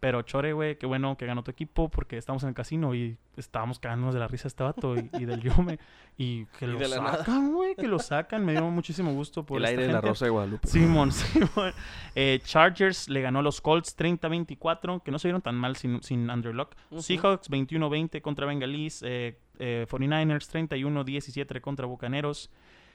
Pero 0.00 0.22
chore, 0.22 0.54
güey, 0.54 0.78
qué 0.78 0.86
bueno 0.86 1.16
que 1.18 1.26
ganó 1.26 1.44
tu 1.44 1.50
equipo 1.50 1.90
porque 1.90 2.16
estamos 2.16 2.42
en 2.42 2.48
el 2.48 2.54
casino 2.54 2.94
y 2.94 3.18
estábamos 3.36 3.78
cagándonos 3.78 4.14
de 4.14 4.20
la 4.20 4.28
risa 4.28 4.48
este 4.48 4.62
vato 4.62 4.96
y, 4.96 5.10
y 5.12 5.26
del 5.26 5.42
Yome. 5.42 5.78
Y 6.16 6.46
que 6.58 6.64
Y 6.66 6.68
lo 6.68 6.88
sacan, 6.88 7.52
güey, 7.52 7.74
que 7.74 7.86
lo 7.86 7.98
sacan. 7.98 8.44
Me 8.44 8.52
dio 8.52 8.64
muchísimo 8.70 9.12
gusto 9.12 9.44
por 9.44 9.58
El 9.58 9.64
esta 9.64 9.70
aire 9.72 9.82
de 9.82 9.88
la 9.88 9.98
gente. 9.98 10.08
Rosa 10.08 10.24
de 10.24 10.30
Guadalupe. 10.30 10.66
Simón, 10.66 11.12
Simón. 11.12 11.74
Eh, 12.14 12.40
Chargers 12.42 13.10
le 13.10 13.20
ganó 13.20 13.40
a 13.40 13.42
los 13.42 13.60
Colts 13.60 13.94
30-24, 13.98 15.02
que 15.02 15.10
no 15.10 15.18
se 15.18 15.28
vieron 15.28 15.42
tan 15.42 15.54
mal 15.56 15.76
sin, 15.76 16.02
sin 16.02 16.30
Andrew 16.30 16.54
Luck. 16.54 16.74
Ujú. 16.90 17.02
Seahawks 17.02 17.50
21-20 17.50 18.22
contra 18.22 18.46
Bengalis. 18.46 19.02
Eh, 19.02 19.38
eh, 19.58 19.86
49ers 19.90 20.50
31-17 20.50 21.60
contra 21.60 21.84
Bucaneros. 21.86 22.50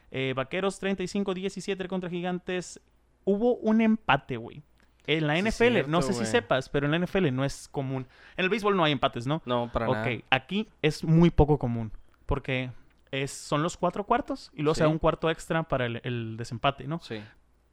Eh, 0.09 0.33
Vaqueros 0.35 0.81
35-17 0.81 1.87
contra 1.87 2.09
Gigantes. 2.09 2.81
Hubo 3.25 3.57
un 3.57 3.81
empate, 3.81 4.37
güey. 4.37 4.63
En 5.07 5.27
la 5.27 5.35
Sí, 5.35 5.41
NFL, 5.43 5.89
no 5.89 6.01
sé 6.01 6.13
si 6.13 6.25
sepas, 6.25 6.69
pero 6.69 6.85
en 6.87 6.91
la 6.91 6.97
NFL 7.05 7.31
no 7.33 7.45
es 7.45 7.67
común. 7.67 8.07
En 8.37 8.43
el 8.45 8.49
béisbol 8.49 8.75
no 8.75 8.83
hay 8.83 8.91
empates, 8.91 9.27
¿no? 9.27 9.41
No, 9.45 9.69
para 9.71 9.87
ok, 9.89 9.95
nada. 9.95 10.17
aquí 10.29 10.67
es 10.81 11.03
muy 11.03 11.29
poco 11.29 11.57
común. 11.59 11.91
Porque 12.25 12.71
es, 13.11 13.31
son 13.31 13.61
los 13.63 13.77
cuatro 13.77 14.03
cuartos 14.05 14.51
y 14.55 14.61
luego 14.63 14.75
se 14.75 14.81
da 14.83 14.87
Sí. 14.89 14.93
un 14.93 14.99
cuarto 14.99 15.29
extra 15.29 15.63
para 15.63 15.85
el, 15.85 16.01
el 16.03 16.37
desempate, 16.37 16.87
¿no? 16.87 16.99
Sí. 17.01 17.21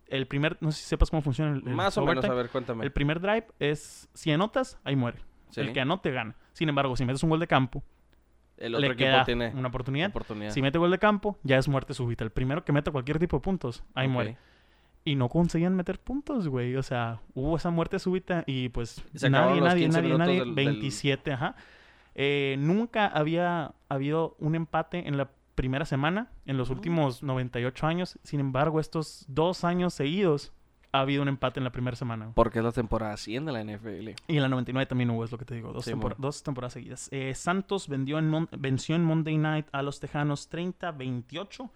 El 0.08 0.26
primer, 0.26 0.58
no 0.60 0.70
sé 0.72 0.82
si 0.82 0.88
sepas 0.88 1.08
cómo 1.08 1.22
funciona 1.22 1.52
el, 1.52 1.66
el 1.66 1.74
Más 1.74 1.96
o 1.96 2.04
menos, 2.04 2.24
a 2.24 2.34
ver, 2.34 2.50
cuéntame. 2.50 2.84
El 2.84 2.92
primer 2.92 3.18
drive 3.20 3.46
es, 3.58 4.08
si 4.12 4.30
anotas, 4.30 4.78
ahí 4.84 4.94
muere. 4.94 5.18
Sí. 5.50 5.60
El 5.62 5.72
que 5.72 5.80
anote 5.80 6.10
gana. 6.10 6.36
Sin 6.52 6.68
embargo, 6.68 6.94
si 6.96 7.04
metes 7.06 7.22
un 7.22 7.30
gol 7.30 7.40
de 7.40 7.46
campo, 7.46 7.82
El 8.58 8.72
le 8.72 8.78
otro 8.78 8.92
equipo 8.92 9.06
queda 9.08 9.24
tiene 9.24 9.48
una 9.54 9.68
oportunidad. 9.68 10.10
oportunidad. 10.10 10.50
Si 10.52 10.60
mete 10.60 10.76
gol 10.78 10.90
de 10.90 10.98
campo, 10.98 11.38
ya 11.42 11.56
es 11.56 11.66
muerte 11.66 11.94
súbita. 11.94 12.24
El 12.24 12.30
primero 12.30 12.62
que 12.64 12.72
meta 12.72 12.90
cualquier 12.90 13.18
tipo 13.18 13.38
de 13.38 13.40
puntos, 13.42 13.82
ahí 13.94 14.06
Ok. 14.06 14.12
muere. 14.12 14.36
Y 15.04 15.16
no 15.16 15.28
conseguían 15.28 15.74
meter 15.74 15.98
puntos, 15.98 16.46
güey. 16.48 16.76
O 16.76 16.82
sea, 16.82 17.20
hubo 17.34 17.56
esa 17.56 17.70
muerte 17.70 17.98
súbita 17.98 18.44
y 18.46 18.68
pues 18.68 19.02
nadie, 19.28 19.60
nadie, 19.60 19.82
15 19.84 20.00
nadie, 20.02 20.18
nadie. 20.18 20.38
del- 20.40 20.54
del- 20.54 20.66
27, 20.66 21.32
ajá. 21.32 21.56
Eh, 22.14 22.56
nunca 22.58 23.06
había 23.06 23.72
habido 23.88 24.36
un 24.38 24.54
empate 24.54 25.08
en 25.08 25.16
la 25.16 25.30
primera 25.54 25.84
semana 25.84 26.30
en 26.46 26.56
los 26.56 26.70
Mm. 26.70 26.72
últimos 26.72 27.22
98 27.22 27.86
años. 27.86 28.18
Sin 28.22 28.38
embargo, 28.40 28.78
estos 28.80 29.24
dos 29.28 29.64
años 29.64 29.92
seguidos 29.94 30.52
ha 30.92 31.00
habido 31.00 31.22
un 31.22 31.28
empate 31.28 31.58
en 31.58 31.64
la 31.64 31.72
primera 31.72 31.96
semana. 31.96 32.30
Porque 32.34 32.58
es 32.58 32.64
la 32.64 32.70
temporada 32.72 33.16
100 33.16 33.46
de 33.46 33.52
la 33.52 33.60
NFL. 33.64 34.14
Y 34.28 34.36
en 34.36 34.42
la 34.42 34.48
99 34.48 34.86
también 34.86 35.10
hubo, 35.10 35.24
es 35.24 35.32
lo 35.32 35.38
que 35.38 35.44
te 35.46 35.54
digo, 35.54 35.72
dos, 35.72 35.84
Sí, 35.86 35.94
mon. 35.94 36.14
dos 36.18 36.42
temporadas 36.42 36.74
seguidas. 36.74 37.08
Eh, 37.12 37.34
Santos 37.34 37.88
vendió 37.88 38.18
en 38.18 38.28
Mon- 38.28 38.48
venció 38.56 38.94
en 38.94 39.02
Monday 39.04 39.36
Night 39.38 39.66
a 39.72 39.82
los 39.82 39.98
Tejanos 40.00 40.48
30-28. 40.50 41.70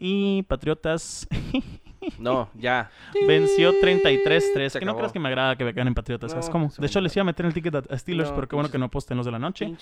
Y 0.00 0.42
Patriotas 0.44 1.28
No, 2.18 2.48
ya. 2.54 2.90
venció 3.26 3.72
33-3. 3.80 4.68
Se 4.68 4.78
Que 4.78 4.84
no 4.84 4.96
creas 4.96 5.12
que 5.12 5.18
me 5.18 5.28
agrada 5.28 5.56
que 5.56 5.64
me 5.64 5.72
ganen 5.72 5.94
Patriotas, 5.94 6.30
¿sabes 6.32 6.46
No, 6.46 6.52
cómo? 6.52 6.72
De 6.76 6.86
hecho, 6.86 7.00
les 7.00 7.14
iba 7.16 7.22
a 7.22 7.24
meter 7.24 7.46
el 7.46 7.54
ticket 7.54 7.74
a 7.74 7.98
Steelers, 7.98 8.30
No, 8.30 8.34
pero 8.36 8.48
qué 8.48 8.56
bueno 8.56 8.70
que 8.70 8.78
no 8.78 8.90
posten 8.90 9.16
los 9.16 9.26
de 9.26 9.32
la 9.32 9.38
noche. 9.38 9.74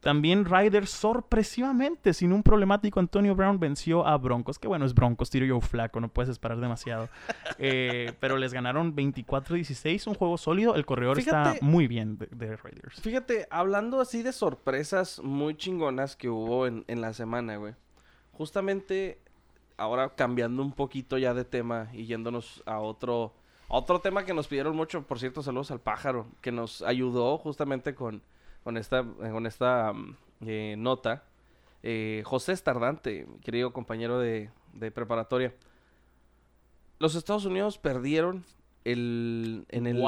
También 0.00 0.44
Riders 0.44 0.90
sorpresivamente, 0.90 2.14
sin 2.14 2.32
un 2.32 2.42
problemático, 2.42 3.00
Antonio 3.00 3.34
Brown 3.34 3.58
venció 3.58 4.06
a 4.06 4.16
Broncos. 4.16 4.58
Que 4.58 4.68
bueno, 4.68 4.84
es 4.86 4.94
Broncos, 4.94 5.30
tiro 5.30 5.46
yo 5.46 5.60
flaco, 5.60 6.00
no 6.00 6.08
puedes 6.08 6.30
esperar 6.30 6.58
demasiado. 6.60 7.08
Eh, 7.62 8.12
pero 8.20 8.38
les 8.38 8.54
ganaron 8.54 8.96
24-16, 8.96 10.06
un 10.06 10.14
juego 10.14 10.38
sólido. 10.38 10.74
El 10.76 10.86
corredor 10.86 11.18
está 11.18 11.56
muy 11.60 11.86
bien 11.86 12.16
de, 12.16 12.26
de 12.30 12.56
Raiders. 12.56 13.00
Fíjate, 13.02 13.46
hablando 13.50 14.00
así 14.00 14.22
de 14.22 14.32
sorpresas 14.32 15.20
muy 15.22 15.54
chingonas 15.56 16.16
que 16.16 16.30
hubo 16.30 16.66
en, 16.66 16.84
en 16.88 17.00
la 17.02 17.12
semana, 17.12 17.56
güey. 17.56 17.74
Justamente 18.32 19.20
ahora 19.80 20.10
cambiando 20.14 20.62
un 20.62 20.72
poquito 20.72 21.18
ya 21.18 21.34
de 21.34 21.44
tema 21.44 21.88
y 21.92 22.04
yéndonos 22.06 22.62
a 22.66 22.78
otro, 22.80 23.32
a 23.68 23.76
otro 23.76 24.00
tema 24.00 24.24
que 24.24 24.34
nos 24.34 24.46
pidieron 24.46 24.76
mucho, 24.76 25.02
por 25.06 25.18
cierto, 25.18 25.42
saludos 25.42 25.70
al 25.70 25.80
pájaro, 25.80 26.26
que 26.40 26.52
nos 26.52 26.82
ayudó 26.82 27.38
justamente 27.38 27.94
con, 27.94 28.22
con 28.62 28.76
esta, 28.76 29.02
con 29.04 29.46
esta 29.46 29.92
mm, 29.92 30.16
eh, 30.46 30.74
nota. 30.78 31.24
Eh, 31.82 32.22
José 32.26 32.52
Estardante, 32.52 33.26
querido 33.42 33.72
compañero 33.72 34.18
de, 34.18 34.50
de 34.74 34.90
preparatoria. 34.90 35.54
Los 36.98 37.14
Estados 37.14 37.46
Unidos 37.46 37.78
perdieron 37.78 38.44
el, 38.84 39.64
en, 39.70 39.86
el, 39.86 40.04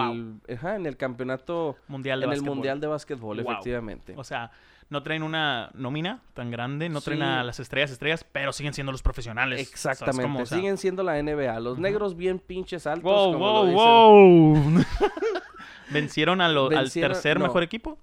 ajá, 0.54 0.76
en 0.76 0.86
el 0.86 0.96
campeonato 0.96 1.76
Mundial 1.88 2.20
de 2.20 2.26
en 2.26 2.30
el 2.30 2.36
básquetbol. 2.36 2.54
Mundial 2.56 2.80
de 2.80 2.86
Básquetbol, 2.86 3.42
Wow. 3.42 3.52
efectivamente. 3.52 4.14
O 4.16 4.24
sea, 4.24 4.50
no 4.92 5.02
traen 5.02 5.22
una 5.22 5.70
nómina 5.74 6.20
tan 6.34 6.50
grande, 6.50 6.88
no 6.88 7.00
traen 7.00 7.22
a 7.22 7.42
las 7.42 7.58
estrellas 7.58 7.90
estrellas, 7.90 8.24
pero 8.30 8.52
siguen 8.52 8.74
siendo 8.74 8.92
los 8.92 9.02
profesionales. 9.02 9.58
¿sabes 9.70 9.98
Exactamente. 9.98 10.22
cómo? 10.22 10.40
O 10.42 10.46
sea, 10.46 10.58
Siguen 10.58 10.76
siendo 10.78 11.02
la 11.02 11.20
NBA. 11.20 11.58
Los 11.60 11.78
negros 11.78 12.16
bien 12.16 12.38
pinches 12.38 12.86
altos. 12.86 13.02
Wow, 13.10 13.32
como 13.32 13.38
wow, 13.52 13.66
lo 13.66 13.72
wow. 13.72 14.84
Vencieron 15.90 16.40
a 16.40 16.48
lo- 16.48 16.68
Vencieron- 16.70 16.78
al 16.78 16.90
tercer 17.14 17.38
no. 17.38 17.46
mejor 17.46 17.62
equipo. 17.62 17.98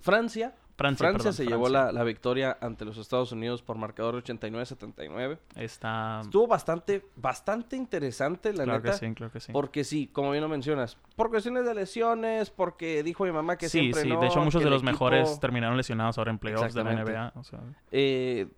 Francia. 0.00 0.54
Francia, 0.76 1.08
Francia 1.08 1.18
perdón, 1.30 1.32
se 1.34 1.44
llevó 1.46 1.66
Francia. 1.66 1.86
la, 1.86 1.92
la 1.92 2.04
victoria 2.04 2.58
ante 2.60 2.84
los 2.84 2.98
Estados 2.98 3.30
Unidos 3.30 3.62
por 3.62 3.76
marcador 3.78 4.16
89-79. 4.24 5.38
Está. 5.56 6.20
Estuvo 6.22 6.46
bastante, 6.46 7.04
bastante 7.16 7.76
interesante, 7.76 8.52
la 8.52 8.64
claro 8.64 8.80
neta. 8.82 8.98
que 8.98 9.06
sí, 9.06 9.14
claro 9.14 9.32
que 9.32 9.40
sí. 9.40 9.52
Porque 9.52 9.84
sí, 9.84 10.08
como 10.12 10.30
bien 10.32 10.42
lo 10.42 10.48
mencionas, 10.48 10.96
por 11.16 11.30
cuestiones 11.30 11.64
de 11.64 11.74
lesiones, 11.74 12.50
porque 12.50 13.02
dijo 13.02 13.24
mi 13.24 13.32
mamá 13.32 13.56
que 13.56 13.68
sí, 13.68 13.78
siempre 13.80 14.02
sí. 14.02 14.08
no, 14.08 14.20
de 14.20 14.26
hecho, 14.26 14.40
muchos 14.40 14.62
de 14.64 14.70
los 14.70 14.82
mejores 14.82 15.28
equipo- 15.28 15.40
terminaron 15.40 15.76
lesionados 15.76 16.18
ahora 16.18 16.30
en 16.32 16.38
playoffs 16.38 16.74
de 16.74 16.84
la. 16.84 16.92
NBA. 16.92 17.32
O 17.36 17.44
sea, 17.44 17.60
eh, 17.92 18.48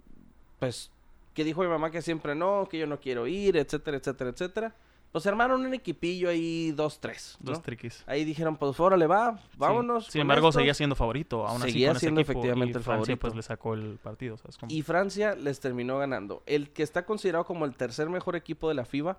pues 0.59 0.91
que 1.35 1.45
dijo 1.45 1.61
mi 1.61 1.69
mamá 1.69 1.91
que 1.91 2.01
siempre 2.01 2.35
no, 2.35 2.67
que 2.71 2.79
yo 2.79 2.87
no 2.87 2.99
quiero 2.99 3.27
ir, 3.27 3.59
etcétera, 3.59 3.99
etcétera, 3.99 4.31
etcétera. 4.31 4.75
Pues 5.17 5.27
armaron 5.27 5.65
un 5.65 5.73
equipillo 5.73 6.29
ahí, 6.29 6.73
dos, 6.73 7.01
tres. 7.01 7.39
¿no? 7.41 7.53
dos 7.53 7.63
triquis. 7.63 8.05
Ahí 8.07 8.23
dijeron, 8.23 8.55
pues 8.59 8.79
órale, 8.79 9.07
va, 9.07 9.41
vámonos. 9.57 10.05
Sí. 10.05 10.13
Sin 10.13 10.21
embargo, 10.21 10.49
estos. 10.49 10.61
seguía 10.61 10.75
siendo 10.75 10.95
favorito. 10.95 11.47
Aún 11.47 11.63
así, 11.63 11.73
Seguía 11.73 11.93
ese 11.93 12.01
siendo 12.01 12.21
equipo, 12.21 12.33
efectivamente 12.33 12.73
y 12.75 12.77
el 12.77 12.85
Francia, 12.85 13.05
favorito. 13.07 13.21
pues 13.23 13.35
le 13.35 13.43
sacó 13.43 13.73
el 13.73 13.99
partido. 14.03 14.37
¿sabes 14.37 14.59
cómo? 14.59 14.71
Y 14.71 14.83
Francia 14.83 15.35
les 15.35 15.59
terminó 15.59 15.97
ganando. 15.97 16.43
El 16.45 16.69
que 16.69 16.83
está 16.83 17.07
considerado 17.07 17.47
como 17.47 17.65
el 17.65 17.75
tercer 17.75 18.11
mejor 18.11 18.37
equipo 18.37 18.69
de 18.69 18.75
la 18.75 18.85
FIBA, 18.85 19.19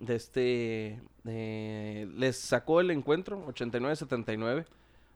de 0.00 0.16
este, 0.16 1.00
de- 1.22 2.08
les 2.16 2.36
sacó 2.40 2.80
el 2.80 2.90
encuentro, 2.90 3.46
89-79. 3.46 4.64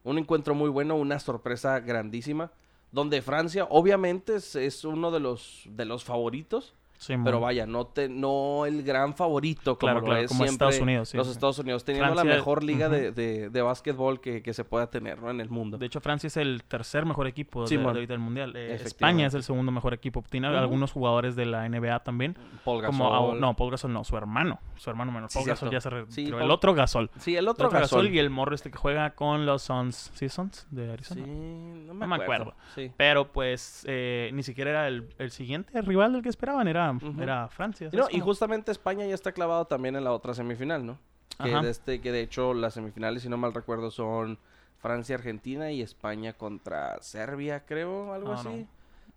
Un 0.04 0.16
encuentro 0.16 0.54
muy 0.54 0.70
bueno, 0.70 0.94
una 0.94 1.18
sorpresa 1.18 1.80
grandísima. 1.80 2.52
Donde 2.92 3.20
Francia, 3.20 3.66
obviamente, 3.68 4.36
es, 4.36 4.54
es 4.54 4.84
uno 4.84 5.10
de 5.10 5.18
los, 5.18 5.62
de 5.66 5.86
los 5.86 6.04
favoritos. 6.04 6.76
Sí, 7.00 7.14
Pero 7.24 7.40
vaya, 7.40 7.64
no, 7.64 7.86
te, 7.86 8.10
no 8.10 8.66
el 8.66 8.82
gran 8.82 9.14
favorito 9.14 9.78
como 9.78 9.78
Claro, 9.78 10.00
lo 10.00 10.04
claro, 10.04 10.20
es 10.20 10.28
como 10.28 10.44
siempre 10.44 10.66
Estados 10.66 10.82
Unidos, 10.82 11.08
sí, 11.08 11.16
los 11.16 11.28
sí. 11.28 11.32
Estados 11.32 11.58
Unidos, 11.58 11.82
teniendo 11.82 12.12
Francia, 12.12 12.30
la 12.30 12.36
mejor 12.36 12.62
liga 12.62 12.90
de, 12.90 13.10
de, 13.10 13.48
de 13.48 13.62
básquetbol 13.62 14.20
que, 14.20 14.42
que 14.42 14.52
se 14.52 14.64
pueda 14.64 14.90
tener 14.90 15.18
¿no? 15.18 15.30
en 15.30 15.40
el 15.40 15.48
mundo. 15.48 15.78
De 15.78 15.86
hecho, 15.86 16.02
Francia 16.02 16.26
es 16.26 16.36
el 16.36 16.62
tercer 16.62 17.06
mejor 17.06 17.26
equipo 17.26 17.66
de, 17.66 17.78
de 17.78 17.82
ahorita 17.82 18.12
del 18.12 18.20
Mundial. 18.20 18.52
Eh. 18.54 18.74
España 18.84 19.26
es 19.26 19.32
el 19.32 19.44
segundo 19.44 19.72
mejor 19.72 19.94
equipo. 19.94 20.22
Tiene 20.28 20.48
algunos 20.48 20.92
jugadores 20.92 21.36
de 21.36 21.46
la 21.46 21.66
NBA 21.66 22.00
también. 22.00 22.36
Paul 22.66 22.84
Como, 22.84 23.10
Gasol. 23.10 23.40
no, 23.40 23.56
Paul 23.56 23.70
Gasol 23.70 23.94
no, 23.94 24.04
su 24.04 24.18
hermano. 24.18 24.60
Su 24.76 24.90
hermano 24.90 25.10
menor. 25.10 25.30
Paul 25.32 25.46
Gasol 25.46 25.70
ya 25.70 25.80
se 25.80 25.88
retiró. 25.88 26.38
El 26.38 26.50
otro 26.50 26.74
Gasol. 26.74 27.10
Sí, 27.18 27.32
el 27.32 27.44
El 27.44 27.48
otro, 27.48 27.68
otro 27.68 27.80
Gasol 27.80 28.02
Gasol. 28.02 28.14
y 28.14 28.18
el 28.18 28.28
morro 28.28 28.54
este 28.54 28.70
que 28.70 28.76
juega 28.76 29.14
con 29.14 29.46
los 29.46 29.62
Suns. 29.62 30.10
¿Sí, 30.12 30.28
Suns? 30.28 30.66
De 30.70 30.92
Arizona. 30.92 31.24
Sí, 31.24 31.30
no 31.30 31.94
me, 31.94 32.00
No 32.00 32.06
me 32.08 32.22
acuerdo. 32.22 32.54
Pero 32.98 33.32
pues 33.32 33.84
eh, 33.88 34.30
ni 34.34 34.42
siquiera 34.42 34.70
era 34.70 34.88
el, 34.88 35.08
el 35.18 35.30
siguiente 35.30 35.80
rival 35.80 36.12
del 36.12 36.22
que 36.22 36.28
esperaban. 36.28 36.68
Era, 36.68 36.89
Era 37.18 37.48
Francia. 37.48 37.88
Y, 37.92 37.96
no, 37.96 38.04
¿sabes 38.04 38.16
y 38.16 38.20
justamente 38.20 38.72
España 38.72 39.06
ya 39.06 39.14
está 39.14 39.32
clavado 39.32 39.66
también 39.66 39.96
en 39.96 40.04
la 40.04 40.12
otra 40.12 40.34
semifinal, 40.34 40.84
¿no? 40.84 40.98
Que 41.42 41.52
Ajá. 41.54 41.62
de, 41.62 41.70
este, 41.70 42.00
que 42.00 42.12
de 42.12 42.20
hecho 42.20 42.54
las 42.54 42.74
semifinales, 42.74 43.22
si 43.22 43.28
no 43.28 43.36
mal 43.36 43.54
recuerdo, 43.54 43.90
son 43.90 44.38
Francia, 44.78 45.16
Argentina 45.16 45.70
y 45.70 45.82
España 45.82 46.32
contra 46.32 47.00
Serbia, 47.02 47.64
creo, 47.66 48.12
algo 48.12 48.32
Ah, 48.32 48.42
no. 48.42 48.50
así. 48.50 48.66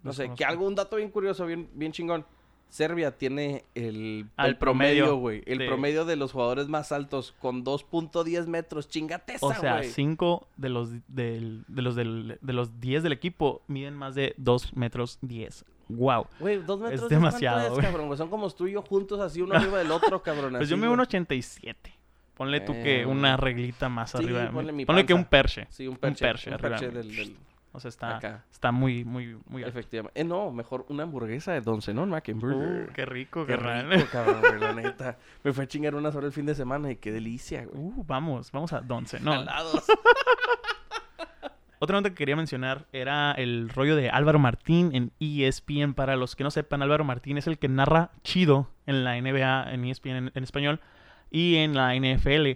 No, 0.04 0.12
sé, 0.12 0.30
que 0.36 0.44
algún 0.44 0.76
dato 0.76 0.98
bien 0.98 1.10
curioso, 1.10 1.46
bien, 1.46 1.70
bien 1.74 1.92
chingón. 1.94 2.26
Serbia 2.70 3.12
tiene 3.18 3.66
el, 3.76 4.26
Ah, 4.36 4.48
el 4.48 4.58
promedio 4.58 5.16
güey. 5.18 5.44
El 5.46 5.60
de- 5.60 5.68
promedio 5.68 6.06
de 6.06 6.16
los 6.16 6.32
jugadores 6.32 6.68
más 6.68 6.92
altos 6.92 7.36
con 7.40 7.64
2.10 7.64 8.48
metros. 8.48 8.88
Chingate 8.90 9.36
esa, 9.36 9.46
O 9.46 9.54
sea, 9.54 9.78
güey. 9.78 9.90
cinco 9.90 10.48
de 10.58 10.70
los, 10.70 10.90
del, 11.08 11.64
de, 11.68 11.82
los 11.84 11.96
del, 11.96 12.40
de 12.42 12.54
los 12.54 12.80
10 12.80 13.04
del 13.04 13.12
equipo 13.14 13.62
miden 13.68 13.94
más 13.96 14.16
de 14.16 14.34
2 14.38 14.76
metros 14.76 15.20
10. 15.22 15.66
Wow. 15.90 16.26
Güey, 16.40 16.58
dos 16.64 16.80
metros. 16.80 17.10
¿de 17.10 17.16
demasiado, 17.16 17.78
es, 17.80 17.86
cabrón? 17.86 18.18
Son 18.18 18.30
como 18.30 18.50
tú 18.50 18.66
y 18.68 18.72
yo 18.72 18.82
juntos, 18.82 19.20
así 19.20 19.42
uno 19.42 19.54
arriba 19.56 19.78
del 19.78 19.92
otro, 19.92 20.24
cabrón. 20.24 20.52
Pues 20.54 20.64
así, 20.64 20.72
yo 20.72 20.78
me 20.78 20.88
güey. 20.88 20.94
un 20.94 21.00
87. 21.02 21.94
Ponle 22.36 22.62
tú 22.62 22.74
que 22.74 23.02
Eh, 23.02 23.06
una 23.06 23.38
reglita 23.38 23.90
más 23.90 24.10
sí, 24.12 24.18
arriba 24.18 24.40
de 24.40 24.48
mí. 24.48 24.54
ponle 24.54 24.72
mi 24.72 24.86
Ponle 24.86 25.06
que 25.06 25.14
un 25.14 25.26
perche. 25.26 25.68
Sí, 25.70 25.88
un 25.88 25.98
perche. 25.98 26.26
perche 26.26 26.50
un 26.50 26.54
arriba 26.56 26.70
perche 26.78 26.88
mí. 26.88 26.94
del- 26.96 27.16
del, 27.16 27.38
O 27.76 27.80
sea, 27.80 27.90
está, 27.90 28.18
Acá. 28.18 28.46
está 28.52 28.72
muy, 28.72 29.04
muy, 29.04 29.36
muy 29.48 29.64
alto. 29.64 29.78
Efectivamente. 29.80 30.22
Eh, 30.22 30.24
no, 30.24 30.52
mejor 30.52 30.86
una 30.90 31.04
hamburguesa 31.04 31.54
de 31.54 31.62
Don 31.62 31.82
Zenón 31.82 32.12
Mackenburger. 32.12 32.90
Uh, 32.90 32.94
qué 32.94 33.04
rico, 33.04 33.48
qué 33.48 33.58
carnal. 33.58 33.90
rico, 33.90 34.08
cabrón, 34.12 34.60
la 34.60 34.74
neta. 34.74 35.18
Me 35.44 35.54
fue 35.54 35.64
a 35.64 35.68
chingar 35.68 35.96
una 35.96 36.12
sola 36.12 36.28
el 36.28 36.34
fin 36.34 36.46
de 36.46 36.54
semana 36.54 36.92
y 36.92 36.98
qué 36.98 37.12
delicia, 37.12 37.66
güey. 37.66 37.82
Uh, 37.82 38.04
vamos, 38.06 38.52
vamos 38.52 38.74
a. 38.74 38.82
No, 38.82 39.02
Jalados. 39.02 39.86
Otra 41.80 41.98
nota 41.98 42.12
que 42.12 42.16
quería 42.16 42.36
mencionar 42.36 42.86
era 42.94 43.32
el 43.32 43.70
rollo 43.70 43.96
de 43.96 44.10
Álvaro 44.12 44.38
Martín 44.38 44.92
en 44.94 45.12
ESPN. 45.20 45.96
Para 45.96 46.16
los 46.16 46.36
que 46.36 46.44
no 46.44 46.52
sepan, 46.52 46.84
Álvaro 46.84 47.04
Martín 47.04 47.40
es 47.40 47.48
el 47.48 47.58
que 47.58 47.68
narra 47.68 48.12
chido 48.22 48.70
en 48.86 49.04
la 49.04 49.20
NBA, 49.20 49.74
en 49.74 49.84
ESPN 49.84 50.10
en, 50.12 50.32
en 50.36 50.44
español 50.44 50.80
y 51.32 51.56
en 51.56 51.74
la 51.74 51.96
NFL. 51.96 52.52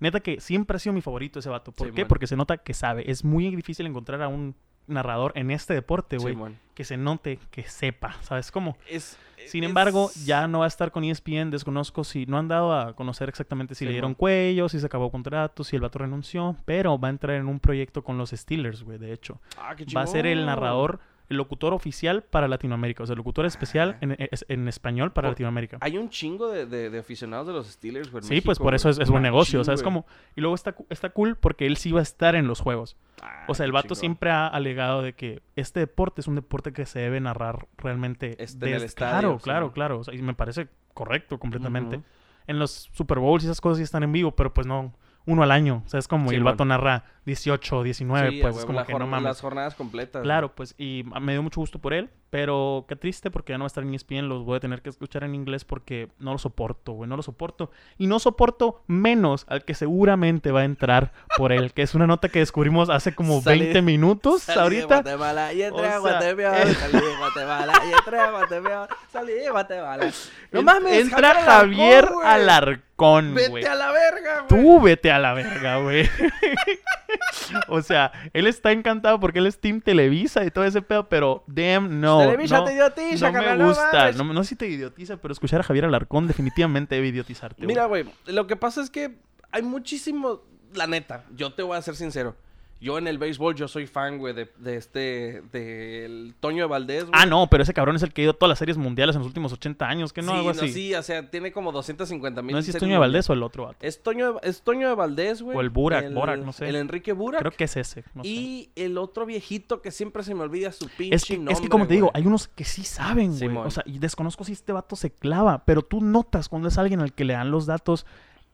Neta 0.00 0.20
que 0.20 0.40
siempre 0.40 0.76
ha 0.76 0.78
sido 0.78 0.92
mi 0.92 1.00
favorito 1.00 1.38
ese 1.38 1.48
vato. 1.48 1.72
¿Por 1.72 1.88
Sí, 1.88 1.92
qué? 1.94 2.02
man. 2.02 2.08
Porque 2.08 2.26
se 2.26 2.36
nota 2.36 2.56
que 2.58 2.74
sabe. 2.74 3.10
Es 3.10 3.24
muy 3.24 3.54
difícil 3.54 3.86
encontrar 3.86 4.22
a 4.22 4.28
un 4.28 4.54
narrador 4.86 5.32
en 5.34 5.50
este 5.50 5.74
deporte, 5.74 6.16
güey, 6.16 6.32
Simón. 6.34 6.58
que 6.74 6.82
se 6.84 6.96
note, 6.96 7.38
que 7.50 7.64
sepa. 7.64 8.16
¿Sabes 8.22 8.50
cómo? 8.50 8.78
Es, 8.88 9.18
Sin 9.46 9.62
es- 9.64 9.68
embargo, 9.68 10.10
ya 10.24 10.48
no 10.48 10.60
va 10.60 10.64
a 10.64 10.68
estar 10.68 10.90
con 10.92 11.04
ESPN. 11.04 11.50
Desconozco 11.50 12.04
si 12.04 12.24
no 12.26 12.38
han 12.38 12.48
dado 12.48 12.72
a 12.72 12.94
conocer 12.96 13.28
exactamente 13.28 13.74
si 13.74 13.80
Sí, 13.80 13.84
le 13.84 13.90
dieron 13.92 14.12
man. 14.12 14.14
cuello, 14.16 14.68
si 14.70 14.80
se 14.80 14.86
acabó 14.86 15.10
contrato, 15.10 15.62
si 15.62 15.76
el 15.76 15.82
vato 15.82 15.98
renunció. 15.98 16.56
Pero 16.64 16.98
va 16.98 17.08
a 17.08 17.10
entrar 17.10 17.36
en 17.36 17.48
un 17.48 17.60
proyecto 17.60 18.02
con 18.02 18.16
los 18.16 18.30
Steelers, 18.30 18.82
güey, 18.82 18.96
de 18.98 19.12
hecho. 19.12 19.40
Ah, 19.58 19.74
qué 19.76 19.84
Va 19.94 20.02
a 20.02 20.06
ser 20.06 20.24
el 20.26 20.46
narrador 20.46 21.00
el 21.28 21.36
locutor 21.36 21.74
oficial 21.74 22.22
para 22.22 22.48
Latinoamérica. 22.48 23.02
O 23.02 23.06
sea, 23.06 23.12
el 23.14 23.18
locutor 23.18 23.44
especial 23.46 23.92
Ah. 23.94 23.98
en, 24.00 24.16
es- 24.30 24.46
en 24.48 24.66
español 24.68 25.12
para 25.12 25.28
Por- 25.28 25.32
Latinoamérica. 25.32 25.78
Hay 25.80 25.98
un 25.98 26.08
chingo 26.10 26.48
de, 26.50 26.66
de- 26.66 26.90
de 26.90 26.98
aficionados 26.98 27.46
de 27.46 27.52
los 27.52 27.66
Steelers, 27.68 28.10
güey. 28.10 28.22
Sí, 28.24 28.40
pues 28.40 28.58
por 28.58 28.74
eso 28.74 28.88
es, 28.88 28.98
es 28.98 29.10
buen 29.10 29.22
Machín, 29.22 29.32
negocio. 29.32 29.60
O 29.60 29.64
sea, 29.64 29.74
es 29.74 29.82
como... 29.82 30.06
Y 30.36 30.40
luego 30.40 30.54
está, 30.54 30.74
está 30.90 31.10
cool 31.10 31.36
porque 31.36 31.66
él 31.66 31.76
sí 31.76 31.92
va 31.92 32.00
a 32.00 32.02
estar 32.02 32.34
en 32.34 32.46
los 32.46 32.60
juegos. 32.60 32.96
Ah, 33.22 33.44
O 33.48 33.54
sea, 33.54 33.66
el 33.66 33.72
vato 33.72 33.94
siempre 33.94 34.30
ha 34.30 34.46
alegado 34.46 35.02
de 35.02 35.12
que 35.12 35.42
este 35.56 35.80
deporte 35.80 36.20
es 36.20 36.28
un 36.28 36.34
deporte 36.36 36.72
que 36.72 36.86
se 36.86 37.00
debe 37.00 37.20
narrar 37.20 37.66
realmente. 37.76 38.42
Este, 38.42 38.66
en 38.66 38.72
el 38.74 38.80
desde- 38.80 38.86
estadio, 38.86 39.10
claro, 39.20 39.38
sí. 39.38 39.44
claro, 39.44 39.72
claro. 39.72 39.98
O 40.00 40.04
sea, 40.04 40.14
y 40.14 40.22
me 40.22 40.34
parece 40.34 40.68
correcto 40.94 41.38
completamente. 41.38 42.00
En 42.46 42.58
los 42.58 42.88
Super 42.92 43.18
Bowls 43.18 43.44
y 43.44 43.46
esas 43.46 43.60
cosas 43.60 43.76
sí 43.78 43.82
están 43.84 44.02
en 44.02 44.12
vivo, 44.12 44.30
pero 44.32 44.54
pues 44.54 44.66
no, 44.66 44.94
uno 45.26 45.42
al 45.42 45.50
año. 45.50 45.82
O 45.84 45.88
sea, 45.88 45.98
es 46.00 46.08
como, 46.08 46.32
y 46.32 46.34
el 46.36 46.40
Simón. 46.40 46.52
vato 46.54 46.64
narra 46.64 47.04
18 47.28 47.76
o 47.78 47.82
19, 47.84 48.30
Sí, 48.30 48.40
a 48.40 48.42
pues 48.42 48.56
es 48.58 48.64
como 48.64 48.84
que 48.84 48.92
no 48.94 49.06
mames. 49.06 49.22
Las 49.24 49.40
jornadas 49.40 49.74
completas. 49.76 50.22
Claro, 50.22 50.54
pues, 50.54 50.74
y 50.78 51.04
me 51.20 51.32
dio 51.32 51.42
mucho 51.42 51.60
gusto 51.60 51.78
por 51.78 51.94
él, 51.94 52.10
pero 52.30 52.84
qué 52.88 52.96
triste 52.96 53.30
porque 53.30 53.52
ya 53.52 53.58
no 53.58 53.64
va 53.64 53.66
a 53.66 53.68
estar 53.68 53.84
en 53.84 53.94
ESPN, 53.94 54.28
los 54.28 54.44
voy 54.44 54.56
a 54.56 54.60
tener 54.60 54.82
que 54.82 54.88
escuchar 54.90 55.22
en 55.24 55.34
inglés 55.34 55.64
porque 55.64 56.08
no 56.18 56.32
lo 56.32 56.38
soporto, 56.38 56.92
güey, 56.92 57.08
no 57.08 57.16
lo 57.16 57.22
soporto. 57.22 57.70
Y 57.98 58.06
no 58.08 58.18
soporto 58.18 58.82
menos 58.86 59.44
al 59.48 59.64
que 59.64 59.74
seguramente 59.74 60.50
va 60.50 60.60
a 60.60 60.64
entrar 60.64 61.12
por 61.36 61.52
él, 61.52 61.72
que 61.72 61.82
es 61.82 61.94
una 61.94 62.06
nota 62.06 62.28
que 62.28 62.40
descubrimos 62.40 62.90
hace 62.90 63.14
como 63.14 63.40
Salí- 63.42 63.60
20 63.60 63.82
minutos 63.82 64.42
Salí 64.42 64.56
de 64.56 64.62
ahorita. 64.62 64.86
Guatemala 65.02 65.52
y 65.52 65.62
entré 65.62 65.82
O 65.82 65.84
a 65.84 65.88
sea, 65.90 65.98
Guatemala. 66.00 66.62
eh. 66.62 66.74
Salí 66.74 66.92
de 67.06 67.16
Guatemala 67.18 67.72
y 67.88 67.92
entré 67.92 68.18
a 68.18 68.30
Guatemala. 68.30 68.88
Salí 69.12 69.32
de 69.34 69.50
Guatemala. 69.50 70.10
No 70.50 70.62
mames. 70.62 70.92
Entra 71.02 71.34
Javier 71.42 72.06
güey. 72.10 72.26
Alarcón, 72.26 73.32
güey. 73.34 73.52
Vete 73.52 73.68
a 73.68 73.74
la 73.74 73.92
verga, 73.92 74.46
güey. 74.48 74.62
Tú 74.62 74.80
vete 74.80 75.10
a 75.12 75.18
la 75.18 75.34
verga, 75.34 75.76
güey. 75.78 76.08
o 77.68 77.82
sea, 77.82 78.12
él 78.32 78.46
está 78.46 78.72
encantado 78.72 79.20
porque 79.20 79.38
él 79.38 79.46
es 79.46 79.60
Team 79.60 79.80
Televisa 79.80 80.44
y 80.44 80.50
todo 80.50 80.64
ese 80.64 80.82
pedo, 80.82 81.08
pero 81.08 81.44
damn, 81.46 82.00
no. 82.00 82.20
Televisa 82.20 82.58
no, 82.58 82.64
te 82.64 82.74
idiotiza, 82.74 83.30
no 83.30 83.40
me 83.40 83.64
gusta. 83.64 84.12
No, 84.12 84.24
no 84.24 84.42
sé 84.42 84.50
si 84.50 84.56
te 84.56 84.68
idiotiza, 84.68 85.16
pero 85.16 85.32
escuchar 85.32 85.60
a 85.60 85.62
Javier 85.62 85.84
Alarcón 85.84 86.26
definitivamente 86.26 86.94
debe 86.94 87.08
idiotizarte. 87.08 87.66
Mira, 87.66 87.86
güey, 87.86 88.04
lo 88.26 88.46
que 88.46 88.56
pasa 88.56 88.82
es 88.82 88.90
que 88.90 89.18
hay 89.50 89.62
muchísimo, 89.62 90.42
la 90.74 90.86
neta, 90.86 91.24
yo 91.34 91.52
te 91.52 91.62
voy 91.62 91.76
a 91.76 91.82
ser 91.82 91.96
sincero. 91.96 92.36
Yo 92.80 92.96
en 92.96 93.08
el 93.08 93.18
béisbol, 93.18 93.56
yo 93.56 93.66
soy 93.66 93.86
fan, 93.88 94.18
güey, 94.18 94.34
de, 94.34 94.48
de 94.58 94.76
este, 94.76 95.42
del 95.52 96.34
Toño 96.38 96.64
de 96.64 96.68
Valdés, 96.68 97.04
güey. 97.06 97.12
Ah, 97.12 97.26
no, 97.26 97.48
pero 97.50 97.64
ese 97.64 97.74
cabrón 97.74 97.96
es 97.96 98.02
el 98.04 98.12
que 98.12 98.22
ha 98.22 98.24
ido 98.24 98.30
a 98.32 98.34
todas 98.34 98.50
las 98.50 98.58
series 98.58 98.76
mundiales 98.78 99.16
en 99.16 99.20
los 99.20 99.26
últimos 99.26 99.52
80 99.52 99.84
años, 99.88 100.12
que 100.12 100.22
no, 100.22 100.30
sí, 100.32 100.38
algo 100.38 100.52
no, 100.52 100.62
así. 100.62 100.72
sí, 100.72 100.94
o 100.94 101.02
sea, 101.02 101.28
tiene 101.28 101.50
como 101.50 101.72
250 101.72 102.40
mil. 102.42 102.54
no 102.54 102.62
sé 102.62 102.66
si 102.66 102.76
es 102.76 102.78
Toño 102.80 102.92
de 102.92 102.98
Valdés 102.98 103.28
o 103.28 103.32
el 103.32 103.42
otro 103.42 103.64
vato. 103.64 103.78
Es 103.80 104.02
Toño, 104.02 104.34
de- 104.34 104.48
es 104.48 104.62
Toño 104.62 104.88
de 104.88 104.94
Valdés, 104.94 105.42
güey. 105.42 105.56
O 105.56 105.60
el 105.60 105.70
Burak, 105.70 106.12
Borak, 106.12 106.38
no 106.40 106.52
sé. 106.52 106.68
El 106.68 106.76
Enrique 106.76 107.12
Burak. 107.12 107.40
Creo 107.40 107.52
que 107.52 107.64
es 107.64 107.76
ese. 107.76 108.04
no 108.14 108.22
sé. 108.22 108.28
Y 108.28 108.70
el 108.76 108.96
otro 108.96 109.26
viejito 109.26 109.82
que 109.82 109.90
siempre 109.90 110.22
se 110.22 110.34
me 110.34 110.42
olvida 110.42 110.70
su 110.70 110.88
pinche 110.88 111.16
Es 111.16 111.24
que, 111.24 111.36
nombre, 111.36 111.54
es 111.54 111.60
que 111.60 111.68
como 111.68 111.86
te 111.86 111.94
digo, 111.94 112.10
hay 112.14 112.26
unos 112.26 112.46
que 112.46 112.64
sí 112.64 112.84
saben, 112.84 113.36
güey. 113.38 113.56
O 113.56 113.70
sea, 113.70 113.82
y 113.86 113.98
desconozco 113.98 114.44
si 114.44 114.52
este 114.52 114.72
vato 114.72 114.94
se 114.94 115.10
clava, 115.10 115.64
pero 115.64 115.82
tú 115.82 116.00
notas 116.00 116.48
cuando 116.48 116.68
es 116.68 116.78
alguien 116.78 117.00
al 117.00 117.12
que 117.12 117.24
le 117.24 117.32
dan 117.32 117.50
los 117.50 117.66
datos 117.66 118.06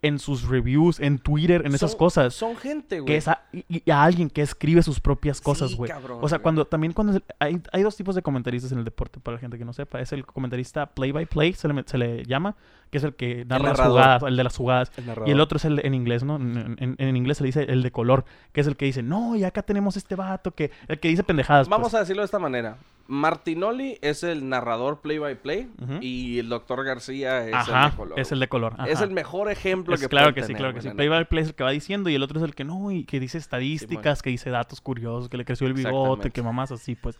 en 0.06 0.18
sus 0.18 0.44
reviews, 0.48 1.00
en 1.00 1.18
Twitter, 1.18 1.62
en 1.64 1.74
esas 1.74 1.96
cosas. 1.96 2.34
Son 2.34 2.56
gente, 2.56 3.00
güey. 3.00 3.06
Que 3.06 3.16
es 3.16 3.26
a, 3.28 3.42
y, 3.52 3.64
y 3.84 3.90
a 3.90 4.02
alguien 4.02 4.28
que 4.30 4.42
escribe 4.42 4.82
sus 4.82 5.00
propias 5.00 5.40
cosas, 5.40 5.70
Sí, 5.70 5.76
güey. 5.76 5.90
cabrón, 5.90 6.18
o 6.22 6.28
sea, 6.28 6.38
güey. 6.38 6.42
cuando 6.42 6.66
también 6.66 6.92
cuando 6.92 7.20
hay, 7.38 7.60
hay 7.72 7.82
dos 7.82 7.96
tipos 7.96 8.14
de 8.14 8.22
comentaristas 8.22 8.70
en 8.72 8.78
el 8.78 8.84
deporte, 8.84 9.20
para 9.20 9.36
la 9.36 9.40
gente 9.40 9.58
que 9.58 9.64
no 9.64 9.72
sepa. 9.72 10.00
Es 10.00 10.12
el 10.12 10.24
comentarista 10.26 10.86
play 10.94 11.12
by 11.12 11.26
play, 11.26 11.52
se 11.54 11.68
le, 11.68 11.82
se 11.86 11.98
le 11.98 12.24
llama, 12.24 12.56
que 12.94 12.98
es 12.98 13.04
el 13.04 13.16
que 13.16 13.44
narra 13.44 13.70
las 13.70 13.80
jugadas, 13.80 14.22
el 14.22 14.36
de 14.36 14.44
las 14.44 14.56
jugadas. 14.56 14.92
El 14.96 15.28
Y 15.28 15.32
el 15.32 15.40
otro 15.40 15.56
es 15.56 15.64
el 15.64 15.84
en 15.84 15.94
inglés, 15.94 16.22
¿no? 16.22 16.36
En, 16.36 16.76
en- 16.78 16.94
en 16.96 17.16
inglés 17.16 17.38
se 17.38 17.42
le 17.42 17.48
dice 17.48 17.64
el 17.64 17.82
de 17.82 17.90
color, 17.90 18.24
que 18.52 18.60
es 18.60 18.68
el 18.68 18.76
que 18.76 18.84
dice, 18.84 19.02
no, 19.02 19.34
y 19.34 19.42
acá 19.42 19.62
tenemos 19.62 19.96
este 19.96 20.14
vato 20.14 20.52
que, 20.52 20.70
el 20.86 21.00
que 21.00 21.08
dice 21.08 21.24
pendejadas. 21.24 21.68
Vamos 21.68 21.86
pues". 21.86 21.94
a 21.94 21.98
decirlo 22.00 22.22
de 22.22 22.26
esta 22.26 22.38
manera. 22.38 22.76
Martinoli 23.06 23.98
es 24.00 24.22
el 24.22 24.48
narrador 24.48 25.00
play 25.02 25.18
by 25.18 25.34
play 25.42 25.68
y 26.00 26.38
el 26.38 26.48
doctor 26.48 26.82
García 26.84 27.46
es 27.46 27.52
Ajá, 27.54 27.84
el 27.86 27.90
de 27.90 27.96
color. 27.98 28.18
es 28.20 28.32
el 28.32 28.40
de 28.40 28.48
color. 28.48 28.76
Es 28.86 29.00
el 29.02 29.10
mejor 29.10 29.50
ejemplo 29.50 29.94
Es 29.94 30.00
que 30.00 30.08
claro 30.08 30.32
que 30.32 30.42
sí, 30.42 30.54
claro 30.54 30.72
que 30.72 30.80
sí. 30.80 30.88
la 30.88 30.94
Play 30.94 31.08
by 31.08 31.26
play 31.28 31.42
es 31.42 31.48
el 31.50 31.54
que 31.54 31.64
va 31.64 31.70
diciendo 31.72 32.08
y 32.08 32.14
el 32.14 32.22
otro 32.22 32.38
es 32.38 32.44
el 32.44 32.54
que 32.54 32.64
no, 32.64 32.90
y 32.92 33.04
que 33.04 33.20
dice 33.20 33.36
estadísticas, 33.36 34.22
que 34.22 34.30
dice 34.30 34.48
datos 34.48 34.80
curiosos, 34.80 35.28
que 35.28 35.36
le 35.36 35.44
creció 35.44 35.66
el 35.66 35.74
bigote, 35.74 36.30
que 36.30 36.40
mamás 36.42 36.72
así, 36.72 36.94
pues. 36.94 37.18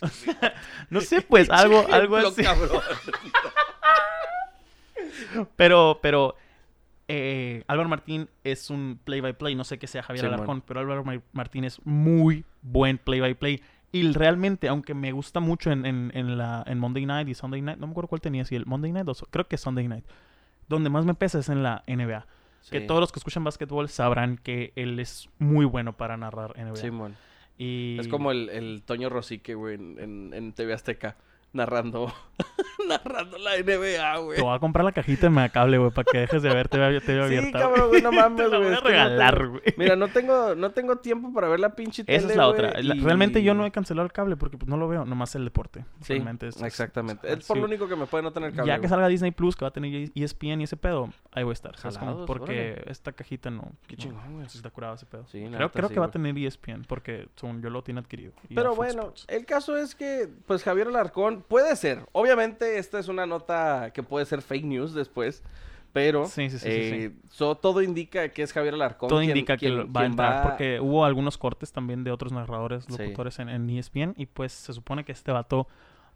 no 0.90 1.00
sé, 1.00 1.20
pues, 1.22 1.48
algo, 1.48 1.84
algo 1.92 2.16
así. 2.16 2.42
Pero, 5.56 5.98
pero, 6.02 6.36
eh, 7.08 7.64
Álvaro 7.66 7.88
Martín 7.88 8.28
es 8.44 8.70
un 8.70 9.00
play 9.04 9.20
by 9.20 9.32
play, 9.36 9.54
no 9.54 9.64
sé 9.64 9.78
qué 9.78 9.86
sea 9.86 10.02
Javier 10.02 10.24
Simón. 10.26 10.34
Alarcón, 10.34 10.60
pero 10.62 10.80
Álvaro 10.80 11.04
Mar- 11.04 11.22
Martín 11.32 11.64
es 11.64 11.80
muy 11.84 12.44
buen 12.62 12.98
play 12.98 13.20
by 13.20 13.34
play. 13.34 13.60
Y 13.92 14.12
realmente, 14.12 14.68
aunque 14.68 14.94
me 14.94 15.10
gusta 15.10 15.40
mucho 15.40 15.72
en, 15.72 15.84
en, 15.84 16.12
en 16.14 16.38
la, 16.38 16.62
en 16.66 16.78
Monday 16.78 17.06
Night 17.06 17.28
y 17.28 17.34
Sunday 17.34 17.60
Night, 17.60 17.78
no 17.78 17.86
me 17.88 17.90
acuerdo 17.92 18.08
cuál 18.08 18.20
tenía, 18.20 18.44
si 18.44 18.54
el 18.54 18.64
Monday 18.66 18.92
Night 18.92 19.08
o 19.08 19.14
creo 19.30 19.48
que 19.48 19.56
Sunday 19.58 19.88
Night, 19.88 20.04
donde 20.68 20.90
más 20.90 21.04
me 21.04 21.14
pesa 21.14 21.40
es 21.40 21.48
en 21.48 21.62
la 21.64 21.82
NBA. 21.88 22.26
Que 22.70 22.80
Sí. 22.80 22.86
todos 22.86 23.00
los 23.00 23.10
que 23.10 23.18
escuchan 23.18 23.42
básquetbol 23.42 23.88
sabrán 23.88 24.36
que 24.36 24.72
él 24.76 25.00
es 25.00 25.28
muy 25.38 25.64
bueno 25.64 25.96
para 25.96 26.16
narrar 26.18 26.54
NBA. 26.56 26.76
Y... 27.58 27.96
Es 27.98 28.06
como 28.06 28.30
el, 28.30 28.48
el 28.50 28.82
Toño 28.84 29.08
Rosique, 29.08 29.54
güey, 29.54 29.74
en, 29.74 29.98
en, 29.98 30.32
en 30.34 30.52
TV 30.52 30.72
Azteca, 30.74 31.16
narrando, 31.52 32.12
narrando 32.88 33.38
la 33.38 33.56
NBA, 33.58 34.18
güey. 34.18 34.36
Te 34.36 34.42
voy 34.42 34.54
a 34.54 34.58
comprar 34.58 34.84
la 34.84 34.92
cajita 34.92 35.22
de 35.22 35.30
Megacable, 35.30 35.78
güey, 35.78 35.90
para 35.90 36.04
que 36.10 36.18
dejes 36.18 36.42
de 36.42 36.48
ver 36.54 36.68
TV, 36.68 37.00
TV 37.00 37.18
Sí, 37.28 37.36
abierta. 37.36 37.58
cabrón, 37.58 37.88
güey, 37.88 38.02
no 38.02 38.12
mames, 38.12 38.36
Te 38.44 38.48
la 38.48 38.58
güey. 38.58 38.68
voy 38.70 38.78
a 38.78 38.80
regalar, 38.80 39.48
güey. 39.48 39.62
Mira, 39.76 39.96
no 39.96 40.08
tengo, 40.08 40.54
no 40.54 40.70
tengo 40.70 40.96
tiempo 40.96 41.32
para 41.32 41.48
ver 41.48 41.60
la 41.60 41.74
pinche 41.74 42.04
tele, 42.04 42.18
Esa 42.18 42.28
es 42.30 42.36
la 42.36 42.46
güey, 42.46 42.54
otra. 42.66 42.80
Y- 42.80 43.00
Realmente 43.00 43.42
yo 43.42 43.54
no 43.54 43.66
he 43.66 43.70
cancelado 43.70 44.06
el 44.06 44.12
cable 44.12 44.36
porque 44.36 44.56
pues 44.58 44.68
no 44.68 44.76
lo 44.76 44.88
veo, 44.88 45.04
nomás 45.04 45.34
el 45.34 45.44
deporte. 45.44 45.84
Sí, 46.02 46.14
Realmente 46.14 46.48
es- 46.48 46.62
exactamente. 46.62 47.26
es- 47.26 47.38
Es 47.38 47.46
por 47.46 47.56
sí. 47.56 47.60
lo 47.60 47.66
único 47.66 47.88
que 47.88 47.96
me 47.96 48.06
puede 48.06 48.22
no 48.22 48.32
tener 48.32 48.52
cable, 48.52 48.68
Ya 48.68 48.74
que 48.76 48.80
güey. 48.82 48.88
salga 48.90 49.08
Disney 49.08 49.30
Plus, 49.32 49.56
que 49.56 49.64
va 49.64 49.68
a 49.68 49.72
tener 49.72 49.92
E 49.94 50.10
ESPN 50.14 50.60
y 50.60 50.64
ese 50.64 50.76
pedo, 50.76 51.10
ahí 51.32 51.42
voy 51.44 51.52
a 51.52 51.54
estar. 51.54 51.76
Jalados, 51.76 52.26
Porque 52.26 52.72
órale. 52.74 52.90
esta 52.90 53.12
cajita 53.12 53.50
no. 53.50 53.72
Qué 53.86 53.96
no, 53.96 54.02
chingón, 54.02 54.34
güey. 54.34 54.48
sí 54.48 54.58
está 54.58 54.70
curado 54.70 54.94
ese 54.94 55.06
pedo. 55.06 55.26
Sí, 55.26 55.44
creo 55.52 55.70
creo 55.70 55.88
sí, 55.88 55.94
que 55.94 56.00
va 56.00 56.06
a 56.06 56.08
güey. 56.08 56.12
tener 56.32 56.38
E 56.38 56.46
ESPN 56.46 56.84
porque 56.86 57.28
según 57.36 57.60
yo 57.62 57.70
lo 57.70 57.82
tiene 57.82 58.00
adquirido. 58.00 58.32
Pero 58.54 58.74
bueno, 58.74 59.12
el 59.28 59.44
caso 59.46 59.76
es 59.76 59.94
que, 59.94 60.28
pues 60.46 60.62
Javier 60.62 60.88
Alarcón 60.88 61.39
puede 61.40 61.74
ser. 61.76 62.06
Obviamente, 62.12 62.78
esta 62.78 62.98
es 62.98 63.08
una 63.08 63.26
nota 63.26 63.90
que 63.94 64.02
puede 64.02 64.24
ser 64.26 64.42
fake 64.42 64.64
news 64.64 64.94
después. 64.94 65.42
Pero 65.92 66.26
Sí, 66.26 66.48
sí, 66.50 66.58
sí, 66.60 66.66
sí, 66.66 66.70
eh, 66.70 67.12
so- 67.30 67.56
todo 67.56 67.82
indica 67.82 68.28
que 68.28 68.42
es 68.42 68.52
Javier 68.52 68.74
Alarcón. 68.74 69.08
Todo 69.08 69.18
quien- 69.18 69.30
indica 69.30 69.56
que 69.56 69.70
lo- 69.70 69.90
va 69.92 70.02
a 70.02 70.06
entrar 70.06 70.32
va- 70.36 70.42
porque 70.50 70.78
hubo 70.78 71.04
algunos 71.04 71.36
cortes 71.36 71.72
también 71.72 72.04
de 72.04 72.12
otros 72.12 72.30
narradores, 72.32 72.86
locutores 72.88 73.40
en, 73.40 73.48
en 73.48 73.68
ESPN 73.68 74.14
y 74.16 74.26
pues 74.26 74.52
se 74.52 74.72
supone 74.72 75.04
que 75.04 75.10
este 75.10 75.32
vato 75.32 75.66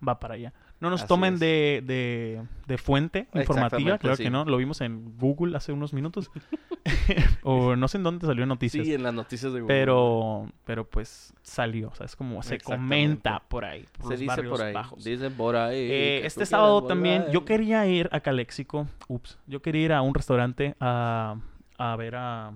va 0.06 0.20
para 0.20 0.34
allá. 0.34 0.52
No 0.85 0.90
nos 0.90 1.01
Así 1.01 1.09
tomen 1.09 1.38
de, 1.38 1.83
de, 1.83 2.42
de 2.66 2.77
fuente 2.77 3.27
informativa, 3.33 3.97
claro 3.97 4.16
sí. 4.16 4.25
que 4.25 4.31
no, 4.31 4.44
lo 4.44 4.59
vimos 4.59 4.83
en 4.83 5.16
Google 5.16 5.57
hace 5.57 5.73
unos 5.73 5.94
minutos 5.94 6.31
o 7.42 7.75
no 7.75 7.88
sé 7.88 7.97
en 7.97 8.03
dónde 8.03 8.27
salió 8.27 8.44
noticias. 8.44 8.85
Sí, 8.85 8.92
en 8.92 9.03
las 9.03 9.14
noticias 9.14 9.55
de 9.55 9.61
Google. 9.62 9.75
Pero, 9.75 10.53
pero 10.66 10.87
pues 10.87 11.33
salió, 11.42 11.88
o 11.88 11.94
sea, 11.94 12.05
es 12.05 12.16
como 12.16 12.42
se 12.42 12.59
comenta 12.59 13.42
por 13.49 13.64
ahí, 13.64 13.87
por 13.99 14.12
Se 14.12 14.23
dice 14.23 14.42
por 14.42 14.61
ahí. 14.61 14.75
bajos. 14.75 15.03
Dicen 15.03 15.33
por 15.33 15.57
ahí. 15.57 15.79
Eh, 15.79 16.27
este 16.27 16.44
sábado 16.44 16.85
también, 16.85 17.25
yo 17.33 17.47
quería 17.47 17.87
ir 17.87 18.11
a 18.12 18.20
Calexico, 18.20 18.87
ups, 19.09 19.38
yo 19.47 19.62
quería 19.62 19.85
ir 19.87 19.92
a 19.94 20.03
un 20.03 20.14
restaurante 20.14 20.77
a, 20.81 21.37
a 21.79 21.97
ver 21.97 22.16
a 22.16 22.53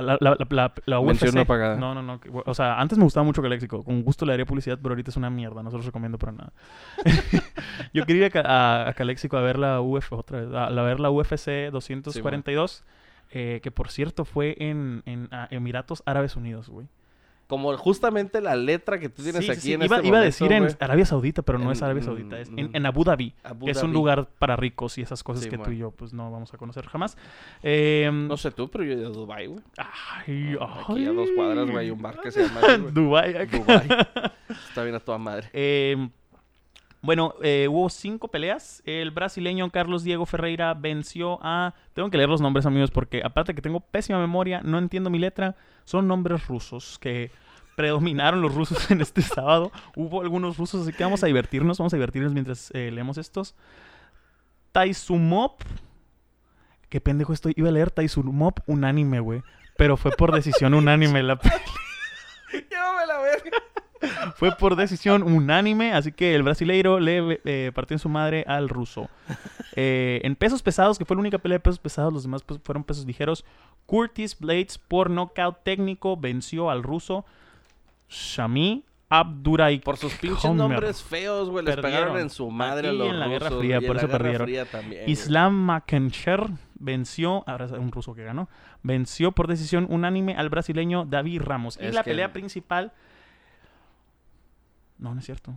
la, 0.00 0.18
la, 0.20 0.72
la, 0.86 1.00
UFC. 1.00 1.32
no 1.34 1.44
pagada. 1.46 1.76
No, 1.76 1.94
no, 1.94 2.02
no, 2.02 2.20
o 2.46 2.54
sea, 2.54 2.80
antes 2.80 2.98
me 2.98 3.04
gustaba 3.04 3.24
mucho 3.24 3.42
Calexico, 3.42 3.82
con 3.82 4.02
gusto 4.02 4.24
le 4.24 4.32
daría 4.32 4.46
publicidad, 4.46 4.78
pero 4.82 4.92
ahorita 4.92 5.10
es 5.10 5.16
una 5.16 5.30
mierda, 5.30 5.62
no 5.62 5.70
se 5.70 5.76
los 5.76 5.86
recomiendo 5.86 6.18
para 6.18 6.32
nada. 6.32 6.52
yo 7.92 8.04
quería 8.06 8.26
ir 8.26 8.38
a, 8.38 8.88
a, 8.88 8.88
a 8.90 9.40
ver 9.40 9.58
la 9.58 9.80
UFC, 9.80 10.12
otra 10.12 10.40
vez, 10.40 10.54
a, 10.54 10.66
a 10.66 10.82
ver 10.82 11.00
la 11.00 11.10
UFC 11.10 11.70
242, 11.70 12.84
eh, 13.30 13.60
que 13.62 13.70
por 13.70 13.90
cierto 13.90 14.24
fue 14.24 14.56
en, 14.58 15.02
en 15.06 15.28
Emiratos 15.50 16.02
Árabes 16.06 16.36
Unidos, 16.36 16.68
güey. 16.68 16.88
Como 17.48 17.74
justamente 17.78 18.40
la 18.42 18.54
letra 18.54 19.00
que 19.00 19.08
tú 19.08 19.22
tienes 19.22 19.44
Sí, 19.44 19.50
aquí 19.50 19.60
sí, 19.60 19.72
en 19.72 19.82
Iba, 19.82 19.96
este 19.96 20.08
iba 20.08 20.18
a 20.18 20.20
decir 20.20 20.52
en. 20.52 20.68
Arabia 20.80 21.06
Saudita, 21.06 21.40
pero 21.42 21.58
no 21.58 21.72
es 21.72 21.82
Arabia 21.82 22.02
Saudita, 22.02 22.38
es 22.38 22.50
en, 22.50 22.66
mm, 22.66 22.76
en 22.76 22.86
Abu 22.86 23.04
Dhabi, 23.04 23.34
Abu 23.42 23.64
que 23.64 23.70
es 23.72 23.78
un 23.78 23.84
Dhabi. 23.84 23.92
lugar 23.94 24.28
para 24.38 24.54
ricos 24.54 24.98
y 24.98 25.00
esas 25.02 25.22
cosas 25.24 25.44
Sí, 25.44 25.48
que 25.50 25.56
tú 25.58 25.70
y 25.70 25.78
yo 25.78 25.90
pues 25.90 26.12
no 26.12 26.30
vamos 26.30 26.52
a 26.52 26.58
conocer 26.58 26.86
jamás. 26.86 27.16
Eh, 27.62 28.10
No 28.12 28.36
sé 28.36 28.50
tú, 28.50 28.68
pero 28.70 28.84
yo 28.84 28.92
he 28.92 28.96
ido 28.96 29.08
a 29.08 29.12
Dubai, 29.12 29.46
güey. 29.46 29.60
ay, 29.78 30.56
Aquí 30.60 31.06
a 31.06 31.12
dos 31.12 31.28
ay. 31.30 31.34
cuadras, 31.34 31.64
güey, 31.70 31.86
hay 31.86 31.90
un 31.90 32.02
bar 32.02 32.20
que 32.20 32.30
se 32.30 32.46
llama. 32.46 32.60
Dubái. 32.92 33.34
acá. 33.34 33.56
Dubai. 33.58 33.88
Está 34.68 34.82
bien 34.82 34.94
a 34.94 35.00
toda 35.00 35.16
madre. 35.18 35.48
Eh, 35.54 36.08
bueno, 37.00 37.34
eh, 37.42 37.68
hubo 37.70 37.88
cinco 37.90 38.28
peleas. 38.28 38.82
El 38.84 39.10
brasileño 39.10 39.70
Carlos 39.70 40.02
Diego 40.02 40.26
Ferreira 40.26 40.74
venció 40.74 41.38
a... 41.42 41.74
Tengo 41.94 42.10
que 42.10 42.16
leer 42.16 42.28
los 42.28 42.40
nombres, 42.40 42.66
amigos, 42.66 42.90
porque 42.90 43.22
aparte 43.24 43.54
que 43.54 43.62
tengo 43.62 43.80
pésima 43.80 44.18
memoria, 44.18 44.60
no 44.64 44.78
entiendo 44.78 45.08
mi 45.08 45.18
letra. 45.18 45.56
Son 45.84 46.08
nombres 46.08 46.46
rusos 46.46 46.98
que 46.98 47.30
predominaron 47.76 48.42
los 48.42 48.54
rusos 48.54 48.90
en 48.90 49.00
este 49.00 49.22
sábado. 49.22 49.70
Hubo 49.94 50.22
algunos 50.22 50.56
rusos, 50.58 50.82
así 50.82 50.92
que 50.92 51.04
vamos 51.04 51.22
a 51.22 51.26
divertirnos. 51.26 51.78
Vamos 51.78 51.92
a 51.94 51.96
divertirnos 51.96 52.32
mientras 52.32 52.70
eh, 52.74 52.90
leemos 52.90 53.18
estos. 53.18 53.54
Taisumov. 54.72 55.52
Qué 56.88 57.00
pendejo 57.00 57.32
estoy. 57.32 57.52
Iba 57.56 57.68
a 57.68 57.72
leer 57.72 57.90
Taisumov 57.90 58.54
unánime, 58.66 59.20
güey. 59.20 59.42
Pero 59.76 59.96
fue 59.96 60.10
por 60.10 60.34
decisión 60.34 60.74
unánime 60.74 61.22
la 61.22 61.38
Llévame 62.52 63.06
la 63.06 63.18
verga. 63.18 63.58
Fue 64.36 64.52
por 64.56 64.76
decisión 64.76 65.22
unánime, 65.22 65.92
así 65.92 66.12
que 66.12 66.34
el 66.34 66.42
brasileiro 66.42 67.00
le 67.00 67.40
eh, 67.44 67.72
partió 67.74 67.94
en 67.94 67.98
su 67.98 68.08
madre 68.08 68.44
al 68.46 68.68
ruso. 68.68 69.08
Eh, 69.76 70.20
en 70.24 70.36
pesos 70.36 70.62
pesados, 70.62 70.98
que 70.98 71.04
fue 71.04 71.16
la 71.16 71.20
única 71.20 71.38
pelea 71.38 71.56
de 71.58 71.60
pesos 71.60 71.78
pesados, 71.78 72.12
los 72.12 72.22
demás 72.22 72.42
pues, 72.42 72.60
fueron 72.62 72.84
pesos 72.84 73.06
ligeros. 73.06 73.44
Curtis 73.86 74.38
Blades, 74.38 74.78
por 74.78 75.10
nocaut 75.10 75.62
técnico, 75.62 76.16
venció 76.16 76.70
al 76.70 76.82
ruso 76.82 77.24
Shami 78.08 78.84
Abduray. 79.08 79.80
Por 79.80 79.96
sus 79.96 80.14
pinches 80.14 80.44
Homer. 80.44 80.68
nombres 80.68 81.02
feos, 81.02 81.48
güey. 81.48 81.64
Les 81.64 81.76
Perdieron. 81.76 82.00
pegaron 82.00 82.20
en 82.20 82.30
su 82.30 82.50
madre 82.50 82.88
a 82.88 82.92
los 82.92 83.08
en 83.08 83.20
la 83.20 83.28
Guerra 83.28 83.50
Fría, 83.50 83.76
y 83.76 83.84
en 83.84 83.86
por 83.86 83.96
la 83.96 84.02
eso 84.02 84.08
Guerra 84.08 84.18
perdieron. 84.18 84.68
También. 84.70 85.08
Islam 85.08 85.54
Makensher 85.54 86.50
venció, 86.74 87.44
ahora 87.46 87.64
es 87.64 87.72
un 87.72 87.90
ruso 87.90 88.14
que 88.14 88.24
ganó, 88.24 88.48
venció 88.82 89.32
por 89.32 89.46
decisión 89.46 89.86
unánime 89.88 90.34
al 90.36 90.50
brasileño 90.50 91.06
David 91.06 91.42
Ramos. 91.42 91.78
Y 91.80 91.90
la 91.90 92.02
pelea 92.02 92.32
principal... 92.32 92.92
No, 94.98 95.14
no 95.14 95.20
es 95.20 95.26
cierto. 95.26 95.54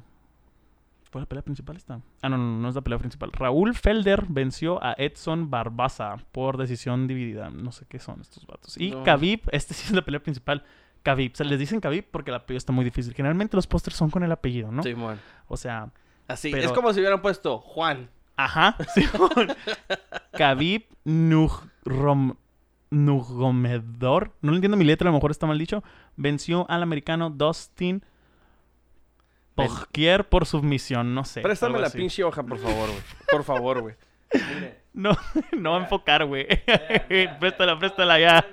¿Fue 1.12 1.20
la 1.22 1.26
pelea 1.28 1.42
principal 1.44 1.76
esta? 1.76 2.00
Ah, 2.22 2.30
no, 2.30 2.38
no, 2.38 2.58
no 2.60 2.70
es 2.70 2.76
la 2.76 2.82
pelea 2.82 2.98
principal. 3.00 3.32
Raúl 3.34 3.76
Felder 3.76 4.26
venció 4.30 4.82
a 4.82 4.94
Edson 4.98 5.50
Barbaza 5.50 6.16
por 6.32 6.56
decisión 6.58 7.06
dividida. 7.08 7.50
No 7.50 7.72
sé 7.74 7.86
qué 7.90 8.00
son 8.00 8.22
estos 8.22 8.46
vatos. 8.48 8.78
Y 8.78 8.92
No. 8.92 9.04
Khabib, 9.04 9.42
este 9.52 9.74
sí 9.74 9.88
es 9.88 9.92
la 9.92 10.04
pelea 10.04 10.22
principal. 10.24 10.64
Khabib, 11.04 11.36
se 11.36 11.44
les 11.44 11.60
dicen 11.60 11.82
Khabib 11.82 12.06
porque 12.12 12.32
el 12.32 12.36
apellido 12.36 12.60
está 12.60 12.72
muy 12.72 12.86
difícil. 12.86 13.14
Generalmente 13.14 13.58
los 13.58 13.68
pósters 13.68 13.98
son 13.98 14.10
con 14.10 14.24
el 14.24 14.32
apellido, 14.32 14.72
¿no? 14.72 14.84
Simón. 14.84 15.20
O 15.48 15.58
sea, 15.58 15.92
Así, 16.28 16.50
Pero- 16.50 16.64
es 16.66 16.72
como 16.72 16.94
si 16.94 17.00
hubieran 17.02 17.22
puesto 17.22 17.58
Juan. 17.60 18.10
Ajá, 18.38 18.78
Simón. 18.94 19.50
Khabib 20.32 20.84
Nurrom- 21.04 22.38
Nurmagomedov, 22.90 24.32
no 24.42 24.52
lo 24.52 24.56
entiendo 24.58 24.78
mi 24.78 24.86
letra, 24.86 25.10
a 25.10 25.12
lo 25.12 25.18
mejor 25.18 25.32
está 25.32 25.48
mal 25.48 25.58
dicho, 25.58 25.84
venció 26.16 26.70
al 26.70 26.84
americano 26.84 27.30
Dustin 27.30 28.04
Poirier 29.56 30.28
por 30.28 30.46
submisión, 30.46 31.14
no 31.14 31.26
sé. 31.26 31.42
Préstame 31.42 31.80
la 31.80 31.88
así. 31.88 31.98
pinche 31.98 32.24
hoja, 32.24 32.44
por 32.44 32.58
favor, 32.58 32.90
güey. 32.90 33.02
Por 33.30 33.44
favor, 33.44 33.82
güey. 33.82 33.96
No, 34.94 35.12
no 35.58 35.78
enfocar, 35.78 36.26
güey. 36.26 36.48
préstala, 37.40 37.78
préstala 37.78 38.20
ya. 38.20 38.46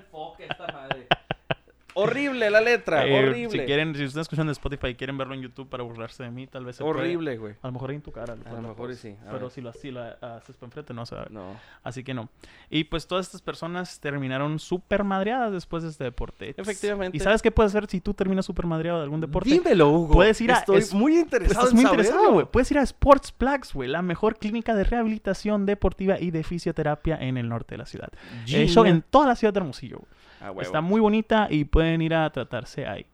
Horrible 2.03 2.51
la 2.51 2.61
letra, 2.61 3.07
Eh, 3.07 3.19
horrible. 3.19 3.51
Si 3.51 3.59
quieren, 3.67 3.95
si 3.95 4.05
ustedes 4.05 4.25
escuchan 4.25 4.47
de 4.47 4.53
Spotify 4.53 4.89
y 4.89 4.95
quieren 4.95 5.19
verlo 5.19 5.35
en 5.35 5.43
YouTube 5.43 5.69
para 5.69 5.83
burlarse 5.83 6.23
de 6.23 6.31
mí, 6.31 6.47
tal 6.47 6.65
vez 6.65 6.77
se. 6.77 6.83
Horrible, 6.85 7.37
güey. 7.39 7.55
A 7.63 7.67
lo 7.69 7.73
mejor 7.73 7.91
en 7.93 8.01
tu 8.03 8.13
cara. 8.13 8.35
A 8.45 8.53
lo 8.53 8.61
mejor 8.63 8.95
sí. 8.95 9.17
A 9.27 9.31
Pero 9.33 9.41
ver. 9.47 9.51
si 9.51 9.61
lo, 9.61 9.73
si 9.73 9.91
lo 9.91 10.01
haces 10.03 10.57
para 10.57 10.67
enfrente, 10.69 10.95
no 10.95 11.05
se 11.07 11.15
va 11.15 11.23
a 11.23 11.25
ver. 11.25 11.33
No. 11.33 11.57
Así 11.83 12.05
que 12.05 12.15
no. 12.15 12.29
Y 12.71 12.85
pues 12.85 13.07
todas 13.07 13.27
estas 13.27 13.43
personas 13.43 14.01
terminaron 14.01 14.59
súper 14.59 15.05
madreadas 15.05 15.53
después 15.53 15.83
de 15.83 15.89
este 15.91 16.05
deporte. 16.05 16.55
Efectivamente. 16.57 17.17
¿Y 17.17 17.21
sabes 17.21 17.43
qué 17.43 17.51
puedes 17.51 17.75
hacer 17.75 17.89
si 17.89 18.01
tú 18.01 18.15
terminas 18.15 18.45
súper 18.47 18.67
madreado 18.67 18.99
de 18.99 19.05
algún 19.05 19.21
deporte? 19.21 19.49
Dímelo, 19.51 19.89
Hugo. 19.91 20.15
Puedes 20.15 20.41
ir 20.41 20.53
a- 20.53 20.59
Estoy 20.59 20.79
es- 20.79 20.95
muy 20.95 21.19
interesado 21.19 21.61
estás 21.67 21.71
en 21.71 21.77
muy 21.77 21.85
interesado, 21.85 22.33
güey. 22.33 22.47
Puedes 22.47 22.71
ir 22.71 22.79
a 22.79 22.83
Sports 22.83 23.33
Plax, 23.33 23.75
güey, 23.75 23.89
la 23.89 24.03
mejor 24.03 24.39
clínica 24.39 24.75
de 24.75 24.85
rehabilitación 24.85 25.67
deportiva 25.67 26.19
y 26.21 26.31
de 26.31 26.43
fisioterapia 26.45 27.17
en 27.21 27.37
el 27.37 27.49
norte 27.49 27.75
de 27.75 27.79
la 27.79 27.87
ciudad. 27.87 28.09
Hecho 28.47 28.87
en 28.87 29.03
toda 29.03 29.27
la 29.27 29.37
ciudad 29.37 29.53
de 29.53 29.59
Hermosillo. 29.61 29.99
güey. 29.99 30.18
Ah. 30.41 30.53
Está 30.61 30.81
muy 30.81 31.01
bonita 31.01 31.49
y 31.51 31.65
pueden 31.65 32.01
ir 32.03 32.15
a 32.15 32.31
tratarse 32.31 32.87
ahí. 32.87 33.07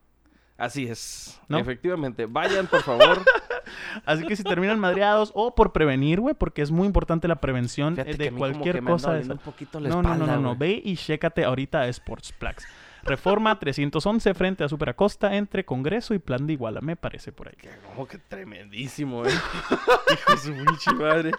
Así 0.56 0.86
es. 0.86 1.40
¿No? 1.48 1.58
Efectivamente. 1.58 2.26
Vayan, 2.26 2.66
por 2.66 2.82
favor. 2.82 3.22
Así 4.06 4.24
que 4.26 4.36
si 4.36 4.44
terminan 4.44 4.78
madreados 4.78 5.32
o 5.34 5.54
por 5.54 5.72
prevenir, 5.72 6.20
güey, 6.20 6.34
porque 6.34 6.62
es 6.62 6.70
muy 6.70 6.86
importante 6.86 7.26
la 7.26 7.36
prevención 7.36 7.94
Fíjate 7.94 8.12
eh, 8.12 8.16
de 8.16 8.32
cualquier 8.32 8.82
cosa 8.82 9.14
de 9.14 9.22
esa. 9.22 9.34
No, 9.80 10.02
no, 10.02 10.16
no, 10.16 10.40
no. 10.40 10.56
Ve 10.56 10.80
y 10.84 10.96
chécate 10.96 11.44
ahorita 11.44 11.80
a 11.80 11.88
Sports 11.88 12.32
Plax. 12.32 12.66
Reforma 13.02 13.58
311 13.58 14.34
frente 14.34 14.64
a 14.64 14.68
Super 14.68 14.90
Acosta 14.90 15.34
entre 15.34 15.64
Congreso 15.64 16.14
y 16.14 16.18
Plan 16.18 16.46
de 16.46 16.52
Iguala, 16.52 16.80
me 16.80 16.94
parece 16.94 17.32
por 17.32 17.48
ahí. 17.48 17.56
Como 17.88 18.06
que 18.06 18.18
tremendísimo, 18.18 19.24
eh. 19.26 19.30
Hijo 20.12 20.36
su 20.36 20.52
pinche 20.54 20.92
madre. 20.92 21.32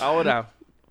Ahora, 0.00 0.50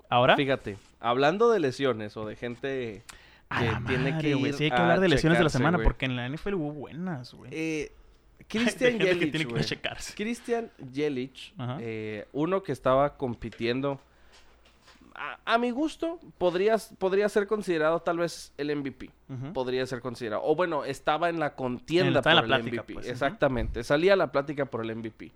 Ahora, 0.09 0.35
fíjate, 0.35 0.77
hablando 0.99 1.49
de 1.49 1.59
lesiones 1.59 2.15
o 2.17 2.25
de 2.25 2.35
gente 2.35 3.03
a 3.51 3.59
que 3.59 3.65
la 3.71 3.81
tiene 3.85 4.11
madre, 4.11 4.21
que 4.21 4.37
ir 4.37 4.53
sí 4.53 4.63
hay 4.65 4.69
que 4.71 4.75
hablar 4.77 4.99
de 4.99 5.09
lesiones 5.09 5.37
de 5.37 5.43
la 5.43 5.49
semana 5.49 5.77
porque 5.83 6.05
en 6.05 6.15
la 6.15 6.27
NFL 6.27 6.53
hubo 6.55 6.71
buenas, 6.71 7.33
güey. 7.33 7.51
Eh, 7.53 7.91
Christian 8.47 8.97
Yelich, 8.99 9.31
tiene 9.31 9.45
que 9.45 9.51
güey. 9.51 9.63
checarse. 9.63 10.13
Christian 10.15 10.71
Yelich, 10.91 11.53
eh, 11.79 12.27
uno 12.33 12.63
que 12.63 12.71
estaba 12.71 13.15
compitiendo. 13.17 13.99
A, 15.13 15.37
a 15.53 15.57
mi 15.57 15.69
gusto, 15.71 16.19
podría, 16.37 16.77
podría 16.97 17.29
ser 17.29 17.45
considerado 17.45 17.99
tal 18.01 18.17
vez 18.17 18.53
el 18.57 18.75
MVP. 18.75 19.09
Podría 19.53 19.85
ser 19.85 20.01
considerado. 20.01 20.41
O 20.43 20.55
bueno, 20.55 20.83
estaba 20.83 21.29
en 21.29 21.39
la 21.39 21.53
contienda 21.55 22.19
Estaba 22.19 22.37
por 22.37 22.45
en 22.45 22.49
la 22.49 22.55
el 22.57 22.61
plática, 22.63 22.81
MVP. 22.83 22.93
pues. 22.95 23.07
Exactamente. 23.07 23.83
Salía 23.83 24.13
a 24.13 24.15
la 24.15 24.31
plática 24.31 24.65
por 24.65 24.81
el 24.83 24.95
MVP. 24.95 25.31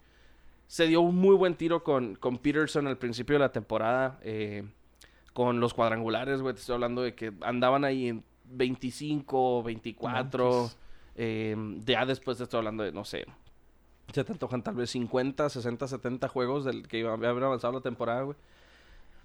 Se 0.68 0.88
dio 0.88 1.02
un 1.02 1.16
muy 1.16 1.36
buen 1.36 1.54
tiro 1.56 1.84
con, 1.84 2.16
con 2.16 2.40
Peterson 2.40 2.88
al 2.88 2.98
principio 2.98 3.36
de 3.36 3.40
la 3.40 3.52
temporada. 3.52 4.18
eh, 4.24 4.64
con 5.36 5.60
los 5.60 5.74
cuadrangulares, 5.76 6.42
güey. 6.42 6.56
Te 6.56 6.62
estoy 6.62 6.74
hablando 6.76 7.02
de 7.04 7.14
que 7.14 7.32
andaban 7.42 7.84
ahí 7.86 8.08
en 8.08 8.24
25, 8.46 9.62
24. 9.64 10.50
Manches. 10.62 10.78
eh, 11.16 11.56
ya 11.86 12.06
después 12.06 12.38
te 12.38 12.44
estoy 12.46 12.60
hablando 12.60 12.84
de, 12.84 12.92
no 12.92 13.04
sé. 13.06 13.26
Se 14.14 14.24
te 14.24 14.32
antojan 14.32 14.64
tal 14.64 14.76
vez 14.76 14.90
50, 14.92 15.50
60, 15.50 15.88
70 15.88 16.28
juegos 16.30 16.64
del 16.66 16.88
que 16.88 17.00
iba 17.00 17.12
a 17.12 17.14
haber 17.16 17.44
avanzado 17.44 17.74
la 17.74 17.82
temporada, 17.82 18.22
güey. 18.22 18.38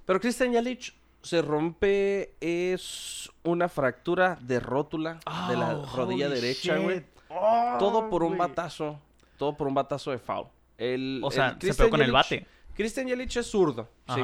Pero 0.04 0.20
Christian 0.20 0.52
Yelich 0.52 0.94
se 1.22 1.42
rompe. 1.42 2.34
Es 2.40 3.30
una 3.44 3.68
fractura 3.68 4.36
de 4.40 4.58
rótula 4.58 5.20
de 5.48 5.56
la 5.56 5.76
Oh, 5.76 5.96
rodilla 5.96 6.28
derecha, 6.28 6.76
güey. 6.78 7.04
Oh, 7.28 7.76
Todo 7.78 8.10
por 8.10 8.24
un 8.24 8.36
batazo. 8.36 8.98
Todo 9.38 9.56
por 9.56 9.68
un 9.68 9.74
batazo 9.74 10.10
de 10.10 10.18
foul. 10.18 10.48
El, 10.76 11.20
O 11.22 11.30
sea, 11.30 11.56
el 11.60 11.72
se 11.72 11.74
pegó 11.74 11.90
con 11.90 12.02
el 12.02 12.10
bate. 12.10 12.46
Christian 12.74 13.06
Yelich 13.06 13.36
es 13.36 13.46
zurdo. 13.46 13.88
sí. 14.12 14.20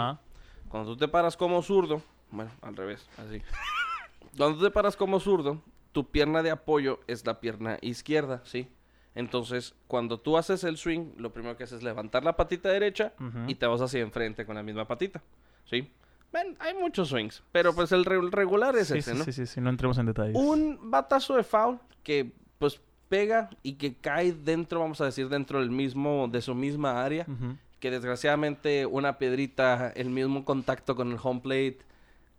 Cuando 0.69 0.93
tú 0.93 0.97
te 0.99 1.09
paras 1.09 1.37
como 1.37 1.63
zurdo, 1.63 2.03
bueno, 2.31 2.51
al 2.63 2.77
revés, 2.77 3.09
así. 3.19 3.43
Cuando 4.37 4.59
tú 4.59 4.65
te 4.65 4.71
paras 4.71 4.97
como 4.97 5.21
zurdo, 5.21 5.63
tu 5.93 6.11
pierna 6.11 6.43
de 6.43 6.51
apoyo 6.51 7.01
es 7.07 7.25
la 7.25 7.41
pierna 7.41 7.79
izquierda, 7.81 8.43
¿sí? 8.45 8.69
Entonces, 9.15 9.75
cuando 9.89 10.21
tú 10.21 10.37
haces 10.37 10.63
el 10.65 10.77
swing, 10.77 11.13
lo 11.17 11.33
primero 11.33 11.57
que 11.57 11.65
haces 11.65 11.79
es 11.79 11.83
levantar 11.83 12.23
la 12.23 12.37
patita 12.37 12.69
derecha 12.69 13.15
y 13.47 13.55
te 13.55 13.67
vas 13.67 13.81
hacia 13.81 14.01
enfrente 14.01 14.45
con 14.45 14.57
la 14.57 14.63
misma 14.63 14.87
patita, 14.87 15.23
¿sí? 15.65 15.91
Ven, 16.33 16.55
hay 16.59 16.75
muchos 16.75 17.09
swings, 17.09 17.43
pero 17.51 17.75
pues 17.75 17.93
el 17.93 18.05
re- 18.05 18.29
regular 18.31 18.77
es 18.77 18.89
Sí, 18.89 18.99
ese, 18.99 19.13
sí, 19.13 19.19
¿no? 19.19 19.25
sí, 19.25 19.33
sí, 19.33 19.47
sí, 19.47 19.61
no 19.63 19.71
entremos 19.71 19.97
en 19.97 20.07
detalles. 20.07 20.37
Un 20.37 20.91
batazo 20.91 21.35
de 21.37 21.45
foul 21.45 21.79
que 22.03 22.31
pues 22.59 22.79
pega 23.09 23.49
y 23.63 23.75
que 23.75 23.95
cae 23.95 24.33
dentro, 24.35 24.81
vamos 24.81 25.01
a 25.01 25.07
decir, 25.07 25.31
dentro 25.31 25.61
del 25.61 25.71
mismo, 25.71 26.29
de 26.31 26.43
su 26.43 26.55
misma 26.55 27.03
área 27.03 27.25
Ujú. 27.27 27.57
Que 27.81 27.91
desgraciadamente 27.91 28.87
una 28.87 29.19
piedrita, 29.19 29.91
el 29.95 30.11
mismo 30.11 30.45
contacto 30.45 30.97
con 30.97 31.13
el 31.13 31.19
home 31.23 31.41
plate, 31.41 31.79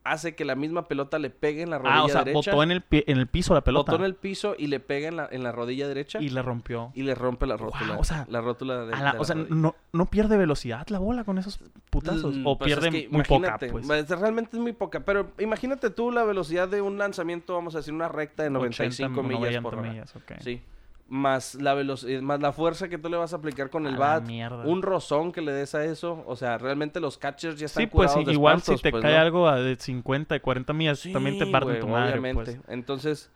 hace 0.04 0.36
que 0.36 0.45
la 0.45 0.56
misma 0.56 0.88
pelota 0.88 1.19
le 1.19 1.30
pegue 1.30 1.62
en 1.63 1.69
la 1.69 1.80
rodilla 1.80 1.95
Ah, 1.97 2.04
o 2.06 2.08
sea, 2.10 2.23
derecha. 2.23 2.52
botó 2.52 2.63
en 2.63 2.71
el, 2.71 2.82
pie- 2.82 3.04
en 3.08 3.17
el 3.17 3.28
piso 3.28 3.54
la 3.54 3.60
pelota. 3.62 3.91
botó 3.91 4.02
en 4.02 4.06
el 4.06 4.15
piso 4.15 4.56
y 4.58 4.67
le 4.67 4.80
pega 4.80 5.10
en 5.10 5.17
la, 5.17 5.28
en 5.30 5.43
la 5.43 5.52
rodilla 5.52 5.86
derecha 5.86 6.19
Y 6.21 6.28
y, 6.28 6.30
le 6.30 6.41
rompió. 6.41 6.93
le 6.95 7.13
rompe 7.13 7.45
la 7.45 7.58
rótula. 7.58 7.97
o 8.00 8.06
sea, 8.06 8.26
la 8.30 8.39
rótula 8.39 8.86
de, 8.86 8.91
la- 8.95 9.12
de 9.12 9.19
o 9.19 9.26
sea, 9.26 9.36
no, 9.36 9.76
no 9.91 10.06
pierde 10.06 10.38
velocidad 10.38 10.88
la 10.88 11.00
bola 11.00 11.26
con 11.26 11.38
esos 11.38 11.60
putazos. 11.89 12.38
Mm, 12.38 12.47
O 12.47 12.58
pues 12.58 12.71
es 12.71 12.80
pierde 12.80 13.02
que 13.04 13.10
muy 13.10 13.23
poca, 13.23 13.58
pues. 13.60 13.86
pues, 13.86 14.10
Realmente 14.10 14.56
es 14.56 14.62
muy 14.63 14.71
poca. 14.71 15.02
Pero 15.02 15.32
imagínate 15.39 15.89
tú 15.89 16.10
la 16.10 16.23
velocidad 16.23 16.69
de 16.69 16.82
un 16.82 16.97
lanzamiento, 16.97 17.54
vamos 17.56 17.76
a 17.76 17.80
decir, 17.80 17.93
una 17.93 18.08
recta 18.08 18.43
de 18.43 18.50
95 18.50 19.12
80, 19.19 19.28
millas 19.28 19.39
90 19.41 19.62
por 19.62 19.76
hora. 19.76 19.89
millas, 19.91 20.15
ok. 20.15 20.32
Sí. 20.39 20.62
Más 21.10 21.56
la 21.56 21.74
velocidad, 21.74 22.22
más 22.22 22.41
la 22.41 22.52
fuerza 22.52 22.89
que 22.89 22.98
tú 22.98 23.08
le 23.08 23.15
vas 23.15 23.32
a 23.32 23.38
aplicar 23.38 23.70
con 23.70 23.86
A 23.86 23.89
el 23.89 23.96
bat. 23.96 24.28
Un 24.65 24.82
rozón 24.82 25.32
que 25.32 25.41
le 25.41 25.54
des 25.54 25.74
a 25.74 25.86
eso. 25.86 26.24
O 26.28 26.36
sea, 26.36 26.58
realmente 26.58 27.00
los 27.00 27.17
catchers 27.17 27.58
ya 27.58 27.67
están 27.67 27.84
Sí, 27.84 27.88
pues 27.88 28.12
curados 28.12 28.34
igual 28.34 28.58
espantos, 28.58 28.80
si 28.80 28.84
te 28.84 28.91
pues, 28.91 29.02
cae 29.02 29.13
¿no? 29.13 29.20
algo 29.22 29.52
de 29.52 29.76
50 29.78 30.36
y 30.36 30.39
40 30.41 30.74
millas, 30.74 31.08
también 31.13 31.39
te 31.39 31.48
parten 31.48 31.80
tu 31.80 31.88
madre, 31.88 32.12
obviamente. 32.12 32.58
pues. 32.58 32.60
Entonces, 32.67 33.32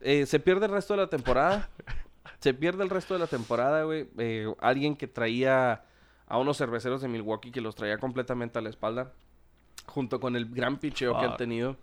eh, 0.00 0.26
se 0.26 0.38
pierde 0.38 0.66
el 0.66 0.72
resto 0.72 0.92
de 0.94 1.00
la 1.00 1.06
temporada. 1.08 1.70
se 2.40 2.52
pierde 2.52 2.84
el 2.84 2.90
resto 2.90 3.14
de 3.14 3.20
la 3.20 3.26
temporada, 3.26 3.84
güey. 3.84 4.06
Eh, 4.18 4.52
alguien 4.60 4.94
que 4.94 5.06
traía 5.06 5.84
a 6.26 6.38
unos 6.38 6.58
cerveceros 6.58 7.00
de 7.00 7.08
Milwaukee 7.08 7.50
que 7.50 7.62
los 7.62 7.74
traía 7.74 7.96
completamente 7.96 8.58
a 8.58 8.62
la 8.62 8.68
espalda. 8.68 9.12
Junto 9.86 10.20
con 10.20 10.36
el 10.36 10.46
gran 10.46 10.76
picheo 10.76 11.18
que 11.18 11.24
han 11.24 11.36
tenido. 11.38 11.76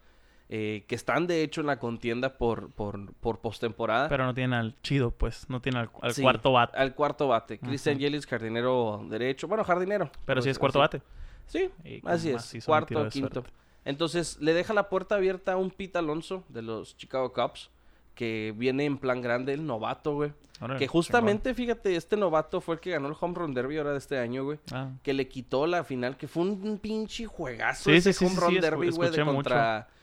Eh, 0.54 0.84
que 0.86 0.96
están 0.96 1.28
de 1.28 1.44
hecho 1.44 1.62
en 1.62 1.68
la 1.68 1.80
contienda 1.80 2.38
por, 2.38 2.72
por, 2.72 3.14
por 3.14 3.40
postemporada. 3.40 4.10
Pero 4.10 4.26
no 4.26 4.34
tiene 4.34 4.58
al 4.58 4.76
chido, 4.82 5.12
pues. 5.12 5.50
No 5.50 5.62
tiene 5.62 5.80
al, 5.80 5.90
al 6.02 6.14
Sí, 6.14 6.22
cuarto 6.22 6.52
bate. 6.52 6.78
Al 6.78 6.94
cuarto 6.94 7.30
bate. 7.30 7.58
Christian 7.58 7.96
Ujú. 7.96 8.02
Yelich, 8.02 8.28
jardinero 8.28 9.02
derecho. 9.10 9.48
Bueno, 9.48 9.64
jardinero. 9.64 10.12
Pero 10.26 10.42
sí 10.42 10.48
pues, 10.48 10.56
es 10.56 10.60
cuarto 10.60 10.84
así. 10.84 10.98
bate. 10.98 11.04
Sí, 11.48 11.70
Y 11.86 12.02
así 12.06 12.30
es. 12.32 12.66
Cuarto, 12.66 13.02
de 13.02 13.10
quinto. 13.10 13.34
suerte. 13.42 13.52
Entonces 13.86 14.40
le 14.42 14.54
deja 14.54 14.74
la 14.74 14.90
puerta 14.90 15.16
abierta 15.16 15.54
a 15.54 15.58
un 15.58 15.72
Pete 15.72 15.98
Alonso 15.98 16.44
de 16.50 16.62
los 16.62 16.98
Chicago 16.98 17.32
Cubs 17.34 17.70
que 18.14 18.54
viene 18.58 18.84
en 18.86 18.98
plan 18.98 19.22
grande, 19.22 19.54
el 19.54 19.66
novato, 19.66 20.14
güey. 20.16 20.34
Que 20.78 20.86
justamente, 20.86 21.54
fíjate, 21.56 21.96
este 21.96 22.18
novato 22.18 22.62
fue 22.62 22.76
el 22.76 22.82
que 22.82 22.92
ganó 22.92 23.08
el 23.08 23.16
Home 23.20 23.34
Run 23.34 23.54
Derby 23.54 23.78
ahora 23.78 23.94
de 23.94 23.98
este 23.98 24.20
año, 24.20 24.44
güey. 24.44 24.60
Ah. 24.72 24.90
Que 25.02 25.14
le 25.14 25.28
quitó 25.28 25.66
la 25.66 25.84
final, 25.86 26.18
que 26.18 26.28
fue 26.28 26.44
un 26.44 26.78
pinche 26.78 27.26
juegazo 27.26 27.86
Sí, 27.90 27.96
ese 27.96 28.14
sí, 28.14 28.26
Home 28.26 28.36
sí, 28.36 28.42
Run 28.42 28.60
Derby, 28.60 28.90
güey, 28.92 29.10
de 29.12 29.24
mucho. 29.24 29.50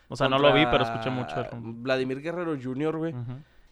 O 0.08 0.16
sea, 0.16 0.28
no 0.28 0.38
lo 0.38 0.52
vi, 0.52 0.64
pero 0.70 0.84
escuché 0.84 1.10
mucho. 1.10 1.38
el 1.40 1.50
rumbo. 1.50 1.82
Vladimir 1.82 2.20
Guerrero 2.20 2.56
Jr., 2.60 2.96
güey. 2.96 3.14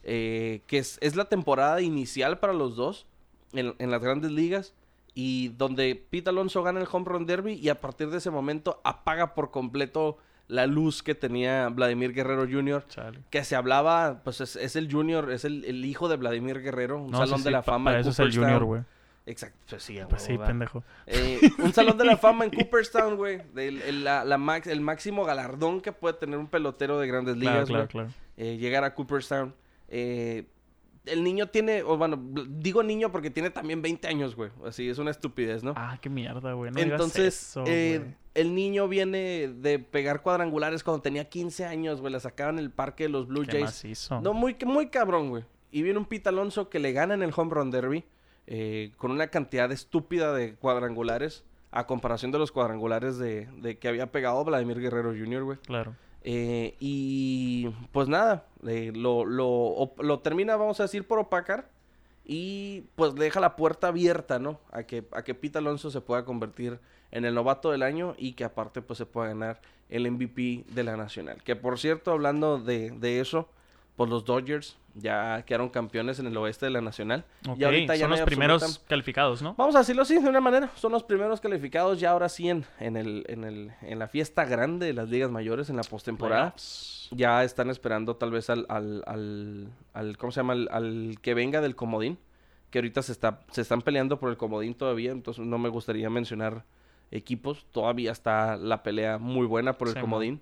Eh, 0.03 0.61
que 0.67 0.77
es, 0.77 0.97
es 1.01 1.15
la 1.15 1.25
temporada 1.25 1.81
inicial 1.81 2.39
para 2.39 2.53
los 2.53 2.75
dos 2.75 3.07
en, 3.53 3.75
en 3.79 3.91
las 3.91 4.01
grandes 4.01 4.31
ligas 4.31 4.73
y 5.13 5.49
donde 5.49 6.01
Pete 6.09 6.29
Alonso 6.29 6.63
gana 6.63 6.79
el 6.79 6.87
home 6.89 7.05
run 7.05 7.25
derby 7.25 7.53
y 7.53 7.69
a 7.69 7.81
partir 7.81 8.09
de 8.09 8.17
ese 8.19 8.29
momento 8.29 8.79
apaga 8.85 9.33
por 9.33 9.51
completo 9.51 10.17
la 10.47 10.65
luz 10.65 11.03
que 11.03 11.13
tenía 11.15 11.67
Vladimir 11.69 12.13
Guerrero 12.13 12.43
Jr. 12.49 12.85
Chale. 12.87 13.19
Que 13.31 13.43
se 13.43 13.55
hablaba, 13.57 14.21
pues 14.23 14.39
es, 14.39 14.55
es 14.55 14.77
el 14.77 14.89
Junior, 14.89 15.29
es 15.31 15.43
el, 15.43 15.65
el 15.65 15.83
hijo 15.83 16.07
de 16.07 16.15
Vladimir 16.15 16.61
Guerrero, 16.61 17.01
un 17.01 17.11
No, 17.11 17.17
salón 17.17 17.39
sí, 17.39 17.45
de 17.45 17.51
la 17.51 17.63
fama 17.63 17.97
eso 17.99 18.11
es 18.11 18.19
el. 18.19 18.33
Junior, 18.33 18.63
güey. 18.63 18.81
Exacto, 19.27 19.59
pues 19.69 19.83
sí, 19.83 19.99
a 19.99 20.07
Pues 20.07 20.21
sí, 20.23 20.37
pendejo. 20.37 20.83
Eh, 21.05 21.39
un 21.59 21.73
salón 21.73 21.97
de 21.97 22.05
la 22.05 22.15
fama 22.17 22.45
en 22.45 22.51
Cooperstown, 22.51 23.17
güey. 23.17 23.41
el, 23.57 24.03
la- 24.03 24.23
la 24.25 24.37
max- 24.37 24.67
el 24.67 24.81
máximo 24.81 25.25
galardón 25.25 25.81
que 25.81 25.91
puede 25.91 26.15
tener 26.15 26.39
un 26.39 26.47
pelotero 26.47 26.97
de 26.97 27.07
grandes 27.07 27.35
Claro, 27.35 27.53
ligas, 27.55 27.67
claro, 27.67 27.83
güey. 27.83 27.87
claro. 27.89 28.09
Eh, 28.37 28.57
llegar 28.57 28.83
a 28.85 28.93
Cooperstown. 28.95 29.53
Eh, 29.89 30.45
el 31.05 31.23
niño 31.23 31.47
tiene, 31.47 31.83
o 31.83 31.97
bueno, 31.97 32.21
digo 32.49 32.83
niño 32.83 33.11
porque 33.11 33.29
tiene 33.29 33.49
también 33.49 33.81
20 33.81 34.07
años, 34.07 34.35
güey. 34.35 34.49
Así, 34.65 34.89
es 34.89 34.97
una 34.97 35.11
estupidez, 35.11 35.63
¿no? 35.63 35.73
Ah, 35.75 35.97
qué 36.01 36.09
mierda, 36.09 36.53
güey. 36.53 36.71
No 36.71 36.77
digas 36.81 36.91
Entonces, 36.93 37.41
eso, 37.49 37.63
eh, 37.65 37.99
güey. 37.99 38.15
el 38.33 38.53
niño 38.55 38.87
viene 38.89 39.47
de 39.47 39.79
pegar 39.79 40.21
cuadrangulares 40.21 40.83
cuando 40.83 41.01
tenía 41.01 41.29
15 41.29 41.65
años, 41.65 42.01
güey. 42.01 42.11
La 42.13 42.19
sacaban 42.19 42.59
en 42.59 42.65
el 42.65 42.71
parque 42.71 43.03
de 43.03 43.09
los 43.09 43.27
Blue 43.27 43.43
Qué 43.43 43.51
Jays. 43.53 43.63
macizo. 43.65 44.21
No, 44.21 44.33
muy, 44.33 44.55
muy 44.65 44.87
cabrón, 44.89 45.29
güey. 45.29 45.43
Y 45.71 45.81
viene 45.81 45.97
un 45.99 46.05
Pete 46.05 46.29
Alonso 46.29 46.69
que 46.69 46.79
le 46.79 46.91
gana 46.93 47.13
en 47.13 47.23
el 47.23 47.31
home 47.35 47.53
run 47.53 47.71
derby 47.71 48.03
eh, 48.47 48.91
con 48.97 49.11
una 49.11 49.27
cantidad 49.27 49.71
estúpida 49.71 50.33
de 50.33 50.55
cuadrangulares 50.55 51.43
a 51.71 51.85
comparación 51.85 52.31
de 52.31 52.39
los 52.39 52.51
cuadrangulares 52.51 53.17
de, 53.17 53.47
de 53.57 53.77
que 53.77 53.87
había 53.87 54.11
pegado 54.11 54.43
Vladimir 54.43 54.79
Guerrero 54.79 55.09
Jr., 55.09 55.43
güey. 55.43 55.57
Claro. 55.59 55.93
Eh, 56.23 56.75
y 56.79 57.69
pues 57.91 58.07
nada, 58.07 58.45
eh, 58.65 58.91
lo, 58.93 59.25
lo, 59.25 60.19
termina, 60.19 60.55
vamos 60.55 60.79
a 60.79 60.83
decir, 60.83 61.07
por 61.07 61.19
opacar. 61.19 61.69
Y 62.25 62.81
pues 62.95 63.13
le 63.13 63.25
deja 63.25 63.39
la 63.39 63.55
puerta 63.55 63.87
abierta, 63.87 64.37
¿no? 64.37 64.59
A 64.71 64.83
que, 64.83 65.05
a 65.13 65.23
que 65.23 65.33
Pete 65.33 65.59
Alonso 65.59 65.89
se 65.89 66.01
pueda 66.01 66.25
convertir 66.25 66.79
en 67.11 67.23
el 67.23 67.33
novato 67.33 67.71
del 67.71 67.83
año 67.83 68.15
y 68.17 68.33
que 68.33 68.43
aparte 68.43 68.81
pues 68.81 68.97
se 68.97 69.05
pueda 69.05 69.29
ganar 69.29 69.61
el 69.87 70.11
MVP 70.11 70.65
de 70.67 70.83
la 70.83 70.97
Nacional. 70.97 71.41
Que 71.43 71.55
por 71.55 71.79
cierto, 71.79 72.11
hablando 72.11 72.59
de, 72.59 72.91
de 72.91 73.21
eso, 73.21 73.47
pues 73.97 74.09
los 74.09 74.23
Dodgers 74.23 74.77
ya 74.93 75.43
quedaron 75.45 75.67
campeones 75.69 76.19
en 76.19 76.27
el 76.27 76.37
oeste 76.37 76.67
de 76.67 76.71
la 76.71 76.81
Nacional. 76.81 77.25
Y 77.57 77.63
ahorita 77.63 77.95
ya 77.95 78.01
son 78.05 78.11
no 78.11 78.15
los 78.15 78.25
primeros 78.25 78.63
absoluta- 78.63 78.87
calificados, 78.87 79.41
¿no? 79.41 79.53
Vamos 79.57 79.75
a 79.75 79.79
decirlo 79.79 80.03
así, 80.03 80.17
de 80.19 80.29
una 80.29 80.39
manera. 80.39 80.71
Son 80.75 80.91
los 80.91 81.03
primeros 81.03 81.41
calificados 81.41 81.99
ya 81.99 82.11
ahora 82.11 82.29
sí 82.29 82.47
en, 82.47 82.63
en, 82.79 82.95
el, 82.95 83.25
en, 83.27 83.43
el, 83.43 83.71
en 83.81 83.99
la 83.99 84.07
fiesta 84.07 84.45
grande 84.45 84.85
de 84.85 84.93
las 84.93 85.09
ligas 85.09 85.29
mayores, 85.31 85.69
en 85.69 85.75
la 85.75 85.83
postemporada. 85.83 86.53
Ya 87.11 87.43
están 87.43 87.69
esperando 87.71 88.15
tal 88.15 88.31
vez 88.31 88.49
al, 88.49 88.65
al, 88.69 89.03
al, 89.07 89.67
al- 89.93 90.17
¿cómo 90.17 90.31
se 90.31 90.39
llama? 90.41 90.53
Al, 90.53 90.69
al 90.71 91.15
que 91.21 91.33
venga 91.33 91.59
del 91.59 91.75
comodín. 91.75 92.17
Que 92.69 92.79
ahorita 92.79 93.01
se, 93.01 93.11
está, 93.13 93.41
se 93.51 93.61
están 93.61 93.81
peleando 93.81 94.19
por 94.19 94.29
el 94.29 94.37
comodín 94.37 94.73
todavía. 94.75 95.11
Entonces 95.11 95.43
no 95.45 95.57
me 95.57 95.69
gustaría 95.69 96.09
mencionar 96.09 96.65
equipos. 97.11 97.65
Todavía 97.71 98.11
está 98.11 98.57
la 98.57 98.83
pelea 98.83 99.17
muy 99.17 99.47
buena 99.47 99.73
por 99.77 99.87
el 99.87 99.93
Sí, 99.95 99.99
comodín. 100.01 100.41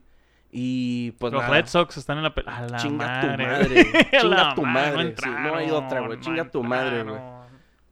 Y 0.58 1.12
pues 1.20 1.34
los 1.34 1.42
nada. 1.42 1.54
Red 1.54 1.68
Sox 1.68 1.98
están 1.98 2.16
en 2.16 2.24
la 2.24 2.34
pelea. 2.34 2.56
A 2.56 2.68
la 2.70 2.78
Chinga 2.78 3.20
tu 3.20 3.28
madre. 3.28 4.10
Chinga 4.22 4.56
tu 4.56 4.66
madre, 4.66 5.04
no 5.04 5.10
sí, 5.22 5.30
no 5.30 5.56
hay 5.56 5.70
otra, 5.70 6.00
güey. 6.00 6.14
entraron, 6.14 6.22
Chinga 6.22 6.50
tu 6.50 6.64
madre, 6.64 7.04
güey. 7.04 7.16
entraron. 7.16 7.46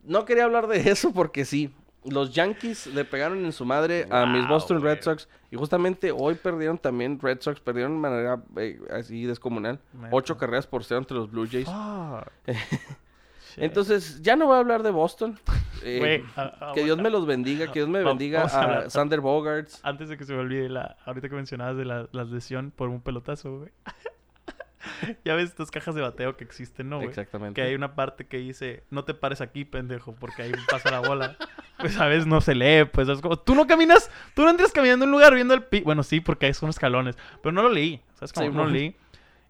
No 0.05 0.23
quería 0.23 0.45
hablar 0.45 0.67
de 0.67 0.89
eso 0.89 1.11
porque 1.11 1.43
sí. 1.43 1.75
Los 2.05 2.33
Yankees 2.33 2.87
le 2.87 3.03
pegaron 3.03 3.43
en 3.43 3.51
su 3.51 3.65
madre 3.65 4.07
a 4.09 4.25
mis 4.25 4.47
Boston 4.47 4.81
Red. 4.81 5.01
Sox. 5.01 5.27
Y 5.51 5.57
justamente 5.57 6.13
hoy 6.13 6.35
perdieron 6.35 6.77
también 6.77 7.19
Red 7.19 7.41
Sox. 7.41 7.59
Perdieron 7.59 7.95
de 7.95 7.99
manera 7.99 8.41
eh, 8.55 8.79
así 8.93 9.25
descomunal. 9.25 9.81
Ocho 10.11 10.37
carreras 10.37 10.65
por 10.65 10.85
cero 10.85 10.99
entre 10.99 11.17
los 11.17 11.29
Blue 11.29 11.47
Jays. 11.51 11.67
Entonces, 13.57 14.21
ya 14.21 14.37
no 14.37 14.45
voy 14.45 14.55
a 14.55 14.59
hablar 14.59 14.83
de 14.83 14.91
Boston. 14.91 15.37
Eh, 15.83 15.99
Güey, 15.99 16.23
a- 16.35 16.69
a- 16.69 16.73
que 16.73 16.83
Dios 16.83 16.97
me 16.97 17.09
los 17.09 17.25
bendiga. 17.25 17.67
Que 17.67 17.79
Dios 17.79 17.89
me 17.89 18.03
bendiga 18.03 18.43
a 18.43 18.89
Sander 18.89 19.21
Bogarts. 19.21 19.79
Antes 19.83 20.09
de 20.09 20.17
que 20.17 20.23
se 20.25 20.33
me 20.33 20.39
olvide, 20.39 20.69
la, 20.69 20.97
ahorita 21.05 21.29
que 21.29 21.35
mencionabas 21.35 21.77
de 21.77 21.85
la, 21.85 22.07
la 22.11 22.23
lesión 22.23 22.71
por 22.71 22.89
un 22.89 23.01
pelotazo, 23.01 23.59
güey. 23.59 23.71
ya 25.25 25.35
ves 25.35 25.49
estas 25.49 25.71
cajas 25.71 25.95
de 25.95 26.01
bateo 26.01 26.35
que 26.35 26.43
existen, 26.43 26.89
¿no, 26.89 26.97
güey? 26.97 27.09
Exactamente. 27.09 27.55
Que 27.61 27.67
hay 27.67 27.75
una 27.75 27.95
parte 27.95 28.25
que 28.25 28.37
dice, 28.37 28.83
no 28.89 29.03
te 29.05 29.13
pares 29.13 29.41
aquí, 29.41 29.65
pendejo, 29.65 30.13
porque 30.15 30.43
ahí 30.43 30.51
pasa 30.69 30.91
la 30.91 30.99
bola. 30.99 31.37
Pues 31.79 31.99
a 31.99 32.05
veces 32.07 32.27
no 32.27 32.39
se 32.39 32.53
lee, 32.55 32.85
pues 32.85 33.09
es 33.09 33.19
como, 33.19 33.35
tú 33.37 33.55
no 33.55 33.65
caminas, 33.67 34.09
tú 34.35 34.43
no 34.43 34.51
entras 34.51 34.71
caminando 34.71 35.03
en 35.03 35.09
un 35.09 35.13
lugar 35.13 35.33
viendo 35.33 35.53
el 35.55 35.63
pi... 35.63 35.81
Bueno, 35.81 36.03
sí, 36.03 36.21
porque 36.21 36.45
hay 36.45 36.53
son 36.53 36.69
escalones, 36.69 37.17
pero 37.41 37.51
no 37.51 37.61
lo 37.63 37.69
leí, 37.69 37.99
¿sabes? 38.13 38.31
Como 38.31 38.45
Sí, 38.47 38.55
no 38.55 38.63
lo 38.65 38.69
leí. 38.69 38.95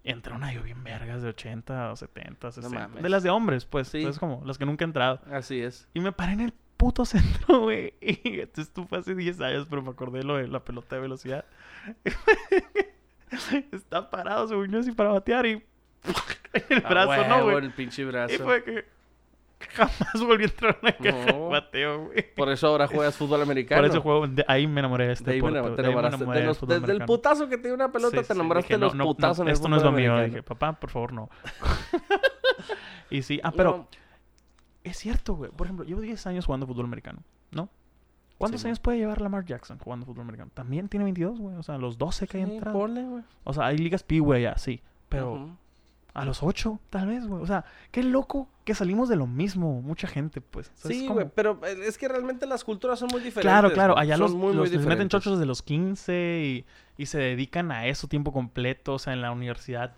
Y 0.03 0.11
entraron 0.11 0.43
ahí 0.43 0.57
bien 0.57 0.83
vergas 0.83 1.21
de 1.21 1.29
80 1.29 1.91
o 1.91 1.95
70, 1.95 2.51
60. 2.51 2.79
mames. 2.79 3.03
de 3.03 3.09
las 3.09 3.23
de 3.23 3.29
hombres, 3.29 3.65
pues, 3.65 3.87
Sí. 3.87 4.05
es 4.05 4.19
como 4.19 4.41
las 4.45 4.57
que 4.57 4.65
nunca 4.65 4.83
he 4.83 4.87
entrado. 4.87 5.21
Así 5.31 5.61
es. 5.61 5.87
Y 5.93 6.01
me 6.01 6.11
paré 6.11 6.33
en 6.33 6.41
el 6.41 6.53
puto 6.77 7.05
centro, 7.05 7.61
güey. 7.61 7.93
Y 8.01 8.39
entonces 8.41 8.73
tú 8.73 8.85
fue 8.85 8.97
hace 8.99 9.15
10 9.15 9.39
años, 9.41 9.67
pero 9.69 9.81
me 9.81 9.91
acordé 9.91 10.23
lo 10.23 10.35
de 10.37 10.47
la 10.47 10.63
pelota 10.63 10.95
de 10.95 11.01
velocidad. 11.03 11.45
Está 13.71 14.09
parado, 14.09 14.47
según 14.47 14.69
yo, 14.69 14.79
así 14.79 14.91
para 14.91 15.09
batear 15.11 15.45
y... 15.45 15.51
en 16.53 16.63
el 16.69 16.81
brazo, 16.81 17.27
¿no, 17.27 17.35
huevo, 17.37 17.51
güey? 17.51 17.65
el 17.65 17.71
pinche 17.71 18.03
brazo. 18.05 18.35
Y 18.35 18.37
fue 18.37 18.63
que 18.63 18.85
jamás 19.73 20.13
volví 20.19 20.43
a 20.43 20.47
entrar 20.47 20.77
en 20.81 20.87
una 20.87 20.91
caja 20.97 21.25
de 21.25 21.33
No. 21.33 21.49
bateo, 21.49 22.05
güey. 22.05 22.33
Por 22.35 22.49
eso 22.51 22.67
ahora 22.67 22.87
juegas 22.87 23.15
fútbol 23.15 23.41
americano. 23.41 23.81
Por 23.81 23.89
ese 23.89 23.99
juego, 23.99 24.27
de 24.27 24.45
ahí 24.47 24.67
me 24.67 24.79
enamoré 24.79 25.07
de 25.07 25.13
este 25.13 25.23
De 25.31 25.31
me 25.31 25.35
deporte, 25.51 25.57
enamoré- 25.59 25.75
te 25.75 25.81
de 25.81 25.87
me 25.87 25.91
enamoraste. 25.93 26.15
enamoré 26.17 26.39
De 26.41 26.45
los- 26.45 26.67
desde 26.67 26.91
el 26.93 27.05
putazo 27.05 27.49
que 27.49 27.57
te 27.57 27.67
dio 27.67 27.75
una 27.75 27.91
pelota, 27.91 28.21
Sí, 28.21 28.27
te 28.27 28.33
enamoraste 28.33 28.73
de 28.73 28.79
los 28.79 28.93
no, 28.93 28.97
no, 28.99 29.03
no, 29.09 29.15
putazos 29.15 29.39
en 29.39 29.47
el 29.47 29.53
Esto 29.53 29.69
no 29.69 29.77
es 29.77 29.83
lo 29.83 29.91
mío. 29.91 30.21
Dije, 30.23 30.43
papá, 30.43 30.73
por 30.73 30.89
favor, 30.89 31.13
no. 31.13 31.29
y 33.09 33.21
sí, 33.21 33.39
ah, 33.43 33.51
pero 33.51 33.87
es 34.83 34.97
cierto, 34.97 35.35
güey. 35.35 35.51
Por 35.51 35.67
ejemplo, 35.67 35.85
llevo 35.85 36.01
10 36.01 36.25
años 36.27 36.45
jugando 36.45 36.67
fútbol 36.67 36.85
americano, 36.85 37.19
¿no? 37.51 37.69
¿Cuántos 38.37 38.61
Sí, 38.61 38.67
años 38.67 38.79
puede 38.79 38.97
llevar 38.97 39.21
Lamar 39.21 39.45
Jackson 39.45 39.77
jugando 39.77 40.05
fútbol 40.05 40.23
americano? 40.23 40.51
También 40.53 40.89
tiene 40.89 41.05
22, 41.05 41.39
güey. 41.39 41.55
O 41.55 41.63
sea, 41.63 41.77
los 41.77 41.97
12 41.97 42.27
que 42.27 42.37
hay 42.37 42.43
entrado. 42.43 42.89
O 43.43 43.53
sea, 43.53 43.67
hay 43.67 43.77
ligas 43.77 44.03
P, 44.03 44.19
güey, 44.19 44.43
ya, 44.43 44.57
sí. 44.57 44.81
Pero. 45.07 45.55
A 46.13 46.25
los 46.25 46.43
8, 46.43 46.79
tal 46.89 47.07
vez, 47.07 47.25
güey. 47.25 47.41
O 47.41 47.47
sea, 47.47 47.65
qué 47.91 48.03
loco 48.03 48.47
que 48.65 48.75
salimos 48.75 49.09
de 49.09 49.15
lo 49.15 49.25
mismo. 49.27 49.81
Mucha 49.81 50.07
gente, 50.07 50.41
pues. 50.41 50.71
O 50.77 50.81
sea, 50.81 50.91
es 50.91 50.97
Sí, 50.97 51.03
como- 51.07 51.15
güey, 51.21 51.27
pero 51.33 51.59
eh, 51.65 51.75
es 51.87 51.97
que 51.97 52.07
realmente 52.07 52.45
las 52.45 52.63
culturas 52.63 52.99
son 52.99 53.07
muy 53.11 53.19
diferentes. 53.21 53.41
Claro, 53.43 53.71
claro. 53.73 53.97
Allá 53.97 54.15
Son 54.17 54.21
los, 54.23 54.35
muy, 54.35 54.53
los 54.53 54.69
se 54.69 54.77
meten 54.79 55.09
chochos 55.09 55.33
desde 55.37 55.47
los 55.47 55.61
15 55.63 56.41
y, 56.43 56.65
y 57.01 57.05
se 57.07 57.17
dedican 57.17 57.71
a 57.71 57.87
eso 57.87 58.07
tiempo 58.07 58.31
completo. 58.31 58.93
O 58.93 58.99
sea, 58.99 59.13
en 59.13 59.21
la 59.21 59.31
universidad, 59.31 59.93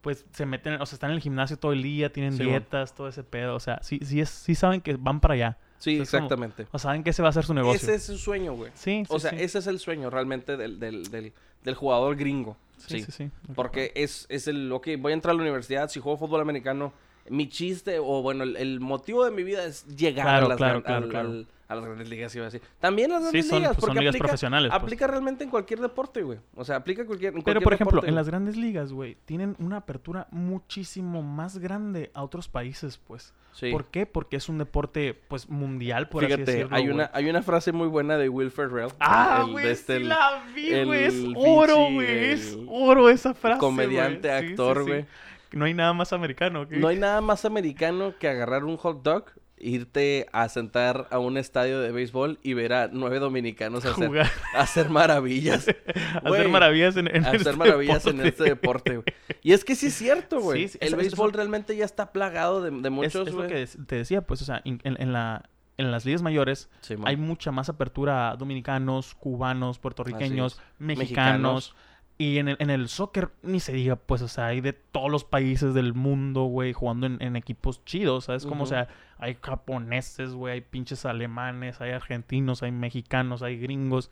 pues 0.00 0.24
se 0.32 0.46
meten, 0.46 0.80
o 0.80 0.86
sea, 0.86 0.96
están 0.96 1.10
en 1.10 1.16
el 1.16 1.22
gimnasio 1.22 1.58
todo 1.58 1.72
el 1.72 1.82
día, 1.82 2.10
tienen 2.10 2.32
Sí, 2.32 2.38
bueno. 2.38 2.52
dietas, 2.52 2.94
todo 2.94 3.08
ese 3.08 3.22
pedo. 3.22 3.54
O 3.54 3.60
sea, 3.60 3.80
sí, 3.82 4.00
sí, 4.02 4.20
es, 4.20 4.30
sí 4.30 4.54
saben 4.54 4.80
que 4.80 4.96
van 4.96 5.20
para 5.20 5.34
allá. 5.34 5.58
Sí, 5.78 5.92
como- 5.92 6.02
exactamente. 6.04 6.66
O 6.72 6.78
saben 6.78 7.02
que 7.04 7.10
ese 7.10 7.22
va 7.22 7.28
a 7.28 7.32
ser 7.32 7.44
su 7.44 7.52
negocio. 7.54 7.76
Ese 7.76 7.94
es 7.96 8.02
su 8.04 8.16
sueño, 8.18 8.54
güey. 8.54 8.70
Sí, 8.74 9.04
sí, 9.06 9.14
O 9.14 9.18
sea, 9.18 9.30
sí. 9.30 9.36
ese 9.40 9.58
es 9.58 9.66
el 9.66 9.78
sueño 9.78 10.08
realmente 10.10 10.56
del, 10.56 10.78
del, 10.80 11.10
del, 11.10 11.32
del 11.64 11.74
jugador 11.74 12.16
gringo. 12.16 12.56
Sí, 12.86 13.00
Sí. 13.00 13.04
sí, 13.04 13.12
sí. 13.12 13.30
Porque 13.54 13.92
es, 13.94 14.26
es 14.28 14.48
el, 14.48 14.70
ok, 14.72 14.88
voy 14.98 15.12
a 15.12 15.14
entrar 15.14 15.32
a 15.32 15.36
la 15.36 15.42
universidad, 15.42 15.88
si 15.88 16.00
juego 16.00 16.18
fútbol 16.18 16.40
americano, 16.40 16.92
mi 17.28 17.48
chiste, 17.48 17.98
o 17.98 18.22
bueno, 18.22 18.44
el, 18.44 18.56
el 18.56 18.80
motivo 18.80 19.24
de 19.24 19.30
mi 19.30 19.42
vida 19.44 19.64
es 19.64 19.86
llegar 19.96 20.24
Claro, 20.26 20.46
a, 20.46 20.48
las 20.48 20.56
claro, 20.58 20.72
gran- 20.80 20.82
claro, 20.82 21.04
al- 21.04 21.10
claro. 21.10 21.28
al- 21.30 21.46
a 21.70 21.74
las 21.76 21.84
grandes 21.84 22.08
ligas, 22.08 22.34
iba 22.34 22.44
a 22.46 22.50
decir. 22.50 22.60
También 22.80 23.10
las 23.10 23.20
Sí, 23.20 23.24
grandes 23.24 23.46
son, 23.48 23.58
ligas, 23.60 23.70
pues, 23.76 23.80
son 23.80 23.88
porque 23.88 24.00
ligas 24.00 24.10
aplica, 24.12 24.24
profesionales. 24.26 24.70
pues. 24.70 24.82
aplica 24.82 25.06
realmente 25.06 25.44
en 25.44 25.50
cualquier 25.50 25.80
deporte, 25.80 26.22
güey. 26.22 26.38
O 26.56 26.64
sea, 26.64 26.76
aplica 26.76 27.02
en 27.02 27.06
cualquier, 27.06 27.28
en 27.34 27.42
Pero, 27.42 27.44
cualquier 27.44 27.62
por 27.64 27.72
ejemplo, 27.74 27.90
deporte, 27.96 28.08
en 28.08 28.14
güey. 28.14 28.20
las 28.20 28.28
grandes 28.28 28.56
ligas, 28.56 28.92
güey, 28.92 29.16
tienen 29.24 29.56
una 29.58 29.76
apertura 29.78 30.26
muchísimo 30.30 31.22
más 31.22 31.58
grande 31.58 32.10
a 32.14 32.22
otros 32.22 32.48
países, 32.48 32.98
pues. 32.98 33.32
Sí. 33.52 33.70
¿Por 33.72 33.86
qué? 33.86 34.06
Porque 34.06 34.36
es 34.36 34.48
un 34.48 34.58
deporte, 34.58 35.20
pues, 35.28 35.48
mundial, 35.48 36.08
por 36.08 36.24
así 36.24 36.32
Fíjate, 36.34 36.50
decirlo. 36.52 36.76
hay 36.76 36.82
güey. 36.84 36.94
una, 36.94 37.10
hay 37.12 37.28
una 37.28 37.42
frase 37.42 37.72
muy 37.72 37.88
buena 37.88 38.16
de 38.16 38.28
Will 38.28 38.50
Ferrell. 38.50 38.90
Ah, 39.00 39.42
el- 39.46 39.52
güey, 39.52 39.64
de 39.66 39.72
este, 39.72 39.96
sí 39.96 40.02
el 40.02 40.08
la 40.08 40.44
vi, 40.54 40.70
el 40.72 40.86
güey. 40.86 41.04
Es 41.04 41.14
oro, 41.36 41.76
güey. 41.92 42.24
Es 42.32 42.58
oro 42.68 43.08
esa 43.10 43.34
frase, 43.34 43.58
comediante, 43.58 44.28
güey. 44.28 44.50
Actor, 44.50 44.78
sí. 44.84 44.90
güey. 44.90 45.06
No 45.52 45.64
hay 45.64 45.74
nada 45.74 45.92
más 45.92 46.12
americano. 46.12 46.62
¿ok? 46.62 46.70
No 46.72 46.86
hay 46.86 46.96
nada 46.98 47.20
más 47.20 47.44
americano 47.44 48.14
que 48.20 48.28
agarrar 48.28 48.62
un 48.64 48.76
hot 48.76 49.02
dog, 49.02 49.24
irte 49.60 50.26
a 50.32 50.48
sentar 50.48 51.06
a 51.10 51.18
un 51.18 51.36
estadio 51.36 51.80
de 51.80 51.92
béisbol 51.92 52.38
y 52.42 52.54
ver 52.54 52.72
a 52.72 52.88
nueve 52.92 53.18
dominicanos 53.18 53.84
hacer, 53.84 54.06
Jugar, 54.08 54.30
hacer 54.54 54.88
maravillas. 54.90 55.66
hacer 56.24 56.48
maravillas 56.48 56.96
en, 56.96 57.08
en 57.14 57.24
hacer 57.24 57.36
este 57.42 57.52
maravillas 57.56 58.06
en 58.06 58.16
deporte. 58.18 58.28
este 58.28 58.44
deporte. 58.44 59.02
Y 59.42 59.52
es 59.52 59.64
que 59.64 59.74
sí 59.74 59.86
es 59.86 59.94
cierto, 59.94 60.40
güey. 60.40 60.62
Sí, 60.68 60.68
sí, 60.68 60.78
el 60.80 60.96
béisbol 60.96 61.32
realmente 61.32 61.76
ya 61.76 61.84
está 61.84 62.12
plagado 62.12 62.62
de, 62.62 62.70
de 62.70 62.88
Es, 62.88 62.90
muchos, 62.92 63.28
es 63.28 63.34
lo 63.34 63.44
güey. 63.44 63.48
que 63.48 63.66
te 63.86 63.96
decía, 63.96 64.22
pues, 64.22 64.42
o 64.42 64.44
sea, 64.44 64.62
en, 64.64 64.80
en- 64.84 65.00
en 65.00 65.12
la, 65.12 65.48
en 65.76 65.90
las 65.90 66.04
ligas 66.04 66.22
mayores 66.22 66.68
Sí, 66.80 66.94
hay 67.04 67.16
mucha 67.16 67.52
más 67.52 67.68
apertura 67.68 68.30
a 68.30 68.36
dominicanos, 68.36 69.14
cubanos, 69.14 69.78
puertorriqueños, 69.78 70.60
mexicanos. 70.78 71.74
Y 72.22 72.36
en 72.36 72.48
el, 72.48 72.56
en 72.60 72.68
el 72.68 72.88
soccer, 72.90 73.30
ni 73.42 73.60
se 73.60 73.72
diga, 73.72 73.96
pues, 73.96 74.20
o 74.20 74.28
sea, 74.28 74.46
hay 74.48 74.60
de 74.60 74.74
todos 74.74 75.10
los 75.10 75.24
países 75.24 75.72
del 75.72 75.94
mundo, 75.94 76.42
güey, 76.44 76.74
jugando 76.74 77.06
en, 77.06 77.16
en 77.22 77.34
equipos 77.34 77.82
chidos, 77.86 78.24
¿sabes? 78.26 78.44
Como, 78.44 78.64
o 78.64 78.64
Ujú. 78.64 78.70
sea, 78.74 78.88
hay 79.16 79.38
japoneses, 79.40 80.34
güey, 80.34 80.52
hay 80.54 80.60
pinches 80.60 81.06
alemanes, 81.06 81.80
hay 81.80 81.92
argentinos, 81.92 82.62
hay 82.62 82.72
mexicanos, 82.72 83.40
hay 83.42 83.56
gringos. 83.58 84.10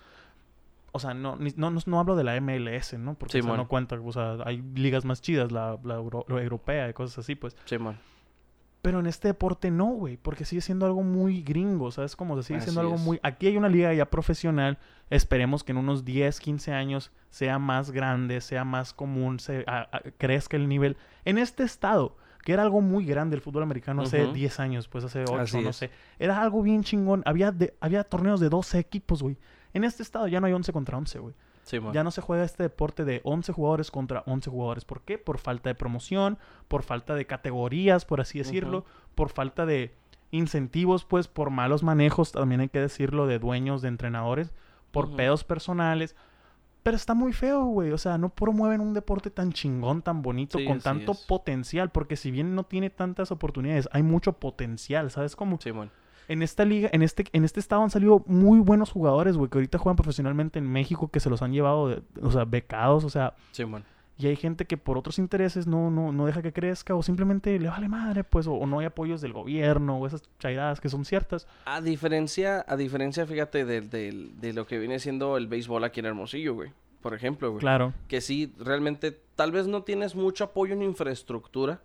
O 0.92 0.98
sea, 1.00 1.12
no, 1.12 1.36
ni- 1.36 1.52
no, 1.56 1.70
no, 1.70 1.80
no 1.84 2.00
hablo 2.00 2.16
de 2.16 2.24
la 2.24 2.40
MLS, 2.40 2.94
¿no? 2.98 3.12
Porque 3.12 3.40
o 3.40 3.42
sea, 3.42 3.56
no 3.56 3.68
cuenta. 3.68 3.96
O 4.02 4.12
sea, 4.12 4.38
hay 4.46 4.62
ligas 4.74 5.04
más 5.04 5.20
chidas, 5.20 5.52
la, 5.52 5.78
la, 5.84 5.96
euro- 5.96 6.24
la 6.28 6.42
europea 6.42 6.88
y 6.88 6.94
cosas 6.94 7.18
así, 7.18 7.34
pues. 7.34 7.56
Simón. 7.66 7.98
Pero 8.80 9.00
en 9.00 9.06
este 9.06 9.28
deporte 9.28 9.70
no, 9.72 9.86
güey, 9.86 10.16
porque 10.16 10.44
sigue 10.44 10.60
siendo 10.62 10.86
algo 10.86 11.02
muy 11.02 11.42
gringo, 11.42 11.90
¿sabes? 11.90 12.14
Como 12.14 12.40
sigue 12.42 12.60
siendo 12.60 12.80
algo 12.80 12.94
es. 12.94 13.00
muy... 13.00 13.18
Aquí 13.24 13.48
hay 13.48 13.56
una 13.56 13.68
liga 13.68 13.92
ya 13.92 14.06
profesional, 14.08 14.78
esperemos 15.10 15.64
que 15.64 15.72
en 15.72 15.78
unos 15.78 16.04
10, 16.04 16.38
15 16.38 16.72
años 16.72 17.10
sea 17.30 17.58
más 17.58 17.90
grande, 17.90 18.40
sea 18.40 18.64
más 18.64 18.94
común, 18.94 19.40
se, 19.40 19.64
a- 19.66 19.88
a- 19.90 20.02
crezca 20.16 20.56
el 20.56 20.68
nivel. 20.68 20.96
En 21.24 21.38
este 21.38 21.64
estado, 21.64 22.16
que 22.44 22.52
era 22.52 22.62
algo 22.62 22.80
muy 22.80 23.04
grande 23.04 23.34
el 23.34 23.42
fútbol 23.42 23.64
americano 23.64 24.02
hace 24.02 24.22
Ujú. 24.24 24.32
10 24.34 24.60
años, 24.60 24.86
pues 24.88 25.02
hace 25.04 25.22
8, 25.22 25.36
Así 25.38 25.60
no 25.60 25.70
es. 25.70 25.76
sé. 25.76 25.90
Era 26.20 26.40
algo 26.40 26.62
bien 26.62 26.84
chingón, 26.84 27.22
había, 27.26 27.50
de- 27.50 27.74
había 27.80 28.04
torneos 28.04 28.38
de 28.38 28.48
12 28.48 28.78
equipos, 28.78 29.22
güey. 29.24 29.36
En 29.74 29.82
este 29.82 30.04
estado 30.04 30.28
ya 30.28 30.40
no 30.40 30.46
hay 30.46 30.52
11 30.52 30.72
contra 30.72 30.96
11, 30.96 31.18
güey. 31.18 31.34
Ya 31.92 32.02
no 32.04 32.10
se 32.10 32.20
juega 32.20 32.44
este 32.44 32.62
deporte 32.62 33.04
de 33.04 33.20
11 33.24 33.52
jugadores 33.52 33.90
contra 33.90 34.22
11 34.26 34.50
jugadores. 34.50 34.84
¿Por 34.84 35.02
qué? 35.02 35.18
Por 35.18 35.38
falta 35.38 35.68
de 35.70 35.74
promoción, 35.74 36.38
por 36.68 36.82
falta 36.82 37.14
de 37.14 37.26
categorías, 37.26 38.04
por 38.04 38.20
así 38.20 38.38
decirlo, 38.38 38.84
por 39.14 39.28
falta 39.30 39.66
de 39.66 39.94
incentivos, 40.30 41.04
pues 41.04 41.28
por 41.28 41.50
malos 41.50 41.82
manejos, 41.82 42.32
también 42.32 42.60
hay 42.60 42.68
que 42.68 42.80
decirlo, 42.80 43.26
de 43.26 43.38
dueños, 43.38 43.82
de 43.82 43.88
entrenadores, 43.88 44.52
por 44.90 45.16
pedos 45.16 45.44
personales. 45.44 46.16
Pero 46.82 46.96
está 46.96 47.12
muy 47.12 47.32
feo, 47.32 47.64
güey. 47.64 47.92
O 47.92 47.98
sea, 47.98 48.18
no 48.18 48.30
promueven 48.30 48.80
un 48.80 48.94
deporte 48.94 49.30
tan 49.30 49.52
chingón, 49.52 50.00
tan 50.00 50.22
bonito, 50.22 50.58
Sí, 50.58 50.64
con 50.64 50.80
tanto 50.80 51.12
es. 51.12 51.18
potencial. 51.26 51.90
Porque 51.90 52.16
si 52.16 52.30
bien 52.30 52.54
no 52.54 52.64
tiene 52.64 52.88
tantas 52.88 53.30
oportunidades, 53.30 53.88
hay 53.92 54.02
mucho 54.02 54.34
potencial, 54.34 55.10
¿sabes? 55.10 55.36
Como 55.36 55.60
Simón. 55.60 55.90
En 56.28 56.42
esta 56.42 56.64
liga, 56.64 56.88
en 56.92 57.02
este, 57.02 57.24
en 57.32 57.44
este 57.44 57.58
estado 57.60 57.82
han 57.82 57.90
salido 57.90 58.22
muy 58.26 58.60
buenos 58.60 58.90
jugadores, 58.90 59.36
güey, 59.36 59.50
que 59.50 59.58
ahorita 59.58 59.78
juegan 59.78 59.96
profesionalmente 59.96 60.58
en 60.58 60.70
México, 60.70 61.08
que 61.08 61.20
se 61.20 61.30
los 61.30 61.42
han 61.42 61.52
llevado, 61.52 61.88
de- 61.88 62.02
o 62.22 62.30
sea, 62.30 62.44
becados, 62.44 63.04
o 63.04 63.10
sea, 63.10 63.34
Simón. 63.52 63.84
y 64.18 64.26
hay 64.26 64.36
gente 64.36 64.64
que 64.66 64.76
por 64.76 64.98
otros 64.98 65.18
intereses 65.18 65.66
no, 65.66 65.90
no, 65.90 66.12
no 66.12 66.26
deja 66.26 66.42
que 66.42 66.52
crezca, 66.52 66.94
o 66.94 67.02
simplemente 67.02 67.58
le 67.58 67.68
vale 67.68 67.88
madre, 67.88 68.24
pues, 68.24 68.46
o, 68.46 68.52
o 68.54 68.66
no 68.66 68.80
hay 68.80 68.86
apoyos 68.86 69.20
del 69.20 69.32
gobierno, 69.32 69.98
o 69.98 70.06
esas 70.06 70.22
chairadas 70.38 70.80
que 70.80 70.88
son 70.88 71.04
ciertas. 71.04 71.46
A 71.64 71.80
diferencia, 71.80 72.64
a 72.68 72.76
diferencia, 72.76 73.26
fíjate, 73.26 73.64
de, 73.64 73.80
de- 73.80 74.30
de 74.40 74.52
lo 74.52 74.66
que 74.66 74.78
viene 74.78 74.98
siendo 74.98 75.36
el 75.36 75.46
béisbol 75.46 75.82
aquí 75.84 76.00
en 76.00 76.06
Hermosillo, 76.06 76.54
güey. 76.54 76.70
Por 77.00 77.14
ejemplo, 77.14 77.50
güey. 77.52 77.60
Claro, 77.60 77.92
Que 78.08 78.20
sí, 78.20 78.52
realmente, 78.58 79.16
tal 79.36 79.52
vez 79.52 79.68
no 79.68 79.84
tienes 79.84 80.16
mucho 80.16 80.42
apoyo 80.44 80.74
en 80.74 80.82
infraestructura, 80.82 81.80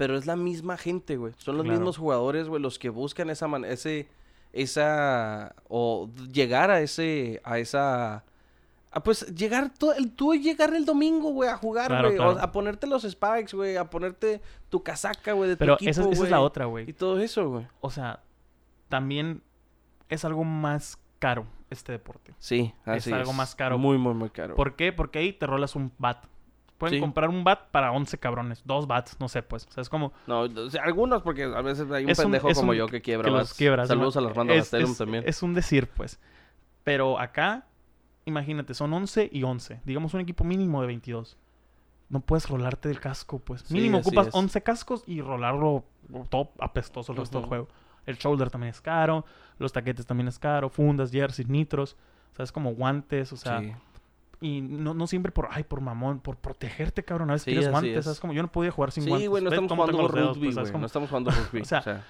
pero 0.00 0.16
es 0.16 0.24
la 0.24 0.34
misma 0.34 0.78
gente, 0.78 1.18
güey. 1.18 1.34
Son 1.36 1.58
los 1.58 1.64
Claro. 1.64 1.78
mismos 1.78 1.98
jugadores, 1.98 2.48
güey, 2.48 2.62
los 2.62 2.78
que 2.78 2.88
buscan 2.88 3.28
esa 3.28 3.46
man- 3.48 3.66
ese, 3.66 4.08
esa, 4.64 5.54
o 5.68 6.08
llegar 6.32 6.70
a 6.70 6.80
ese, 6.80 7.40
a 7.44 7.58
esa, 7.58 8.24
a 8.92 9.02
pues 9.02 9.26
llegar, 9.34 9.70
todo, 9.76 9.92
el, 9.92 10.10
tú 10.12 10.34
llegar 10.34 10.72
el 10.74 10.86
domingo, 10.86 11.32
güey, 11.32 11.50
a 11.50 11.56
jugar, 11.58 11.88
Claro, 11.88 12.08
güey, 12.08 12.16
claro. 12.16 12.38
a 12.40 12.50
ponerte 12.50 12.86
los 12.86 13.02
spikes, 13.02 13.54
güey, 13.54 13.76
a 13.76 13.90
ponerte 13.90 14.40
tu 14.70 14.82
casaca, 14.82 15.32
güey, 15.34 15.50
de 15.50 15.56
tu 15.56 15.60
pero 15.60 15.74
equipo, 15.74 15.90
esa, 15.90 16.08
esa 16.08 16.24
es 16.24 16.30
la 16.30 16.40
otra, 16.40 16.64
güey. 16.64 16.88
Y 16.88 16.94
todo 16.94 17.20
eso, 17.20 17.48
güey. 17.50 17.66
O 17.82 17.90
sea, 17.90 18.22
también 18.88 19.42
es 20.08 20.24
algo 20.24 20.44
más 20.44 20.96
caro 21.18 21.46
este 21.68 21.92
deporte. 21.92 22.34
Sí, 22.38 22.72
así 22.86 23.10
es. 23.10 23.14
algo 23.16 23.34
más 23.34 23.54
caro. 23.54 23.76
Muy, 23.76 23.98
muy, 23.98 24.14
muy 24.14 24.30
caro. 24.30 24.54
¿Por 24.54 24.76
qué? 24.76 24.92
Porque 24.94 25.18
ahí 25.18 25.32
te 25.34 25.46
rolas 25.46 25.76
un 25.76 25.92
bat. 25.98 26.24
Pueden 26.80 26.96
Sí. 26.96 27.00
comprar 27.00 27.28
un 27.28 27.44
bat 27.44 27.68
para 27.70 27.92
11 27.92 28.18
cabrones, 28.18 28.62
dos 28.64 28.86
bats, 28.88 29.16
no 29.20 29.28
sé, 29.28 29.42
pues. 29.42 29.66
O 29.68 29.70
sea, 29.70 29.82
es 29.82 29.88
como... 29.90 30.12
No, 30.26 30.40
o 30.40 30.70
sea, 30.70 30.82
algunos 30.82 31.22
porque 31.22 31.44
a 31.44 31.60
veces 31.60 31.88
hay 31.92 32.06
un 32.06 32.12
pendejo 32.14 32.48
como 32.54 32.70
un- 32.72 32.76
yo 32.78 32.86
que 32.88 33.02
quiebra. 33.02 33.26
que 33.26 33.30
los. 33.30 33.50
Saludos 33.86 34.16
a 34.16 34.22
las 34.22 34.34
bandas 34.34 34.72
es- 34.72 34.96
también. 34.98 35.22
Es 35.26 35.42
un 35.42 35.52
decir, 35.54 35.88
pues. 35.90 36.18
Pero 36.82 37.20
acá, 37.20 37.66
imagínate, 38.24 38.72
son 38.72 38.92
11 38.94 39.28
y 39.30 39.42
11. 39.42 39.80
Digamos 39.84 40.14
un 40.14 40.20
equipo 40.20 40.42
mínimo 40.42 40.80
de 40.80 40.86
22. 40.86 41.36
No 42.08 42.20
puedes 42.20 42.48
rolarte 42.48 42.88
del 42.88 42.98
casco, 42.98 43.38
pues. 43.38 43.60
Sí, 43.66 43.74
Mínimo 43.74 43.98
ocupas 43.98 44.28
es. 44.28 44.34
11 44.34 44.62
cascos 44.62 45.04
y 45.06 45.20
rolarlo 45.20 45.84
todo 46.30 46.50
apestoso 46.60 47.12
el 47.12 47.18
resto 47.18 47.40
del 47.40 47.46
juego. 47.48 47.68
El 48.06 48.16
shoulder 48.16 48.50
también 48.50 48.70
es 48.70 48.80
caro, 48.80 49.26
los 49.58 49.72
taquetes 49.72 50.06
también 50.06 50.28
es 50.28 50.38
caro, 50.38 50.70
fundas, 50.70 51.12
jerseys, 51.12 51.48
nitros, 51.48 51.96
sabes 52.34 52.50
como 52.50 52.72
guantes, 52.74 53.32
o 53.34 53.36
sea, 53.36 53.60
Sí. 53.60 53.72
Y 54.40 54.60
no, 54.62 54.94
no 54.94 55.06
siempre 55.06 55.32
por, 55.32 55.48
ay, 55.50 55.64
por 55.64 55.80
mamón, 55.80 56.20
por 56.20 56.36
protegerte, 56.36 57.04
cabrón, 57.04 57.30
a 57.30 57.34
veces 57.34 57.52
Sí, 57.52 57.58
así 57.58 57.68
guantes, 57.70 57.96
es. 57.98 58.04
¿sabes? 58.04 58.20
Como 58.20 58.32
yo 58.32 58.42
no 58.42 58.50
podía 58.50 58.70
jugar 58.70 58.90
sin 58.92 59.04
Sí, 59.04 59.08
guantes. 59.10 59.28
güey, 59.28 59.44
no 59.44 59.50
¿Ves 59.50 59.60
estamos 59.60 59.76
jugando 59.86 60.08
rugby, 60.08 60.52
pues, 60.52 60.70
güey. 60.70 60.80
No 60.80 60.86
estamos 60.86 61.08
jugando 61.10 61.30
rugby. 61.52 61.60
O 61.60 61.64
sea, 61.64 62.04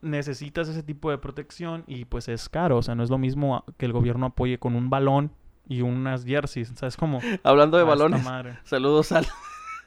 necesitas 0.00 0.68
ese 0.68 0.82
tipo 0.82 1.10
de 1.10 1.18
protección 1.18 1.84
y 1.86 2.04
pues 2.04 2.28
es 2.28 2.48
caro, 2.48 2.78
o 2.78 2.82
sea, 2.82 2.94
no 2.94 3.02
es 3.02 3.10
lo 3.10 3.18
mismo 3.18 3.64
que 3.78 3.86
el 3.86 3.92
gobierno 3.92 4.26
apoye 4.26 4.58
con 4.58 4.74
un 4.76 4.90
balón 4.90 5.32
y 5.68 5.80
unas 5.82 6.24
jerseys, 6.24 6.72
¿sabes? 6.76 6.96
Como 6.96 7.20
hablando 7.42 7.76
de 7.76 7.82
"Ah, 7.84 7.86
balones, 7.86 8.22
madre". 8.24 8.58
saludos 8.64 9.10
al 9.12 9.26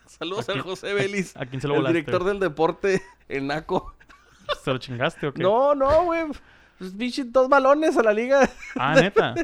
saludos 0.08 0.50
¿A 0.50 0.54
al 0.54 0.62
José 0.62 0.94
Vélez, 0.94 1.38
¿A 1.38 1.46
quién 1.46 1.62
se 1.62 1.68
lo 1.68 1.76
el 1.76 1.80
volaste? 1.82 2.00
director 2.00 2.24
del 2.26 2.40
deporte 2.40 3.02
en 3.30 3.48
Naco. 3.48 3.94
¿Se 4.64 4.72
lo 4.72 4.78
chingaste 4.80 5.28
o 5.28 5.34
qué? 5.34 5.44
No, 5.44 5.76
no, 5.76 6.06
güey. 6.06 6.26
Pues, 6.80 6.94
dos 7.32 7.48
balones 7.50 7.96
a 7.98 8.04
la 8.04 8.12
liga. 8.14 8.50
Ah, 8.76 8.96
neta. 8.96 9.36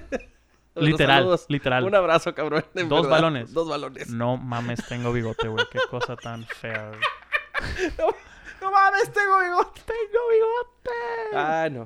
Literal, 0.75 1.39
literal. 1.47 1.83
Un 1.83 1.95
abrazo, 1.95 2.33
cabrón. 2.35 2.65
Dos 2.73 2.89
verdad. 3.03 3.09
balones. 3.09 3.53
Dos 3.53 3.69
balones. 3.69 4.09
No 4.09 4.37
mames, 4.37 4.85
tengo 4.87 5.11
bigote, 5.13 5.47
güey. 5.47 5.65
Qué 5.71 5.79
cosa 5.89 6.15
tan 6.15 6.43
fea. 6.45 6.89
güey. 6.89 7.01
No 8.61 8.71
mames, 8.71 9.11
tengo 9.11 9.39
bigote. 9.41 9.81
Tengo 9.85 10.23
bigote. 10.31 11.35
Ah, 11.35 11.67
no. 11.71 11.85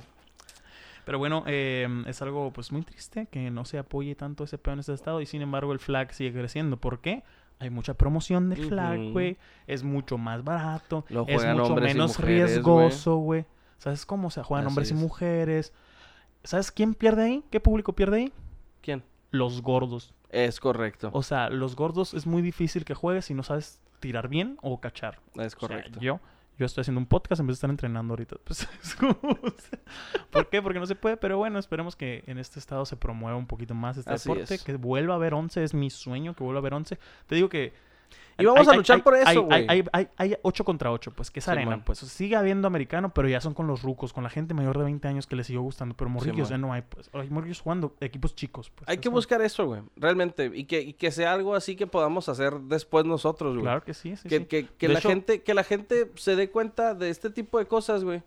Pero 1.04 1.18
bueno, 1.18 1.44
eh, 1.48 1.88
es 2.06 2.22
algo 2.22 2.52
pues 2.54 2.72
muy 2.72 2.84
triste 2.84 3.28
que 3.32 3.50
no 3.52 3.66
se 3.66 3.80
apoye 3.80 4.16
tanto 4.16 4.44
ese 4.44 4.58
pedo 4.58 4.74
en 4.76 4.80
este 4.80 4.94
estado 4.94 5.20
y 5.22 5.26
sin 5.26 5.42
embargo 5.42 5.74
el 5.74 5.80
flag 5.80 6.14
sigue 6.14 6.32
creciendo. 6.32 6.78
¿Por 6.78 7.00
qué? 7.00 7.24
Hay 7.60 7.70
mucha 7.70 7.96
promoción 7.96 8.50
de 8.50 8.56
flag, 8.56 9.12
güey. 9.12 9.38
Es 9.68 9.84
mucho 9.84 10.18
más 10.18 10.44
barato. 10.44 11.06
Lo 11.10 11.26
es 11.28 11.44
mucho 11.46 11.76
menos 11.76 12.18
mujeres, 12.18 12.52
riesgoso, 12.52 13.16
güey. 13.18 13.46
¿Sabes 13.80 14.06
cómo 14.06 14.30
se 14.32 14.44
juegan 14.44 14.68
Así 14.68 14.72
hombres 14.72 14.92
y 14.92 14.94
es. 14.94 15.00
mujeres? 15.00 15.74
¿Sabes 16.44 16.72
quién 16.72 16.94
pierde 16.94 17.24
ahí? 17.24 17.44
¿Qué 17.50 17.60
público 17.60 17.94
pierde 17.94 18.18
ahí? 18.18 18.34
¿Quién? 18.82 19.04
Los 19.32 19.62
gordos. 19.62 20.14
Es 20.30 20.60
correcto. 20.60 21.10
O 21.14 21.24
sea, 21.24 21.50
los 21.50 21.76
gordos 21.76 22.14
es 22.14 22.26
muy 22.28 22.42
difícil 22.42 22.86
que 22.86 22.94
juegues 22.94 23.26
si 23.26 23.34
no 23.34 23.44
sabes 23.44 23.82
tirar 24.00 24.28
bien 24.28 24.58
o 24.62 24.80
cachar. 24.80 25.20
Es 25.36 25.56
O 25.56 25.60
sea, 25.60 25.68
correcto. 25.70 26.00
yo, 26.00 26.20
yo 26.58 26.66
estoy 26.66 26.82
haciendo 26.82 27.00
un 27.00 27.06
podcast 27.08 27.40
en 27.40 27.48
vez 27.48 27.56
de 27.56 27.58
estar 27.58 27.70
entrenando 27.70 28.14
ahorita. 28.14 28.36
Pues, 28.46 28.68
¿Por 30.32 30.50
qué? 30.50 30.62
Porque 30.62 30.80
no 30.80 30.86
se 30.86 30.96
puede, 30.96 31.18
pero 31.18 31.38
bueno, 31.38 31.60
esperemos 31.60 31.96
que 31.96 32.24
en 32.28 32.38
este 32.38 32.60
estado 32.60 32.86
se 32.86 32.96
promueva 32.98 33.38
un 33.38 33.48
poquito 33.48 33.74
más 33.74 33.98
este 33.98 34.12
Así 34.14 34.30
deporte, 34.30 34.56
es. 34.56 34.64
que 34.64 34.76
vuelva 34.76 35.14
a 35.14 35.18
haber 35.18 35.34
11, 35.34 35.64
es 35.64 35.74
mi 35.74 35.90
sueño 35.90 36.34
que 36.36 36.44
vuelva 36.44 36.60
a 36.60 36.62
haber 36.62 36.74
11. 36.74 36.98
Te 37.28 37.36
digo 37.36 37.50
que... 37.50 37.74
Y 38.40 38.46
vamos 38.46 38.68
a 38.68 38.76
luchar 38.76 39.04
por 39.04 39.16
eso, 39.16 39.44
güey. 39.44 39.66
Hay, 39.68 39.84
hay, 39.92 40.08
hay, 40.18 40.36
8 40.42 40.64
contra 40.64 40.92
8, 40.92 41.12
pues, 41.16 41.30
que 41.30 41.40
es 41.40 41.48
arena, 41.48 41.72
Simón. 41.72 41.84
pues. 41.86 42.00
Sigue 42.00 42.36
habiendo 42.36 42.68
americano, 42.68 43.14
pero 43.14 43.28
ya 43.28 43.42
son 43.42 43.54
con 43.54 43.68
los 43.68 43.82
rucos, 43.82 44.14
con 44.14 44.24
la 44.24 44.30
gente 44.30 44.54
mayor 44.54 44.78
de 44.78 44.86
20 44.86 45.08
años 45.08 45.28
que 45.28 45.36
les 45.36 45.48
siguió 45.48 45.62
gustando, 45.62 45.96
pero 45.96 46.10
morrillos 46.10 46.48
Simón. 46.48 46.50
ya 46.50 46.58
no 46.58 46.74
hay, 46.74 46.82
pues. 46.84 47.10
Hay 47.14 47.30
morrillos 47.30 47.62
jugando 47.62 47.96
equipos 48.00 48.36
chicos, 48.36 48.70
pues. 48.70 48.88
Hay 48.88 48.98
que 48.98 49.10
buscar 49.10 49.42
eso, 49.42 49.66
güey. 49.66 49.82
Realmente. 49.96 50.52
Y 50.54 50.66
que, 50.66 50.82
y 50.82 50.94
que 50.94 51.12
sea 51.12 51.34
algo 51.34 51.56
así 51.56 51.76
que 51.76 51.88
podamos 51.88 52.30
hacer 52.30 52.60
después 52.62 53.06
nosotros, 53.06 53.54
güey. 53.54 53.64
Claro 53.64 53.84
que 53.84 53.94
sí, 53.94 54.16
sí, 54.16 54.30
que, 54.30 54.40
sí. 54.40 54.46
que, 54.46 54.66
que 54.68 54.88
la 54.88 55.00
hecho- 55.00 55.10
gente, 55.10 55.44
que 55.44 55.54
la 55.54 55.64
gente 55.64 56.12
se 56.16 56.36
dé 56.36 56.50
cuenta 56.50 56.94
de 56.96 57.10
este 57.10 57.30
tipo 57.30 57.60
de 57.60 57.66
cosas, 57.66 58.04
güey. 58.04 58.24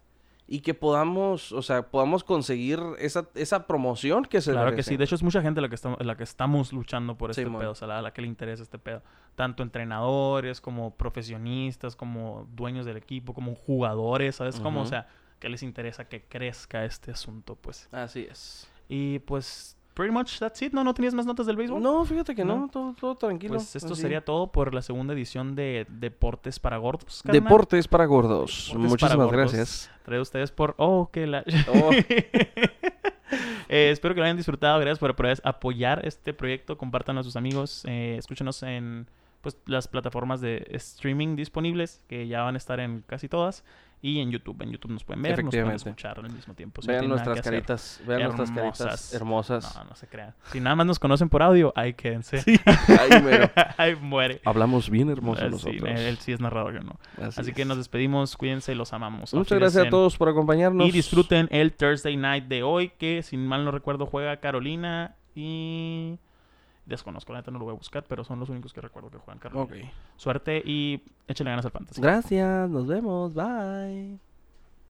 Y 0.52 0.60
que 0.60 0.74
podamos, 0.74 1.50
o 1.52 1.62
sea, 1.62 1.88
podamos 1.88 2.24
conseguir 2.24 2.78
esa, 2.98 3.26
esa 3.34 3.66
promoción 3.66 4.26
que 4.26 4.42
se 4.42 4.52
Claro 4.52 4.76
que 4.76 4.82
sí. 4.82 4.98
De 4.98 5.04
hecho, 5.04 5.14
es 5.14 5.22
mucha 5.22 5.40
gente 5.40 5.62
la 5.62 5.70
que, 5.70 5.76
estamos, 5.76 6.04
la 6.04 6.14
que 6.14 6.24
estamos 6.24 6.74
luchando 6.74 7.16
por 7.16 7.30
este 7.30 7.46
pedo. 7.46 7.70
O 7.70 7.74
sea, 7.74 7.88
la, 7.88 8.00
a 8.00 8.02
la 8.02 8.12
que 8.12 8.20
le 8.20 8.28
interesa 8.28 8.62
este 8.62 8.78
pedo. 8.78 9.02
Tanto 9.34 9.62
entrenadores, 9.62 10.60
como 10.60 10.94
profesionistas, 10.94 11.96
como 11.96 12.46
dueños 12.52 12.84
del 12.84 12.98
equipo, 12.98 13.32
como 13.32 13.54
jugadores, 13.54 14.36
¿sabes? 14.36 14.60
Como, 14.60 14.82
o 14.82 14.86
sea, 14.86 15.08
que 15.38 15.48
les 15.48 15.62
interesa 15.62 16.06
que 16.06 16.24
crezca 16.24 16.84
este 16.84 17.12
asunto, 17.12 17.56
pues. 17.56 17.88
Así 17.90 18.26
es. 18.30 18.70
Y 18.90 19.20
pues, 19.20 19.78
pretty 19.94 20.12
much 20.12 20.38
that's 20.38 20.60
it. 20.62 20.72
¿No, 20.72 20.84
¿No 20.84 20.94
tenías 20.94 21.14
más 21.14 21.26
notas 21.26 21.46
del 21.46 21.56
béisbol? 21.56 21.82
No, 21.82 22.04
fíjate 22.04 22.34
que 22.34 22.44
no, 22.44 22.56
¿No? 22.60 22.68
todo, 22.68 22.94
todo 22.98 23.14
tranquilo. 23.16 23.54
Pues 23.54 23.74
esto 23.76 23.92
así. 23.92 24.02
sería 24.02 24.24
todo 24.24 24.50
por 24.52 24.74
la 24.74 24.82
segunda 24.82 25.14
edición 25.14 25.54
de 25.54 25.86
Deportes 25.88 26.58
para 26.58 26.76
Gordos. 26.78 27.22
carnal. 27.22 27.42
Deportes 27.42 27.88
para 27.88 28.06
gordos. 28.06 28.68
Deportes 28.68 28.90
Muchísimas 28.90 29.12
para 29.12 29.24
gordos. 29.24 29.52
gracias. 29.52 29.90
Traído 30.04 30.22
ustedes 30.22 30.50
por... 30.50 30.74
Oh, 30.78 31.08
que 31.12 31.26
la... 31.26 31.44
Oh. 31.74 31.90
Eh, 33.68 33.90
espero 33.90 34.12
que 34.14 34.20
lo 34.20 34.24
hayan 34.26 34.36
disfrutado. 34.36 34.78
Gracias 34.80 34.98
por 34.98 35.16
apoyar 35.44 36.06
este 36.06 36.34
proyecto. 36.34 36.76
Compartan 36.76 37.16
a 37.16 37.22
sus 37.22 37.36
amigos. 37.36 37.82
Eh, 37.86 38.16
escúchenos 38.18 38.62
en 38.62 39.06
pues, 39.42 39.58
las 39.66 39.88
plataformas 39.88 40.40
de 40.40 40.66
streaming 40.70 41.36
disponibles, 41.36 42.00
que 42.08 42.26
ya 42.26 42.42
van 42.42 42.54
a 42.54 42.58
estar 42.58 42.80
en 42.80 43.02
casi 43.06 43.28
todas. 43.28 43.64
Y 44.04 44.18
en 44.18 44.32
YouTube. 44.32 44.60
En 44.62 44.72
YouTube 44.72 44.90
nos 44.90 45.04
pueden 45.04 45.22
ver, 45.22 45.44
nos 45.44 45.52
pueden 45.54 45.70
escuchar 45.70 46.18
al 46.18 46.28
mismo 46.32 46.54
tiempo. 46.54 46.82
si 46.82 46.88
Vean 46.88 47.08
nuestras 47.08 47.40
caritas, 47.40 48.00
vean 48.04 48.22
nuestras 48.24 48.50
caritas 48.50 49.14
Hermosas. 49.14 49.62
hermosas. 49.62 49.76
No, 49.76 49.84
no 49.90 49.94
se 49.94 50.08
crean. 50.08 50.34
Si 50.50 50.58
nada 50.58 50.74
más 50.74 50.86
nos 50.86 50.98
conocen 50.98 51.28
por 51.28 51.40
audio, 51.40 51.72
ahí 51.76 51.94
quédense. 51.94 52.38
Ahí 52.98 53.22
mero. 53.22 53.48
ahí 53.76 53.94
muere. 53.94 54.40
Hablamos 54.44 54.90
bien 54.90 55.08
hermosos 55.08 55.44
Eh, 55.44 55.46
sí, 55.46 55.52
nosotros. 55.52 56.00
él 56.00 56.18
sí 56.18 56.32
es 56.32 56.40
narrador, 56.40 56.74
yo 56.74 56.80
no. 56.80 56.98
Así, 57.24 57.52
que 57.52 57.64
nos 57.64 57.76
despedimos. 57.76 58.36
Cuídense, 58.36 58.74
los 58.74 58.92
amamos. 58.92 59.32
Muchas 59.34 59.56
gracias 59.60 59.86
a 59.86 59.88
todos 59.88 60.16
por 60.16 60.28
acompañarnos. 60.28 60.84
Y 60.88 60.90
disfruten 60.90 61.46
el 61.52 61.72
Thursday 61.72 62.16
night 62.16 62.46
de 62.46 62.64
hoy, 62.64 62.88
que 62.98 63.22
si 63.22 63.36
mal 63.36 63.64
no 63.64 63.70
recuerdo 63.70 64.06
juega 64.06 64.38
Carolina 64.38 65.14
y 65.36 66.18
Desconozco, 66.84 67.32
la 67.32 67.40
neta 67.40 67.50
no 67.50 67.58
lo 67.58 67.66
voy 67.66 67.74
a 67.74 67.78
buscar, 67.78 68.04
pero 68.08 68.24
son 68.24 68.40
los 68.40 68.48
únicos 68.48 68.72
que 68.72 68.80
recuerdo 68.80 69.10
que 69.10 69.18
juegan 69.18 69.38
Carolina. 69.38 69.64
Ok. 69.64 69.92
Suerte 70.16 70.62
y 70.64 71.02
échale 71.28 71.50
ganas 71.50 71.64
al 71.64 71.70
fantasy. 71.70 72.00
Gracias, 72.00 72.68
nos 72.70 72.86
vemos, 72.86 73.34
bye. 73.34 74.18